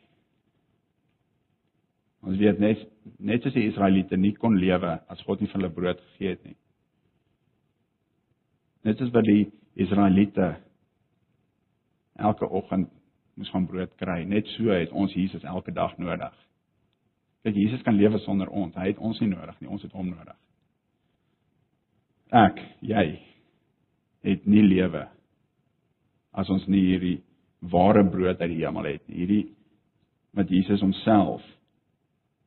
Ons 2.23 2.39
weet 2.39 2.59
net 2.59 2.79
net 3.19 3.43
soos 3.43 3.55
die 3.55 3.69
Israeliete 3.69 4.17
nie 4.17 4.33
kon 4.33 4.57
lewe 4.57 5.01
as 5.09 5.23
God 5.23 5.41
nie 5.41 5.49
vir 5.49 5.61
hulle 5.61 5.75
brood 5.75 6.01
gegee 6.01 6.31
het 6.31 6.45
nie. 6.45 6.57
Net 8.85 8.99
soos 8.99 9.13
wat 9.13 9.25
die 9.25 9.53
Israeliete 9.75 10.57
elke 12.17 12.49
oggend 12.49 12.89
moes 13.35 13.51
van 13.51 13.67
brood 13.67 13.93
kry, 13.97 14.25
net 14.25 14.47
so 14.47 14.71
het 14.71 14.93
ons 14.93 15.15
Jesus 15.15 15.45
elke 15.45 15.73
dag 15.75 15.97
nodig. 15.99 16.35
Kyk, 17.45 17.57
Jesus 17.61 17.83
kan 17.85 17.97
lewe 17.97 18.19
sonder 18.25 18.49
ons. 18.49 18.75
Hy 18.77 18.95
het 18.95 19.01
ons 19.05 19.21
nie 19.21 19.29
nodig 19.29 19.57
nie, 19.61 19.69
ons 19.69 19.83
het 19.85 19.93
hom 19.93 20.09
nodig. 20.09 20.37
Ek, 22.35 22.61
jy 22.81 23.05
het 24.25 24.47
nie 24.49 24.65
lewe 24.65 25.05
as 26.35 26.49
ons 26.51 26.65
nie 26.67 26.81
hierdie 26.89 27.19
ware 27.71 28.03
brood 28.09 28.41
uit 28.41 28.51
die 28.51 28.63
hemel 28.65 28.89
het 28.89 29.05
nie. 29.07 29.21
Hierdie 29.21 29.45
wat 30.35 30.51
Jesus 30.51 30.83
homself 30.83 31.45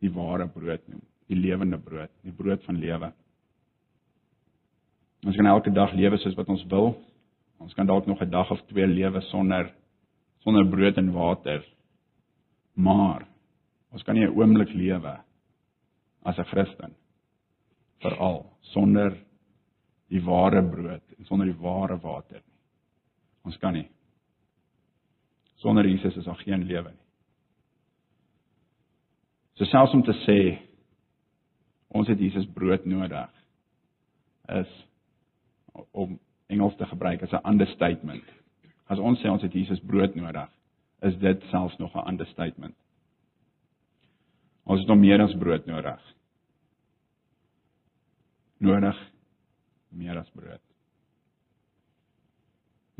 die 0.03 0.11
ware 0.13 0.49
brood 0.51 0.83
noem, 0.89 1.05
die 1.29 1.37
lewende 1.39 1.79
brood, 1.81 2.11
die 2.25 2.33
brood 2.35 2.65
van 2.65 2.81
lewe. 2.81 3.11
Ons 5.25 5.37
kan 5.37 5.49
elke 5.49 5.71
dag 5.73 5.93
lewe 5.97 6.19
soos 6.21 6.35
wat 6.37 6.49
ons 6.51 6.65
wil. 6.73 6.95
Ons 7.63 7.73
kan 7.77 7.87
dalk 7.87 8.05
nog 8.09 8.21
'n 8.21 8.29
dag 8.29 8.51
of 8.51 8.61
twee 8.67 8.85
lewe 8.87 9.21
sonder 9.29 9.71
sonder 10.43 10.65
brood 10.65 10.97
en 10.97 11.11
water. 11.11 11.63
Maar 12.75 13.25
ons 13.91 14.03
kan 14.03 14.15
nie 14.15 14.25
'n 14.25 14.35
oomblik 14.35 14.73
lewe 14.73 15.19
as 16.25 16.37
'n 16.37 16.43
Christen 16.43 16.95
veral 18.01 18.45
sonder 18.61 19.17
die 20.07 20.21
ware 20.23 20.61
brood 20.63 21.03
en 21.17 21.25
sonder 21.25 21.45
die 21.45 21.61
ware 21.61 21.97
water 21.99 22.41
nie. 22.45 22.57
Ons 23.43 23.57
kan 23.57 23.73
nie. 23.73 23.89
Sonder 25.55 25.87
Jesus 25.87 26.15
is 26.15 26.25
daar 26.25 26.35
geen 26.43 26.63
lewe 26.63 26.91
nie. 26.91 27.05
So 29.57 29.65
selfs 29.65 29.93
om 29.93 30.03
te 30.05 30.13
sê 30.25 30.39
ons 31.87 32.07
het 32.07 32.19
Jesus 32.19 32.45
brood 32.53 32.85
nodig 32.85 33.29
is 34.53 34.73
om 35.91 36.19
Engels 36.47 36.75
te 36.77 36.85
gebruik 36.85 37.23
as 37.23 37.31
'n 37.31 37.49
understatement. 37.49 38.23
As 38.87 38.99
ons 38.99 39.19
sê 39.19 39.29
ons 39.29 39.41
het 39.41 39.53
Jesus 39.53 39.79
brood 39.79 40.15
nodig, 40.15 40.49
is 41.01 41.17
dit 41.17 41.43
selfs 41.49 41.77
nog 41.77 41.95
'n 41.95 42.07
understatement. 42.07 42.75
Ons 44.77 44.85
het 44.85 44.93
nog 44.93 44.99
meer 45.01 45.21
as 45.23 45.33
brood 45.33 45.63
nodig. 45.65 46.01
Nodig 48.61 48.97
meer 49.97 50.19
as 50.19 50.29
brood. 50.37 50.61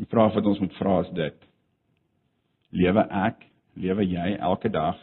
Die 0.02 0.08
vraag 0.10 0.34
wat 0.34 0.50
ons 0.50 0.62
moet 0.64 0.74
vra 0.80 0.96
is 1.04 1.12
dit: 1.20 1.46
Lewe 2.82 3.04
ek, 3.20 3.46
lewe 3.78 4.08
jy 4.10 4.26
elke 4.50 4.74
dag 4.74 4.98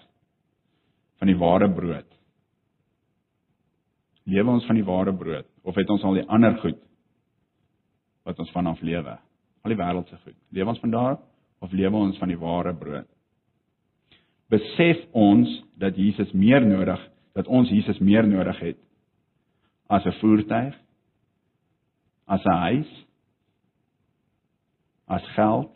van 1.22 1.30
die 1.30 1.38
ware 1.38 1.70
brood? 1.70 2.10
Lewe 4.26 4.56
ons 4.56 4.66
van 4.66 4.80
die 4.80 4.88
ware 4.90 5.14
brood 5.14 5.46
of 5.62 5.78
het 5.78 5.94
ons 5.94 6.02
al 6.02 6.18
die 6.18 6.26
ander 6.26 6.58
goed 6.58 6.82
wat 8.26 8.42
ons 8.42 8.50
vanaf 8.50 8.82
lewe? 8.82 9.14
Al 9.62 9.76
die 9.76 9.78
wêreldse 9.78 10.18
goed. 10.26 10.40
Lewe 10.50 10.74
ons 10.74 10.82
van 10.82 10.98
daar 10.98 11.18
of 11.62 11.70
lewe 11.70 12.02
ons 12.08 12.18
van 12.18 12.34
die 12.34 12.42
ware 12.42 12.74
brood? 12.74 13.13
Besef 14.53 15.01
ons 15.12 15.51
dat 15.80 15.97
Jesus 15.97 16.32
meer 16.32 16.62
nodig, 16.66 17.01
dat 17.34 17.47
ons 17.47 17.68
Jesus 17.68 17.99
meer 17.99 18.26
nodig 18.26 18.59
het 18.61 18.80
as 19.86 20.05
'n 20.05 20.18
voertuig, 20.20 20.74
as 22.26 22.45
'n 22.45 22.59
huis, 22.59 23.07
as 25.07 25.24
geld 25.34 25.70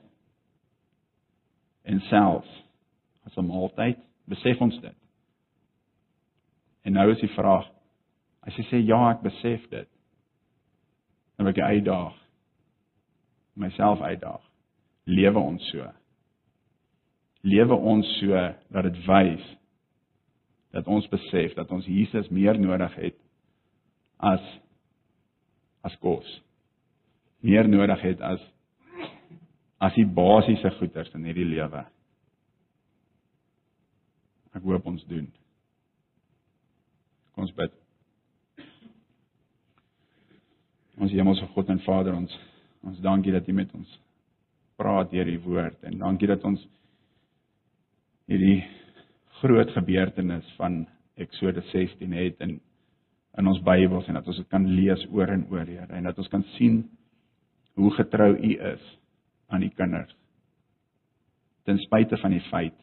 en 1.85 2.01
selfs 2.01 2.62
as 3.25 3.37
'n 3.37 3.47
maaltyd? 3.47 3.99
Besef 4.25 4.61
ons 4.61 4.81
dit? 4.81 4.97
En 6.83 6.93
nou 6.93 7.11
is 7.12 7.21
die 7.21 7.35
vraag, 7.35 7.69
as 8.41 8.57
jy 8.57 8.64
sê 8.64 8.87
ja, 8.87 9.11
ek 9.11 9.21
besef 9.23 9.69
dit, 9.69 9.89
dan 11.37 11.47
wil 11.47 11.55
ek 11.55 11.59
uitdaag 11.71 12.14
myself 13.59 14.01
uitdaag. 14.01 14.43
Lewe 15.05 15.39
ons 15.39 15.71
so? 15.71 15.87
Lewe 17.47 17.74
ons 17.74 18.09
so 18.18 18.34
dat 18.74 18.89
dit 18.89 19.01
wys 19.07 19.45
dat 20.74 20.86
ons 20.86 21.07
besef 21.09 21.55
dat 21.57 21.70
ons 21.72 21.86
Jesus 21.89 22.28
meer 22.34 22.59
nodig 22.61 22.95
het 23.01 23.16
as 24.18 24.45
as 25.86 25.95
kos. 26.03 26.26
Meer 27.41 27.68
nodig 27.68 28.01
het 28.03 28.20
as 28.20 28.43
as 29.78 29.95
die 29.95 30.07
basiese 30.07 30.72
goederes 30.74 31.12
in 31.14 31.26
hierdie 31.28 31.47
lewe. 31.47 31.84
Ek 34.59 34.64
hoop 34.66 34.89
ons 34.91 35.05
doen. 35.07 35.28
Kom 37.34 37.47
ons 37.47 37.55
bid. 37.55 37.74
Ons 40.99 41.14
Hemelse 41.14 41.47
God 41.55 41.70
en 41.70 41.78
Vader, 41.86 42.16
ons 42.18 42.34
ons 42.82 42.99
dankie 43.03 43.32
dat 43.34 43.47
U 43.47 43.55
met 43.55 43.70
ons 43.74 43.95
praat 44.78 45.11
deur 45.11 45.30
U 45.30 45.39
woord 45.47 45.86
en 45.86 46.03
dankie 46.03 46.28
dat 46.30 46.43
ons 46.47 46.62
hierdie 48.29 48.61
groot 49.41 49.70
gebeurtenis 49.72 50.49
van 50.59 50.83
Eksodus 51.18 51.68
16 51.72 52.12
het 52.12 52.43
in 52.45 52.59
in 53.39 53.47
ons 53.47 53.61
Bybels 53.62 54.09
en 54.11 54.16
dat 54.18 54.26
ons 54.26 54.39
dit 54.41 54.49
kan 54.51 54.64
lees 54.66 55.05
oor 55.14 55.31
en 55.31 55.45
oor, 55.53 55.62
Here, 55.68 55.87
en 55.95 56.09
dat 56.09 56.16
ons 56.18 56.31
kan 56.33 56.43
sien 56.57 56.81
hoe 57.79 57.91
getrou 57.95 58.33
U 58.35 58.51
is 58.72 58.87
aan 59.47 59.62
U 59.62 59.68
kinders. 59.79 60.11
Ten 61.62 61.79
spyte 61.79 62.18
van 62.18 62.35
die 62.35 62.43
feit 62.49 62.74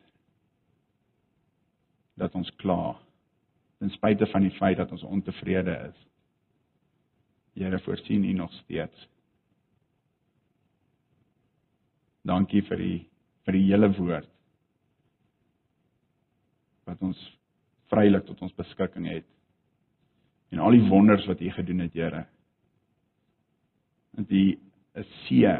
dat 2.16 2.38
ons 2.39 2.52
kla, 2.62 2.96
ten 3.84 3.91
spyte 3.98 4.30
van 4.32 4.48
die 4.48 4.54
feit 4.56 4.80
dat 4.80 4.93
ons 4.96 5.04
ontevrede 5.04 5.76
is. 5.89 5.98
Here, 7.60 7.82
voorsien 7.84 8.24
U 8.24 8.32
nog 8.34 8.54
steeds. 8.62 9.10
Dankie 12.24 12.64
vir 12.70 12.80
die 12.80 13.02
vir 13.43 13.60
die 13.60 13.68
hele 13.68 13.91
woord 14.00 14.35
wat 16.86 17.02
ons 17.02 17.20
vrylik 17.92 18.26
tot 18.26 18.42
ons 18.42 18.56
beskikking 18.58 19.08
het. 19.10 19.28
En 20.54 20.60
al 20.60 20.78
die 20.78 20.88
wonders 20.90 21.26
wat 21.30 21.42
U 21.42 21.50
gedoen 21.52 21.84
het, 21.86 21.94
Here. 21.94 22.26
Dat 24.16 24.32
U 24.32 24.44
'n 24.96 25.06
see 25.28 25.56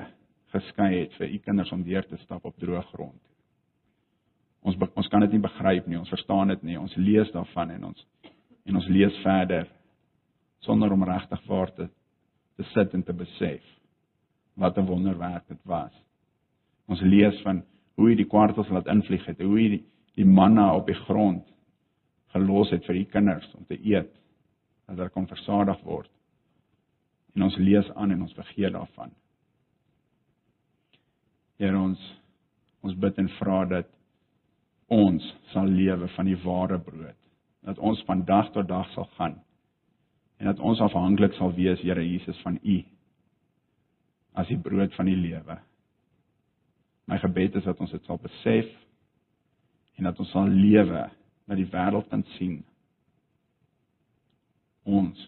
geskei 0.54 1.00
het 1.00 1.14
vir 1.14 1.28
U 1.28 1.38
kinders 1.38 1.72
om 1.72 1.84
deur 1.84 2.06
te 2.08 2.18
stap 2.18 2.46
op 2.46 2.58
droë 2.58 2.84
grond. 2.94 3.22
Ons 4.62 4.76
ons 4.96 5.08
kan 5.08 5.22
dit 5.22 5.32
nie 5.32 5.42
begryp 5.42 5.88
nie, 5.88 6.00
ons 6.00 6.10
verstaan 6.10 6.48
dit 6.48 6.64
nie. 6.64 6.80
Ons 6.80 6.96
lees 6.96 7.32
daarvan 7.32 7.72
en 7.72 7.84
ons 7.84 8.08
en 8.66 8.76
ons 8.76 8.88
lees 8.88 9.22
verder 9.22 9.68
sonder 10.60 10.92
om 10.92 11.04
regtig 11.04 11.48
waar 11.48 11.74
te 11.74 11.90
te 12.56 12.64
sit 12.64 12.94
en 12.94 13.04
te 13.04 13.14
besef 13.14 13.64
wat 14.56 14.78
'n 14.78 14.86
wonderwerk 14.86 15.48
dit 15.48 15.64
was. 15.64 15.94
Ons 16.88 17.02
lees 17.02 17.42
van 17.42 17.64
hoe 17.96 18.10
hy 18.10 18.16
die 18.16 18.28
kwartels 18.28 18.70
laat 18.70 18.88
invlieg 18.88 19.26
het, 19.26 19.42
hoe 19.42 19.60
hy 19.60 19.68
die, 19.70 19.84
die 20.16 20.26
manna 20.26 20.72
op 20.76 20.88
die 20.88 20.98
grond 21.06 21.44
gelos 22.36 22.72
het 22.72 22.86
vir 22.88 23.00
die 23.00 23.08
kinders 23.12 23.48
om 23.56 23.64
te 23.68 23.78
eet, 23.80 24.12
dat 24.86 24.98
hulle 24.98 25.12
kon 25.14 25.28
versadig 25.28 25.80
word. 25.88 26.10
En 27.36 27.48
ons 27.48 27.58
lees 27.60 27.88
aan 27.96 28.12
en 28.12 28.26
ons 28.26 28.36
vergeet 28.36 28.74
daarvan. 28.76 29.12
Here 31.60 31.80
ons 31.80 32.02
ons 32.86 32.98
bid 33.02 33.18
en 33.18 33.30
vra 33.40 33.64
dat 33.66 33.88
ons 34.94 35.24
sal 35.54 35.72
lewe 35.72 36.08
van 36.14 36.28
die 36.30 36.38
ware 36.44 36.78
brood. 36.80 37.18
Dat 37.66 37.80
ons 37.82 38.04
van 38.06 38.22
dag 38.28 38.52
tot 38.54 38.68
dag 38.70 38.92
sal 38.94 39.08
gaan 39.18 39.40
en 40.36 40.50
dat 40.52 40.60
ons 40.60 40.82
afhanklik 40.84 41.34
sal 41.38 41.54
wees, 41.56 41.80
Here 41.80 42.04
Jesus, 42.04 42.40
van 42.44 42.60
U 42.62 42.82
as 44.36 44.50
die 44.52 44.60
brood 44.60 44.92
van 44.98 45.08
die 45.08 45.16
lewe. 45.16 45.56
My 47.08 47.18
gebed 47.24 47.56
is 47.56 47.64
dat 47.64 47.80
ons 47.80 47.94
dit 47.96 48.04
sal 48.04 48.20
besef 48.20 48.68
en 49.96 50.08
dat 50.10 50.20
ons 50.20 50.32
sal 50.32 50.50
lewe 50.50 51.04
dat 51.46 51.60
die 51.60 51.70
wêreld 51.72 52.10
kan 52.12 52.24
sien 52.36 52.60
ons 54.86 55.22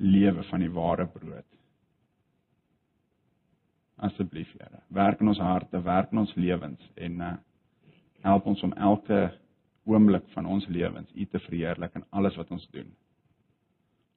lewe 0.00 0.42
van 0.48 0.62
die 0.62 0.72
ware 0.72 1.06
brood. 1.10 1.46
Asseblief 4.00 4.52
Here, 4.56 4.80
werk 4.88 5.20
in 5.20 5.28
ons 5.28 5.42
harte, 5.42 5.82
werk 5.84 6.12
in 6.14 6.22
ons 6.22 6.32
lewens 6.38 6.92
en 6.96 7.20
uh, 7.20 7.32
help 8.24 8.46
ons 8.48 8.62
om 8.64 8.72
elke 8.72 9.26
oomblik 9.90 10.28
van 10.34 10.46
ons 10.46 10.68
lewens 10.72 11.10
U 11.14 11.26
te 11.26 11.40
verheerlik 11.48 11.96
in 11.98 12.06
alles 12.16 12.36
wat 12.40 12.52
ons 12.54 12.68
doen. 12.72 12.88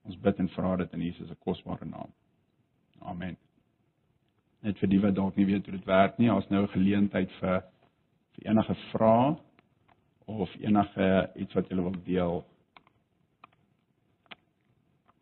Ons 0.07 0.19
bid 0.19 0.39
en 0.39 0.51
vra 0.55 0.75
dit 0.83 0.93
in 0.99 1.07
Jesus 1.09 1.31
se 1.31 1.39
kosbare 1.43 1.87
naam. 1.89 2.11
Amen 3.01 3.35
net 4.63 4.79
vir 4.79 4.91
die 4.93 5.01
wat 5.03 5.15
dalk 5.17 5.37
nie 5.37 5.47
weet 5.49 5.67
hoe 5.67 5.75
dit 5.75 5.87
werk 5.87 6.19
nie, 6.19 6.31
as 6.31 6.47
nou 6.49 6.63
'n 6.63 6.75
geleentheid 6.75 7.31
vir 7.39 7.63
vir 8.35 8.49
enige 8.51 8.75
vrae 8.91 9.35
of 10.25 10.55
enige 10.59 11.07
iets 11.35 11.53
wat 11.53 11.69
jy 11.69 11.77
wil 11.77 11.95
deel. 12.05 12.41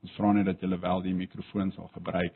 Ons 0.02 0.16
vra 0.18 0.32
net 0.34 0.46
dat 0.50 0.62
jy 0.62 0.80
wel 0.80 1.04
die 1.06 1.14
mikrofoon 1.14 1.72
sal 1.72 1.90
gebruik. 1.94 2.34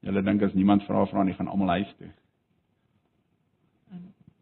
Julle 0.00 0.22
dink 0.22 0.42
as 0.42 0.54
niemand 0.54 0.84
vra 0.86 1.04
vra 1.10 1.24
nie, 1.24 1.34
gaan 1.34 1.50
almal 1.50 1.74
huis 1.80 1.90
toe. 1.98 2.10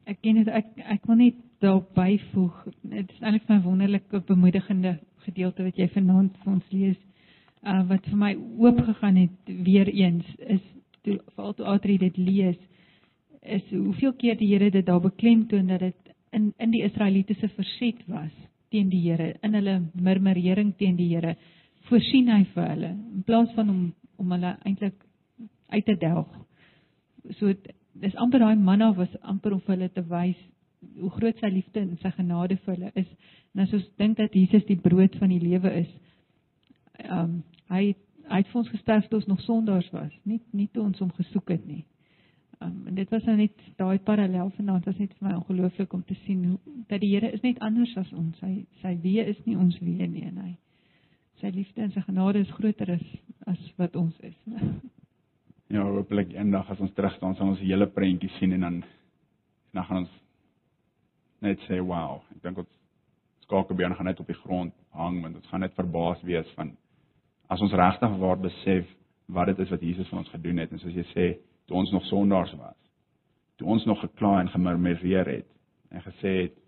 Ek 0.06 0.20
ken 0.22 0.38
dit 0.38 0.48
ek 0.48 0.68
ek 0.96 1.06
wil 1.08 1.18
net 1.18 1.38
daarop 1.64 1.88
byvoeg. 1.96 2.62
Dit 2.82 3.10
is 3.10 3.20
eintlik 3.22 3.48
'n 3.48 3.62
wonderlike 3.64 4.20
bemoedigende 4.28 4.98
gedeelte 5.26 5.64
wat 5.66 5.76
jy 5.76 5.88
vanaand 5.88 6.36
vir 6.42 6.52
ons 6.52 6.70
lees 6.70 6.98
uh, 7.66 7.82
wat 7.90 8.06
vir 8.06 8.18
my 8.20 8.32
oop 8.62 8.78
gegaan 8.88 9.18
het 9.24 9.52
weer 9.66 9.88
eens 9.88 10.26
is 10.38 10.62
toe 11.06 11.18
veral 11.34 11.54
toe 11.58 11.66
Adri 11.66 11.98
dit 11.98 12.16
lees 12.16 12.58
is 13.46 13.62
hoeveel 13.70 14.12
keer 14.20 14.36
die 14.38 14.48
Here 14.52 14.70
dit 14.70 14.86
daar 14.86 15.00
beklemtoon 15.00 15.66
dat 15.66 15.80
dit 15.80 16.14
in 16.32 16.52
in 16.58 16.70
die 16.70 16.82
Israelitiese 16.84 17.48
verset 17.48 18.02
was 18.06 18.32
teen 18.70 18.88
die 18.90 19.02
Here 19.04 19.34
in 19.42 19.54
hulle 19.54 19.76
murmurering 19.94 20.74
teen 20.76 20.96
die 20.96 21.08
Here 21.14 21.36
voorsien 21.88 22.28
hy 22.32 22.44
vir 22.54 22.68
hulle 22.68 22.92
in 22.94 23.22
plaas 23.26 23.52
van 23.54 23.70
om 23.70 23.82
om 24.16 24.32
hulle 24.32 24.56
eintlik 24.64 24.94
uit 25.68 25.84
te 25.84 25.96
delg 26.00 26.28
so 27.38 27.52
dis 27.92 28.16
amper 28.16 28.44
daai 28.44 28.56
manna 28.56 28.92
was 28.96 29.16
amper 29.22 29.52
om 29.52 29.60
vir 29.60 29.76
hulle 29.76 29.88
te 29.88 30.04
wys 30.10 30.40
hoe 31.00 31.10
groot 31.10 31.38
sy 31.40 31.50
liefde 31.50 31.80
en 31.80 31.98
sy 32.02 32.10
genade 32.16 32.56
vir 32.64 32.74
hulle 32.74 32.92
is 32.94 33.12
en 33.54 33.64
as 33.64 33.72
ons 33.72 33.86
dink 33.98 34.18
dat 34.18 34.34
Jesus 34.34 34.66
die 34.68 34.80
brood 34.88 35.16
van 35.20 35.32
die 35.34 35.42
lewe 35.42 35.72
is 35.84 35.92
ehm 37.04 37.22
um, 37.22 37.38
hy 37.68 37.94
hy 38.30 38.40
het 38.42 38.48
vir 38.50 38.60
ons 38.60 38.70
gesterf 38.72 39.06
toe 39.08 39.20
ons 39.20 39.28
nog 39.30 39.42
sondaars 39.44 39.88
was, 39.94 40.14
nie 40.24 40.40
nie 40.56 40.68
toe 40.72 40.84
ons 40.84 40.98
hom 41.02 41.12
gesoek 41.18 41.52
het 41.54 41.66
nie. 41.66 41.84
Um, 42.64 42.86
en 42.86 42.94
dit 42.94 43.10
was 43.12 43.24
nou 43.28 43.36
net 43.36 43.64
daai 43.76 43.98
parallel 43.98 44.50
vanaand 44.56 44.84
was 44.88 44.96
net 44.96 45.12
vir 45.18 45.28
my 45.28 45.34
ongelooflik 45.36 45.92
om 45.92 46.04
te 46.04 46.14
sien 46.24 46.44
hoe 46.44 46.58
dat 46.88 47.02
die 47.02 47.10
Here 47.12 47.28
is 47.32 47.42
net 47.44 47.58
anders 47.60 47.92
as 48.00 48.12
ons. 48.16 48.38
Sy 48.40 48.64
sy 48.80 48.94
weë 49.02 49.26
is 49.32 49.42
nie 49.44 49.56
ons 49.60 49.76
weë 49.82 50.08
nie 50.08 50.24
en 50.24 50.38
hy 50.40 50.52
sy 51.42 51.50
liefde 51.52 51.84
en 51.84 51.92
sy 51.92 52.00
genade 52.06 52.40
is 52.40 52.54
groter 52.56 52.94
as 52.94 53.04
as 53.52 53.66
wat 53.76 53.96
ons 54.00 54.16
is. 54.24 54.38
ja, 55.74 55.84
hopelik 55.84 56.32
eendag 56.32 56.70
as 56.72 56.80
ons 56.80 56.94
terug 56.96 57.12
staan 57.18 57.36
sal 57.36 57.52
ons 57.52 57.60
die 57.60 57.68
hele 57.68 57.90
prentjie 57.92 58.32
sien 58.38 58.56
en 58.56 58.64
dan 58.68 58.80
dan 59.76 59.84
gaan 59.84 60.04
ons 60.04 60.16
net 61.44 61.60
sê 61.68 61.82
wow. 61.84 62.22
Ek 62.32 62.40
dink 62.42 62.64
ons 62.64 62.72
skakelbeen 63.44 63.94
gaan 63.94 64.08
net 64.08 64.20
op 64.20 64.32
die 64.32 64.40
grond 64.40 64.72
hang 64.96 65.20
want 65.22 65.36
ons 65.42 65.52
gaan 65.52 65.60
net 65.66 65.76
verbaas 65.76 66.24
wees 66.24 66.48
van 66.56 66.72
as 67.52 67.60
ons 67.62 67.76
regtig 67.78 68.16
waar 68.22 68.40
besef 68.40 68.88
wat 69.26 69.52
dit 69.52 69.60
is 69.66 69.70
wat 69.70 69.82
Jesus 69.82 70.08
vir 70.08 70.22
ons 70.22 70.32
gedoen 70.32 70.62
het 70.62 70.72
en 70.72 70.80
soos 70.80 70.96
jy 70.96 71.04
sê, 71.12 71.26
toe 71.66 71.76
ons 71.76 71.90
nog 71.90 72.04
sondaars 72.06 72.52
was, 72.60 72.78
toe 73.56 73.68
ons 73.68 73.84
nog 73.84 74.00
gekla 74.00 74.40
en 74.40 74.52
gemurmureer 74.52 75.26
het 75.26 75.48
en 75.90 76.02
gesê 76.02 76.32
het 76.46 76.58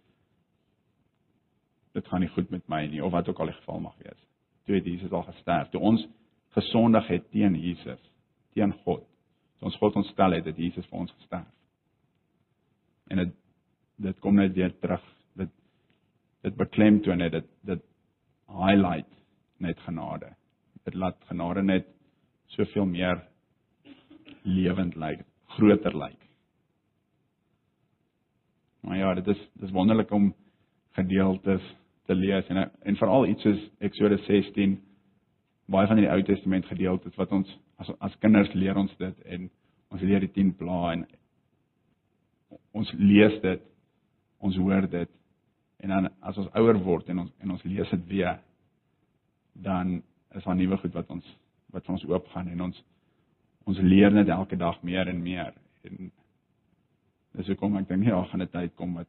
dit 1.98 2.08
gaan 2.08 2.22
nie 2.22 2.30
goed 2.32 2.50
met 2.50 2.64
my 2.70 2.84
nie 2.86 3.02
of 3.04 3.12
wat 3.12 3.28
ook 3.28 3.40
al 3.42 3.50
die 3.50 3.58
geval 3.58 3.80
mag 3.80 3.96
wees. 4.02 4.20
Toe 4.66 4.76
het 4.76 4.86
Jesus 4.86 5.12
al 5.12 5.24
gesterf. 5.26 5.70
Toe 5.72 5.80
ons 5.80 6.04
gesondig 6.56 7.06
het 7.08 7.30
teen 7.32 7.56
Jesus, 7.58 8.00
teen 8.54 8.72
God. 8.84 9.04
Toe 9.58 9.70
ons 9.70 9.78
God 9.80 9.96
ontstel 9.96 10.36
het, 10.36 10.46
het 10.46 10.58
Jesus 10.60 10.86
vir 10.90 11.04
ons 11.04 11.14
gesterf. 11.18 11.48
En 13.08 13.24
dit 13.24 13.36
dit 13.98 14.18
kom 14.22 14.36
net 14.38 14.52
weer 14.54 14.74
terug. 14.78 15.02
Dit 15.34 15.50
dit 16.46 16.56
beklemtoon 16.56 17.18
net 17.18 17.32
dit 17.34 17.48
dit 17.66 17.86
highlight 18.48 19.10
net 19.58 19.80
genade. 19.86 20.30
Dit 20.84 20.94
laat 20.94 21.18
genade 21.30 21.62
net 21.62 21.88
soveel 22.54 22.86
meer 22.86 23.24
lewend 24.48 24.96
lyk, 24.96 25.22
groter 25.56 25.94
lyk. 25.96 26.18
Maar 28.86 28.96
ja, 28.96 29.14
dit 29.14 29.26
is 29.34 29.40
dis 29.60 29.74
wonderlik 29.74 30.10
om 30.14 30.32
gedeeltes 30.96 31.64
te 32.08 32.14
lees 32.14 32.46
en 32.48 32.70
en 32.82 32.96
veral 32.96 33.26
iets 33.26 33.42
soos 33.42 33.64
Eksodus 33.84 34.24
16 34.26 34.78
baie 35.68 35.86
van 35.86 36.00
die 36.00 36.08
Ou 36.08 36.22
Testament 36.24 36.66
gedeeltes 36.66 37.16
wat 37.20 37.32
ons 37.36 37.50
as 37.76 37.90
as 38.00 38.16
kinders 38.24 38.52
leer 38.54 38.76
ons 38.80 38.94
dit 38.98 39.24
en 39.36 39.50
ons 39.92 40.02
leer 40.02 40.24
die 40.24 40.32
10 40.32 40.54
plaae 40.56 40.94
en 40.96 41.06
ons 42.72 42.92
lees 42.96 43.34
dit, 43.42 43.62
ons 44.40 44.56
hoor 44.56 44.86
dit 44.88 45.10
en 45.84 45.92
dan 45.94 46.08
as 46.20 46.38
ons 46.40 46.50
ouer 46.56 46.78
word 46.84 47.10
en 47.12 47.24
ons 47.24 47.32
en 47.44 47.56
ons 47.56 47.66
lees 47.68 47.90
dit 47.94 48.06
weer 48.12 48.38
dan 49.68 49.98
is 50.36 50.44
daar 50.44 50.56
nuwe 50.56 50.78
goed 50.80 50.94
wat 50.94 51.10
ons 51.10 51.34
wat 51.76 51.88
ons 51.92 52.06
oopgaan 52.08 52.48
en 52.48 52.68
ons 52.70 52.82
ons 53.68 53.78
leer 53.84 54.12
net 54.14 54.30
elke 54.32 54.56
dag 54.56 54.80
meer 54.82 55.10
en 55.10 55.20
meer 55.22 55.52
en 55.84 56.10
dis 57.36 57.48
hoekom 57.52 57.76
ek 57.78 57.88
dink 57.88 58.06
ja, 58.08 58.22
gaan 58.30 58.42
'n 58.42 58.48
tyd 58.48 58.74
kom 58.74 58.94
wat 58.94 59.08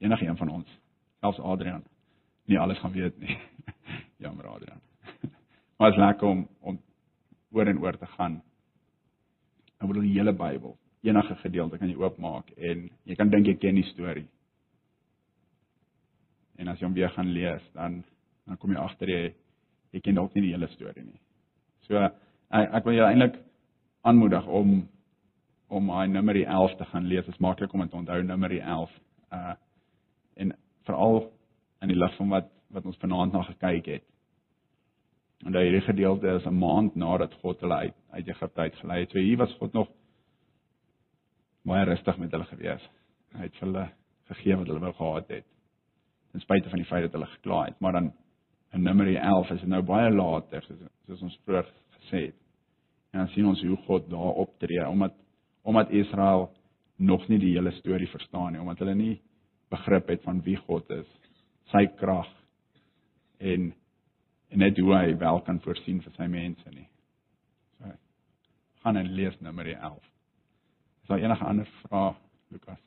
enige 0.00 0.26
een 0.26 0.36
van 0.36 0.48
ons, 0.48 0.68
selfs 1.20 1.38
Adrian, 1.38 1.82
nie 2.44 2.58
alles 2.58 2.78
gaan 2.78 2.92
weet 2.92 3.18
nie. 3.18 3.38
Jammer 4.22 4.46
Adrian. 4.46 4.80
maar 5.78 5.90
dit 5.90 5.98
is 5.98 6.04
lekker 6.04 6.28
om 6.28 6.48
om 6.60 6.80
oor 7.52 7.66
en 7.66 7.78
oor 7.78 7.98
te 7.98 8.06
gaan. 8.06 8.40
Ek 9.78 9.86
bedoel 9.86 10.02
die 10.08 10.16
hele 10.18 10.32
Bybel, 10.32 10.76
enige 11.02 11.34
gedeelte 11.34 11.78
kan 11.78 11.88
jy 11.88 11.96
oopmaak 11.96 12.50
en 12.56 12.88
jy 13.04 13.14
kan 13.14 13.30
dink 13.30 13.46
jy 13.46 13.54
ken 13.54 13.74
die 13.74 13.88
storie. 13.92 14.26
En 16.58 16.68
as 16.68 16.80
jy 16.80 16.86
hom 16.86 16.94
weer 16.94 17.10
gaan 17.10 17.32
lees, 17.32 17.62
dan 17.74 18.02
dan 18.46 18.56
kom 18.56 18.72
jy 18.72 18.78
agter 18.78 19.08
jy 19.08 19.34
jy 19.92 20.00
ken 20.00 20.14
dalk 20.14 20.34
nie 20.34 20.48
die 20.48 20.52
hele 20.54 20.68
storie 20.74 21.04
nie. 21.04 21.20
So 21.86 21.96
ek 21.96 22.74
ek 22.80 22.84
wil 22.84 22.98
jou 22.98 23.06
eintlik 23.06 23.38
aanmoedig 24.00 24.46
om 24.46 24.88
om 25.70 25.90
hy 25.94 26.06
Numeri 26.10 26.42
11 26.42 26.76
te 26.76 26.84
gaan 26.84 27.04
lees. 27.06 27.24
Dit 27.24 27.34
is 27.34 27.40
maklik 27.40 27.72
om 27.72 27.80
dit 27.80 27.90
te 27.90 27.96
onthou 27.96 28.22
Numeri 28.22 28.58
11. 28.58 28.90
Uh 29.32 29.52
en 30.34 30.54
veral 30.88 31.32
in 31.80 31.88
die 31.88 31.96
lig 31.96 32.16
van 32.16 32.28
wat 32.28 32.48
wat 32.70 32.86
ons 32.86 32.98
vanaand 33.02 33.32
na 33.32 33.42
gekyk 33.42 33.86
het. 33.86 34.04
En 35.44 35.52
daai 35.52 35.64
hierdie 35.64 35.86
gedeelte 35.86 36.28
is 36.28 36.46
'n 36.46 36.58
maand 36.58 36.94
nadat 36.94 37.34
God 37.42 37.60
hulle 37.60 37.74
uit 37.74 37.96
uit 38.10 38.28
Egipte 38.28 38.60
uitgelei 38.60 39.00
het. 39.00 39.10
So 39.10 39.18
hier 39.18 39.36
was 39.36 39.52
God 39.58 39.72
nog 39.72 39.88
baie 41.62 41.84
rustig 41.84 42.18
met 42.18 42.30
hulle 42.30 42.44
gewees. 42.44 42.90
Hy 43.32 43.42
het 43.42 43.60
hulle 43.60 43.88
gegee 44.24 44.56
wat 44.56 44.66
hulle 44.66 44.80
wou 44.80 44.92
gehad 44.92 45.28
het. 45.28 45.46
Ten 46.32 46.40
spyte 46.40 46.68
van 46.68 46.78
die 46.78 46.88
feit 46.88 47.02
dat 47.02 47.12
hulle 47.12 47.26
gekla 47.26 47.64
het, 47.64 47.80
maar 47.80 47.92
dan 47.92 48.12
in 48.72 48.82
Numeri 48.82 49.16
11 49.16 49.50
is 49.50 49.60
dit 49.60 49.68
nou 49.68 49.82
baie 49.82 50.10
later 50.10 50.62
soos, 50.62 50.78
soos 51.06 51.22
ons 51.22 51.40
vroeër 51.44 51.72
gesê 51.98 52.24
het. 52.26 52.39
En 53.10 53.18
dan 53.18 53.28
sien 53.28 53.46
ons 53.46 53.62
hoe 53.62 53.76
God 53.86 54.10
daar 54.10 54.38
optree 54.44 54.88
omdat 54.88 55.14
omdat 55.62 55.90
Israel 55.90 56.50
nog 56.96 57.28
nie 57.28 57.38
die 57.38 57.52
hele 57.52 57.70
storie 57.70 58.08
verstaan 58.08 58.52
nie, 58.52 58.60
omdat 58.60 58.78
hulle 58.78 58.94
nie 58.94 59.20
begrip 59.68 60.08
het 60.08 60.22
van 60.22 60.40
wie 60.42 60.56
God 60.56 60.88
is, 60.90 61.08
sy 61.72 61.84
krag 62.00 62.28
en 63.38 63.72
en 64.50 64.58
net 64.58 64.78
hoe 64.82 64.94
hy 64.96 65.16
wel 65.18 65.40
kan 65.46 65.60
voorsien 65.62 66.00
vir 66.02 66.14
sy 66.16 66.26
mense 66.26 66.72
nie. 66.74 66.88
So 67.78 67.92
gaan 68.82 68.96
en 68.96 69.12
lees 69.14 69.36
Numeri 69.40 69.76
11. 69.76 69.98
Is 71.02 71.12
daar 71.12 71.22
enige 71.22 71.44
ander 71.44 71.68
vrae, 71.82 72.14
Lukas? 72.48 72.80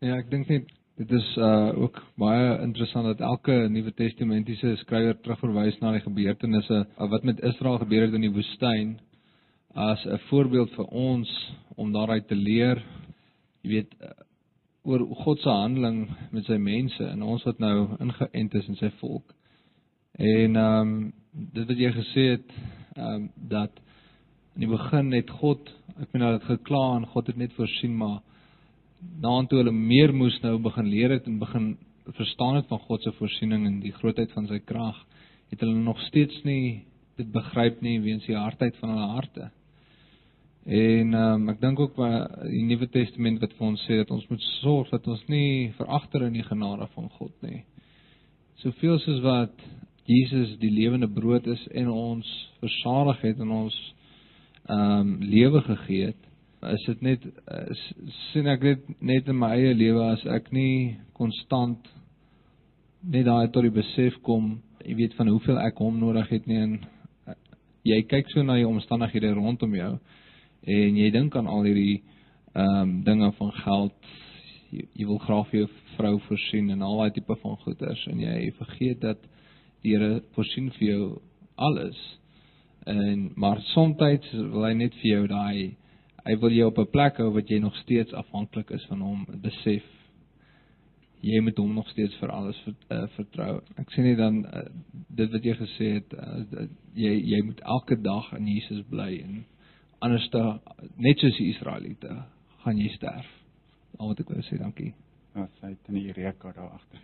Ja, 0.00 0.16
ek 0.16 0.30
dink 0.32 0.48
net 0.48 0.70
dit 1.00 1.10
is 1.16 1.36
uh 1.36 1.80
ook 1.80 2.02
baie 2.20 2.58
interessant 2.60 3.04
dat 3.04 3.20
elke 3.20 3.52
Nuwe 3.72 3.92
Testamentiese 3.96 4.74
skrywer 4.82 5.16
terugverwys 5.24 5.78
na 5.80 5.94
die 5.94 6.02
gebeurtenisse 6.04 6.80
uh, 6.84 7.08
wat 7.08 7.24
met 7.24 7.40
Israel 7.40 7.78
gebeur 7.80 8.04
het 8.04 8.16
in 8.18 8.26
die 8.26 8.34
woestyn 8.34 8.98
as 9.72 10.04
'n 10.04 10.20
voorbeeld 10.28 10.74
vir 10.76 10.84
ons 10.84 11.30
om 11.76 11.92
daaruit 11.92 12.28
te 12.28 12.36
leer. 12.36 12.84
Jy 13.62 13.70
weet 13.70 13.94
uh, 14.00 14.10
oor 14.82 15.06
God 15.24 15.40
se 15.40 15.48
handeling 15.48 16.10
met 16.30 16.44
sy 16.44 16.56
mense 16.56 17.04
en 17.04 17.22
ons 17.22 17.44
wat 17.44 17.58
nou 17.58 17.96
ingeënt 18.00 18.54
is 18.54 18.68
in 18.68 18.76
sy 18.76 18.90
volk. 19.00 19.34
En 20.12 20.56
ehm 20.56 20.80
um, 20.80 21.12
dit 21.32 21.66
wat 21.66 21.78
jy 21.78 21.92
gesê 21.92 22.30
het 22.36 22.52
ehm 22.96 23.14
um, 23.14 23.30
dat 23.48 23.72
in 24.54 24.66
die 24.66 24.76
begin 24.76 25.12
het 25.12 25.30
God, 25.30 25.70
ek 26.00 26.12
meen 26.12 26.22
hulle 26.22 26.38
het 26.38 26.50
gekla 26.50 26.96
en 26.96 27.06
God 27.06 27.26
het 27.26 27.36
net 27.36 27.52
voorsien 27.52 27.96
maar 27.96 28.20
naantoe 29.20 29.62
hulle 29.62 29.74
meer 29.74 30.12
moes 30.14 30.36
nou 30.42 30.58
begin 30.62 30.90
leer 30.90 31.16
het 31.16 31.26
en 31.26 31.38
begin 31.40 31.72
verstaan 32.16 32.58
het 32.58 32.68
van 32.68 32.80
God 32.86 33.02
se 33.02 33.12
voorsiening 33.12 33.66
en 33.66 33.80
die 33.80 33.94
grootheid 33.94 34.32
van 34.32 34.46
sy 34.50 34.58
krag, 34.64 34.98
het 35.50 35.60
hulle 35.60 35.78
nog 35.78 36.00
steeds 36.08 36.42
nie 36.44 36.84
dit 37.20 37.32
begryp 37.32 37.80
nie 37.84 37.98
weens 38.00 38.26
die 38.26 38.38
hardheid 38.38 38.76
van 38.80 38.94
hulle 38.94 39.08
harte. 39.14 39.50
En 40.64 41.14
um, 41.16 41.48
ek 41.52 41.60
dink 41.60 41.80
ook 41.80 41.94
by 41.96 42.10
die 42.44 42.64
Nuwe 42.68 42.88
Testament 42.92 43.40
wat 43.40 43.54
vir 43.56 43.66
ons 43.70 43.84
sê 43.88 44.00
dat 44.02 44.10
ons 44.12 44.26
moet 44.30 44.42
sorg 44.60 44.90
dat 44.92 45.06
ons 45.08 45.22
nie 45.32 45.72
veragter 45.78 46.26
in 46.28 46.36
die 46.36 46.46
genade 46.46 46.88
van 46.94 47.08
God 47.16 47.32
nie. 47.44 47.62
Soveel 48.60 48.98
soos 49.00 49.22
wat 49.24 49.64
Jesus 50.10 50.56
die 50.60 50.72
lewende 50.72 51.08
brood 51.08 51.46
is 51.48 51.62
en 51.76 51.88
ons 51.92 52.28
versadig 52.60 53.24
het 53.28 53.40
en 53.40 53.56
ons 53.64 53.78
ehm 54.70 55.00
um, 55.00 55.14
lewe 55.24 55.62
gegee 55.66 56.10
het, 56.10 56.29
is 56.68 56.84
dit 56.86 57.02
net 57.02 57.24
is, 57.24 57.82
sien 58.30 58.48
ek 58.52 58.60
dit 58.60 58.88
net 59.00 59.28
in 59.28 59.38
my 59.40 59.54
eie 59.56 59.72
lewe 59.74 60.10
as 60.12 60.24
ek 60.28 60.50
nie 60.52 60.98
konstant 61.16 61.88
net 63.00 63.24
daai 63.24 63.48
tot 63.48 63.64
die 63.64 63.72
besef 63.72 64.18
kom, 64.26 64.58
jy 64.84 64.96
weet 64.98 65.16
van 65.16 65.30
hoeveel 65.32 65.60
ek 65.62 65.80
hom 65.80 66.00
nodig 66.00 66.28
het 66.28 66.48
nie 66.48 66.60
en 66.60 66.74
eh, 67.30 67.36
jy 67.94 68.02
kyk 68.08 68.28
so 68.32 68.44
na 68.44 68.58
die 68.60 68.68
omstandighede 68.68 69.32
rondom 69.38 69.74
jou 69.76 69.94
en 70.60 70.96
jy 71.00 71.08
dink 71.14 71.36
aan 71.36 71.48
al 71.48 71.64
hierdie 71.64 72.02
ehm 72.50 72.80
um, 72.82 72.94
dinge 73.06 73.30
van 73.38 73.52
geld. 73.52 74.08
Jy, 74.70 74.84
jy 74.98 75.04
wil 75.06 75.20
graag 75.22 75.50
vir 75.50 75.60
jou 75.60 75.68
vrou 75.96 76.14
voorsien 76.26 76.70
en 76.74 76.82
al 76.82 76.96
daai 76.98 77.12
tipe 77.14 77.36
van 77.42 77.56
goederes 77.62 78.06
en 78.10 78.20
jy 78.20 78.50
vergeet 78.58 79.00
dat 79.00 79.20
die 79.84 79.94
Here 79.94 80.20
voorsien 80.34 80.70
vir 80.76 80.86
jou 80.88 81.04
alles. 81.56 81.98
En 82.86 83.30
maar 83.36 83.60
soms 83.72 84.32
wil 84.32 84.66
hy 84.66 84.74
net 84.74 84.94
vir 85.00 85.10
jou 85.10 85.26
daai 85.30 85.76
hy 86.24 86.36
wil 86.42 86.52
jou 86.52 86.68
op 86.70 86.78
'n 86.78 86.90
plek 86.90 87.16
hou 87.16 87.30
wat 87.32 87.48
jy 87.48 87.58
nog 87.58 87.76
steeds 87.76 88.12
afhanklik 88.12 88.70
is 88.70 88.84
van 88.88 89.00
hom, 89.00 89.26
besef 89.42 89.84
jy 91.20 91.40
moet 91.40 91.58
hom 91.60 91.74
nog 91.74 91.88
steeds 91.92 92.16
vir 92.20 92.32
alles 92.32 92.58
uh, 92.66 93.04
vertrou. 93.16 93.60
Ek 93.80 93.92
sê 93.92 94.04
nie 94.04 94.16
dan 94.16 94.42
uh, 94.46 94.64
dit 95.08 95.32
wat 95.32 95.44
jy 95.44 95.54
gesê 95.58 95.88
het 95.98 96.14
uh, 96.16 96.66
jy 96.96 97.12
jy 97.34 97.42
moet 97.44 97.60
elke 97.60 98.00
dag 98.00 98.32
in 98.38 98.48
Jesus 98.48 98.82
bly 98.88 99.20
en 99.20 99.42
anders 100.00 100.28
dan 100.32 100.60
net 100.96 101.20
soos 101.20 101.36
die 101.36 101.50
Israeliete 101.52 102.22
gaan 102.64 102.80
jy 102.80 102.88
sterf. 102.96 103.28
Al 103.98 104.12
wat 104.12 104.20
ek 104.22 104.30
wou 104.32 104.42
sê, 104.46 104.56
dankie. 104.60 104.94
Ja, 105.34 105.46
sy 105.60 105.74
het 105.74 105.90
in 105.90 105.98
die 106.00 106.14
reka 106.16 106.54
daar 106.56 106.76
agter. 106.78 107.02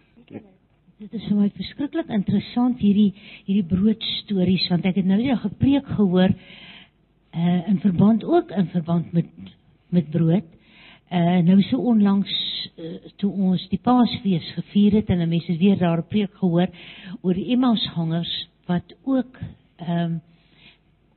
Dit 0.97 1.13
is 1.13 1.27
vir 1.29 1.37
my 1.37 1.51
verskriklik 1.53 2.09
interessant 2.09 2.81
hierdie 2.81 3.11
hierdie 3.45 3.67
broodstories 3.69 4.65
want 4.73 4.87
ek 4.89 5.03
het 5.03 5.09
nou 5.09 5.19
net 5.21 5.35
'n 5.35 5.45
gepreek 5.45 5.87
gehoor 5.99 6.33
uh 7.37 7.69
in 7.69 7.81
verband 7.81 8.25
ook 8.25 8.51
in 8.51 8.67
verband 8.67 9.13
met 9.13 9.27
met 9.89 10.11
brood. 10.11 10.45
Uh 11.11 11.39
nou 11.45 11.63
so 11.63 11.77
onlangs 11.77 12.33
uh, 12.77 12.95
toe 13.17 13.33
ons 13.33 13.69
die 13.69 13.81
Paasfees 13.83 14.53
gevier 14.55 14.93
het 14.93 15.09
en 15.09 15.29
mense 15.29 15.53
het 15.53 15.61
weer 15.61 15.79
daar 15.79 15.99
'n 15.99 16.09
preek 16.09 16.35
gehoor 16.35 16.69
oor 17.21 17.35
die 17.35 17.51
Emmausgangers 17.53 18.49
wat 18.67 18.97
ook 19.05 19.39
ehm 19.77 20.01
um, 20.01 20.21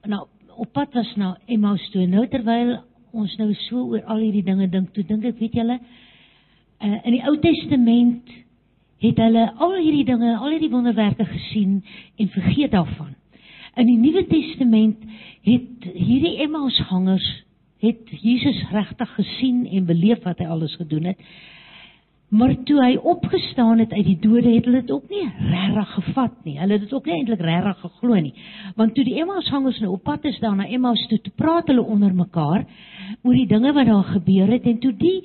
nou 0.04 0.28
op 0.56 0.72
pad 0.72 0.94
was 0.94 1.16
na 1.16 1.38
Emmaus 1.46 1.90
toe. 1.90 2.06
Nou 2.08 2.28
terwyl 2.28 2.78
ons 3.12 3.36
nou 3.38 3.54
so 3.54 3.88
oor 3.94 4.04
al 4.04 4.18
hierdie 4.18 4.44
dinge 4.44 4.70
dink, 4.70 4.92
toe 4.94 5.04
dink 5.04 5.24
ek, 5.24 5.40
weet 5.40 5.54
julle, 5.54 5.80
uh 6.80 7.00
in 7.04 7.16
die 7.16 7.24
Ou 7.28 7.38
Testament 7.40 8.30
het 9.00 9.18
hulle 9.18 9.46
al 9.56 9.78
hierdie 9.80 10.06
dinge, 10.06 10.36
al 10.38 10.52
hierdie 10.52 10.72
wonderwerke 10.72 11.26
gesien 11.26 11.80
en 12.18 12.28
vergeet 12.36 12.72
daarvan. 12.72 13.16
In 13.76 13.86
die 13.86 13.98
Nuwe 13.98 14.26
Testament 14.28 15.04
het 15.46 15.86
hierdie 15.94 16.38
Emmausgangers 16.46 17.28
het 17.80 18.10
Jesus 18.22 18.60
regtig 18.74 19.14
gesien 19.16 19.64
en 19.66 19.88
beleef 19.88 20.24
wat 20.26 20.42
hy 20.42 20.50
alles 20.52 20.76
gedoen 20.76 21.12
het. 21.14 21.22
Maar 22.30 22.54
toe 22.64 22.78
hy 22.84 22.96
opgestaan 23.10 23.80
het 23.82 23.94
uit 23.94 24.06
die 24.06 24.18
dode, 24.22 24.52
het 24.54 24.68
hulle 24.68 24.82
dit 24.84 24.92
ook 24.94 25.08
nie 25.10 25.24
regtig 25.50 25.94
gevat 25.96 26.36
nie. 26.46 26.58
Hulle 26.60 26.76
het 26.76 26.84
dit 26.86 26.94
ook 26.94 27.08
nie 27.08 27.16
eintlik 27.16 27.42
regtig 27.42 27.80
geglo 27.82 28.20
nie. 28.20 28.34
Want 28.78 28.94
toe 28.94 29.06
die 29.08 29.16
Emmausgangers 29.22 29.80
nou 29.82 29.96
op 29.96 30.04
pad 30.06 30.28
is 30.30 30.38
daar 30.44 30.58
na 30.60 30.68
Emmaus 30.68 31.08
toe, 31.10 31.18
te 31.24 31.34
praat 31.34 31.72
hulle 31.72 31.82
onder 31.82 32.14
mekaar 32.14 32.68
oor 33.24 33.34
die 33.34 33.48
dinge 33.50 33.74
wat 33.74 33.90
daar 33.90 34.12
gebeur 34.12 34.54
het 34.54 34.68
en 34.70 34.78
toe 34.84 34.94
die 34.94 35.18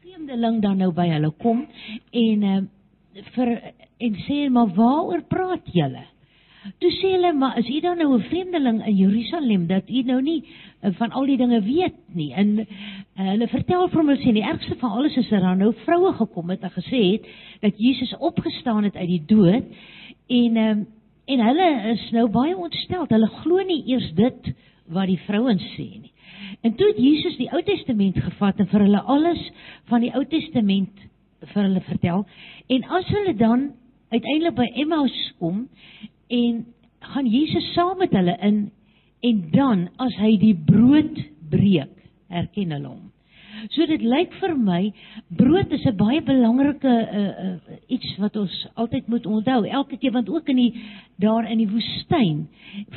vreemdeling 0.00 0.58
dan 0.64 0.82
nou 0.82 0.90
by 0.96 1.06
hulle 1.12 1.30
kom 1.44 1.62
en 2.10 2.42
uh, 2.42 2.58
vir 3.36 3.52
en 4.02 4.18
sê 4.26 4.42
maar 4.50 4.74
waaroor 4.74 5.22
praat 5.30 5.70
julle? 5.72 6.02
Toe 6.78 6.90
sê 6.90 7.12
hulle, 7.14 7.32
maar 7.32 7.58
is 7.58 7.68
u 7.68 7.80
dan 7.80 7.98
nou 7.98 8.16
'n 8.18 8.22
vreemdeling 8.28 8.86
in 8.86 8.96
Jerusalem 8.96 9.66
dat 9.66 9.90
u 9.90 10.02
nou 10.02 10.22
nie 10.22 10.44
uh, 10.82 10.90
van 10.92 11.10
al 11.10 11.26
die 11.26 11.36
dinge 11.36 11.62
weet 11.62 11.98
nie? 12.14 12.32
En 12.32 12.66
Uh, 13.16 13.30
hulle 13.30 13.46
vertel 13.48 13.86
vir 13.88 13.96
hom 14.02 14.10
sê 14.20 14.32
die 14.36 14.44
ergste 14.44 14.74
van 14.76 14.98
alles 14.98 15.14
is 15.16 15.28
dat 15.32 15.40
daar 15.40 15.56
nou 15.56 15.70
vroue 15.86 16.10
gekom 16.18 16.50
het 16.52 16.64
en 16.68 16.72
gesê 16.74 16.98
het 17.14 17.28
dat 17.62 17.78
Jesus 17.80 18.10
opgestaan 18.20 18.84
het 18.84 18.96
uit 18.96 19.08
die 19.08 19.22
dood 19.30 19.70
en 20.28 20.58
um, 20.60 20.82
en 21.24 21.42
hulle 21.42 21.68
is 21.94 22.02
nou 22.12 22.26
baie 22.30 22.52
ontstel. 22.52 23.06
Hulle 23.08 23.30
glo 23.40 23.64
nie 23.64 23.80
eers 23.88 24.10
dit 24.18 24.50
wat 24.92 25.08
die 25.08 25.18
vrouens 25.24 25.64
sê 25.78 25.86
nie. 25.88 26.12
En 26.60 26.76
toe 26.76 26.90
het 26.92 27.00
Jesus 27.00 27.38
die 27.40 27.48
Ou 27.56 27.62
Testament 27.64 28.20
gevat 28.20 28.60
en 28.60 28.68
vir 28.68 28.84
hulle 28.84 29.00
alles 29.16 29.48
van 29.88 30.04
die 30.04 30.12
Ou 30.12 30.26
Testament 30.28 31.00
vir 31.54 31.62
hulle 31.62 31.82
vertel. 31.88 32.26
En 32.68 32.84
as 33.00 33.08
hulle 33.16 33.34
dan 33.40 33.70
uiteindelik 34.12 34.60
by 34.60 34.68
Emmaus 34.84 35.16
kom 35.40 35.64
en 36.28 36.64
gaan 37.00 37.26
Jesus 37.26 37.72
saam 37.74 37.98
met 37.98 38.14
hulle 38.16 38.36
in 38.40 38.70
en 39.20 39.42
dan 39.50 39.88
as 40.02 40.16
hy 40.20 40.36
die 40.38 40.54
brood 40.54 41.18
breek, 41.50 41.92
herken 42.28 42.74
hulle 42.74 42.88
hom. 42.88 43.04
So 43.72 43.86
dit 43.88 44.02
lyk 44.04 44.34
vir 44.40 44.54
my 44.58 44.80
brood 45.38 45.72
is 45.72 45.86
'n 45.86 45.96
baie 45.96 46.20
belangrike 46.20 46.84
uh, 46.84 47.20
uh, 47.46 47.76
iets 47.88 48.16
wat 48.18 48.36
ons 48.36 48.54
altyd 48.74 49.08
moet 49.08 49.26
onthou. 49.26 49.64
Elke 49.66 49.96
keer 49.96 50.12
want 50.12 50.28
ook 50.28 50.48
in 50.48 50.56
die 50.56 50.72
daar 51.16 51.50
in 51.50 51.58
die 51.58 51.70
woestyn 51.70 52.48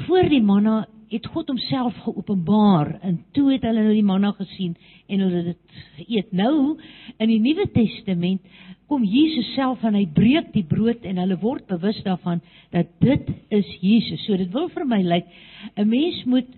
voor 0.05 0.29
die 0.29 0.41
manna 0.41 0.85
het 1.09 1.25
God 1.25 1.47
homself 1.47 1.95
geopenbaar 2.03 2.99
en 3.01 3.23
toe 3.31 3.51
het 3.53 3.63
hulle 3.65 3.83
nou 3.83 3.93
die 3.93 4.05
manna 4.05 4.31
gesien 4.31 4.75
en 5.07 5.19
hulle 5.19 5.43
dit 5.43 5.79
geëet. 5.97 6.31
Nou 6.31 6.77
in 7.17 7.27
die 7.27 7.39
Nuwe 7.39 7.65
Testament 7.73 8.41
kom 8.89 9.05
Jesus 9.05 9.53
self 9.55 9.83
en 9.85 9.95
hy 9.97 10.05
breek 10.13 10.51
die 10.55 10.65
brood 10.67 11.05
en 11.05 11.21
hulle 11.21 11.37
word 11.41 11.67
bewus 11.69 11.99
daarvan 12.05 12.41
dat 12.73 12.89
dit 13.03 13.29
is 13.53 13.69
Jesus. 13.81 14.23
So 14.25 14.37
dit 14.37 14.49
wil 14.53 14.69
vir 14.73 14.85
my 14.85 15.01
lyk 15.05 15.27
'n 15.77 15.87
mens 15.89 16.23
moet 16.25 16.49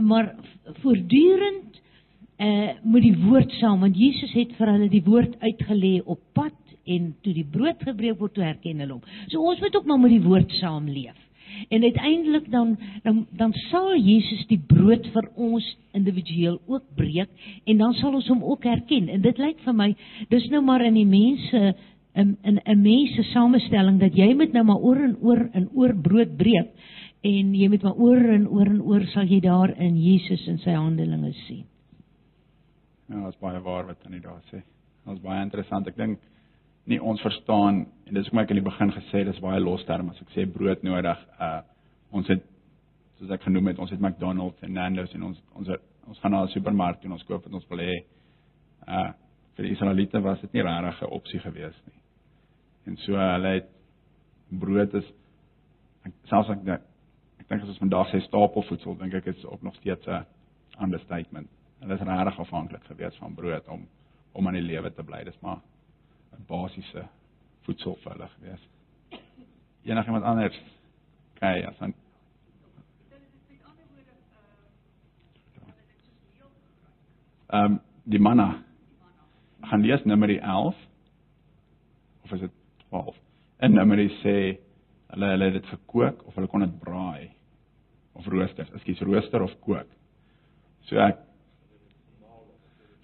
maar 0.00 0.34
voortdurend 0.82 1.80
uh 2.38 2.72
met 2.84 3.02
die 3.02 3.16
woord 3.16 3.52
saam 3.60 3.80
want 3.80 3.96
Jesus 3.96 4.32
het 4.32 4.52
vir 4.58 4.72
hulle 4.72 4.88
die 4.88 5.04
woord 5.04 5.36
uitgelê 5.40 6.00
op 6.04 6.20
pad 6.34 6.56
en 6.84 7.14
toe 7.22 7.32
die 7.32 7.46
brood 7.50 7.80
gebreek 7.82 8.18
word 8.18 8.34
toe 8.34 8.44
herken 8.44 8.80
hulle 8.80 8.92
hom. 8.92 9.02
So 9.28 9.40
ons 9.40 9.60
moet 9.60 9.76
ook 9.76 9.86
maar 9.86 9.98
met 9.98 10.10
die 10.10 10.26
woord 10.26 10.52
saam 10.60 10.88
leef. 10.88 11.25
En 11.68 11.82
uiteindelik 11.82 12.50
dan 12.50 12.76
dan 13.02 13.26
dan 13.30 13.52
sal 13.70 13.96
Jesus 13.96 14.46
die 14.46 14.60
brood 14.66 15.06
vir 15.12 15.30
ons 15.34 15.66
individueel 15.92 16.60
ook 16.66 16.84
breek 16.94 17.28
en 17.64 17.78
dan 17.78 17.94
sal 17.94 18.14
ons 18.14 18.28
hom 18.28 18.44
ook 18.44 18.64
herken. 18.64 19.08
En 19.08 19.22
dit 19.22 19.38
lyk 19.38 19.60
vir 19.64 19.74
my 19.74 19.94
dis 20.28 20.48
nou 20.50 20.62
maar 20.62 20.84
in 20.84 20.94
die 20.94 21.06
mense 21.06 21.74
in 22.14 22.36
in 22.42 22.60
'n 22.64 22.82
mense 22.82 23.22
samestelling 23.32 24.00
dat 24.00 24.16
jy 24.16 24.34
moet 24.34 24.52
nou 24.52 24.64
maar 24.64 24.82
oor 24.82 24.96
en 24.96 25.16
oor 25.20 25.48
en 25.52 25.68
oor 25.74 25.94
brood 26.02 26.36
breek 26.36 26.70
en 27.20 27.54
jy 27.54 27.68
moet 27.68 27.82
maar 27.82 27.98
oor 27.98 28.28
en 28.34 28.48
oor 28.48 28.66
en 28.66 28.82
oor 28.82 29.06
sal 29.12 29.24
jy 29.24 29.40
daar 29.40 29.74
in 29.80 29.96
Jesus 29.96 30.46
en 30.48 30.58
sy 30.58 30.70
handelinge 30.70 31.32
sien. 31.46 31.64
Ja, 33.08 33.24
dit 33.24 33.34
is 33.34 33.40
baie 33.40 33.60
waar 33.62 33.86
wat 33.86 34.02
hy 34.08 34.20
daar 34.20 34.42
sê. 34.50 34.62
Dit 35.06 35.16
is 35.16 35.22
baie 35.22 35.42
interessant. 35.42 35.86
Ek 35.86 35.96
dink 35.96 36.18
nie 36.86 36.98
ons 37.02 37.22
verstaan 37.22 37.84
en 38.06 38.14
dis 38.14 38.28
hoekom 38.28 38.42
ek 38.42 38.52
in 38.54 38.60
die 38.60 38.68
begin 38.68 38.92
gesê 38.94 39.24
dis 39.26 39.40
baie 39.42 39.60
los 39.60 39.84
term 39.88 40.10
as 40.12 40.20
ek 40.22 40.34
sê 40.34 40.46
brood 40.46 40.84
nodig. 40.86 41.22
Uh 41.40 41.60
ons 42.16 42.28
het 42.30 42.42
soos 43.18 43.32
ek 43.34 43.42
genoem 43.42 43.72
het, 43.72 43.80
ons 43.82 43.90
het 43.90 44.00
McDonald's 44.00 44.62
en 44.62 44.76
Nando's 44.76 45.14
en 45.16 45.24
ons 45.30 45.40
ons 45.58 45.72
ons 46.06 46.20
gaan 46.22 46.32
na 46.32 46.44
'n 46.44 46.54
supermark 46.54 47.04
en 47.04 47.12
ons 47.12 47.26
koop 47.26 47.44
wat 47.44 47.54
ons 47.54 47.68
wil 47.70 47.82
hê. 47.82 48.04
Uh 48.86 49.12
vir 49.56 49.64
die 49.64 49.72
Israeliete 49.72 50.20
was 50.22 50.40
dit 50.40 50.52
nie 50.52 50.62
regtig 50.62 51.02
'n 51.02 51.12
opsie 51.18 51.40
gewees 51.40 51.76
nie. 51.86 52.00
En 52.86 52.96
so 52.96 53.16
hulle 53.16 53.54
het 53.54 53.68
brood 54.50 54.94
is 54.94 55.06
ek 56.04 56.12
selfs 56.30 56.50
ek 56.50 56.64
dink 56.64 56.80
ek 57.40 57.48
dink 57.48 57.62
as 57.62 57.68
ons 57.68 57.78
vandag 57.78 58.10
sê 58.12 58.20
stapelvoedsel, 58.20 58.98
dink 58.98 59.14
ek 59.14 59.26
is 59.26 59.44
ook 59.44 59.62
nog 59.62 59.74
steeds 59.74 60.06
'n 60.06 60.24
understatement. 60.80 61.48
Hulle 61.80 61.94
is 61.94 62.00
regtig 62.00 62.40
afhanklik 62.40 62.84
gewees 62.84 63.16
van 63.16 63.34
brood 63.34 63.68
om 63.68 63.88
om 64.32 64.46
aan 64.46 64.54
die 64.54 64.62
lewe 64.62 64.90
te 64.90 65.02
bly. 65.02 65.24
Dis 65.24 65.40
maar 65.40 65.60
basiese 66.48 67.06
voedsel 67.66 67.96
vir 68.02 68.12
hulle 68.12 68.28
gewees. 68.38 68.66
Enigiemand 69.86 70.24
anders? 70.24 70.58
Kyk, 71.40 71.68
as 71.68 71.78
dan 71.78 71.94
Ehm 77.46 77.72
um, 77.72 77.80
die 78.04 78.18
manna. 78.18 78.62
Gaan 79.62 79.82
lees 79.82 80.04
Numeri 80.04 80.38
11 80.38 80.74
of 82.24 82.32
is 82.32 82.40
dit 82.40 82.50
12? 82.88 83.16
En 83.56 83.72
Numeri 83.72 84.08
sê 84.22 84.58
hulle 85.06 85.30
hulle 85.30 85.44
het 85.44 85.52
dit 85.52 85.66
gekook 85.66 86.24
of 86.26 86.34
hulle 86.34 86.50
kon 86.50 86.60
dit 86.60 86.78
braai 86.78 87.30
of 88.12 88.26
rooster. 88.26 88.66
Ekskuus, 88.74 89.00
rooster 89.00 89.42
of 89.42 89.54
kook. 89.60 89.86
So 90.90 90.98
ek 91.02 91.18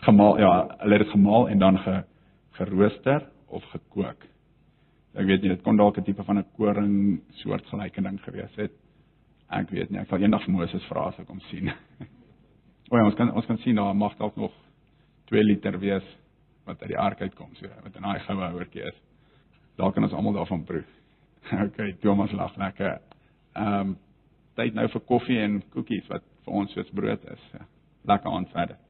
gemaal 0.07 0.39
ja, 0.43 0.51
hulle 0.83 0.99
het 0.99 1.05
dit 1.05 1.14
gemaal 1.14 1.49
en 1.49 1.59
dan 1.59 1.78
ge 1.78 2.03
gerooster 2.59 3.27
of 3.53 3.65
gekook. 3.73 4.27
Ek 5.13 5.27
weet 5.29 5.43
nie, 5.45 5.53
dit 5.53 5.63
kon 5.63 5.77
dalk 5.77 5.99
'n 5.99 6.05
tipe 6.05 6.25
van 6.25 6.39
'n 6.39 6.47
koring 6.57 7.21
soortgelyke 7.43 8.03
ding 8.03 8.21
gewees 8.25 8.55
het. 8.57 8.73
Ek 9.51 9.71
weet 9.71 9.91
nie, 9.91 10.01
ek 10.01 10.09
sal 10.09 10.19
eendag 10.19 10.47
Moses 10.49 10.85
vra 10.89 11.09
as 11.09 11.19
ek 11.19 11.29
hom 11.29 11.41
sien. 11.51 11.69
o 12.91 12.97
ja, 12.97 13.05
ons 13.05 13.15
kan 13.15 13.33
ons 13.33 13.47
kan 13.47 13.59
sien 13.59 13.77
daar 13.77 13.95
mag 13.95 14.17
dalk 14.17 14.37
nog 14.37 14.53
2 15.27 15.45
liter 15.45 15.79
wees 15.79 16.05
wat 16.65 16.81
uit 16.83 16.89
die 16.89 16.99
ark 16.99 17.21
uitkom, 17.21 17.55
so 17.55 17.69
wat 17.83 17.97
in 17.97 18.03
daai 18.03 18.21
goue 18.21 18.49
houertjie 18.49 18.83
is. 18.83 18.99
Daar 19.77 19.93
kan 19.93 20.05
ons 20.05 20.13
almal 20.13 20.33
daarvan 20.33 20.65
proe. 20.65 20.85
okay, 21.67 21.93
Thomas 22.01 22.33
lag 22.33 22.57
lekker. 22.57 23.01
Ehm 23.53 23.81
um, 23.81 23.99
tyd 24.55 24.75
nou 24.75 24.89
vir 24.89 25.01
koffie 25.09 25.39
en 25.41 25.63
koekies 25.73 26.09
wat 26.13 26.25
vir 26.45 26.55
ons 26.55 26.73
soos 26.73 26.91
brood 26.93 27.23
is. 27.25 27.45
Lekker 28.05 28.31
aan 28.31 28.47
verder. 28.53 28.83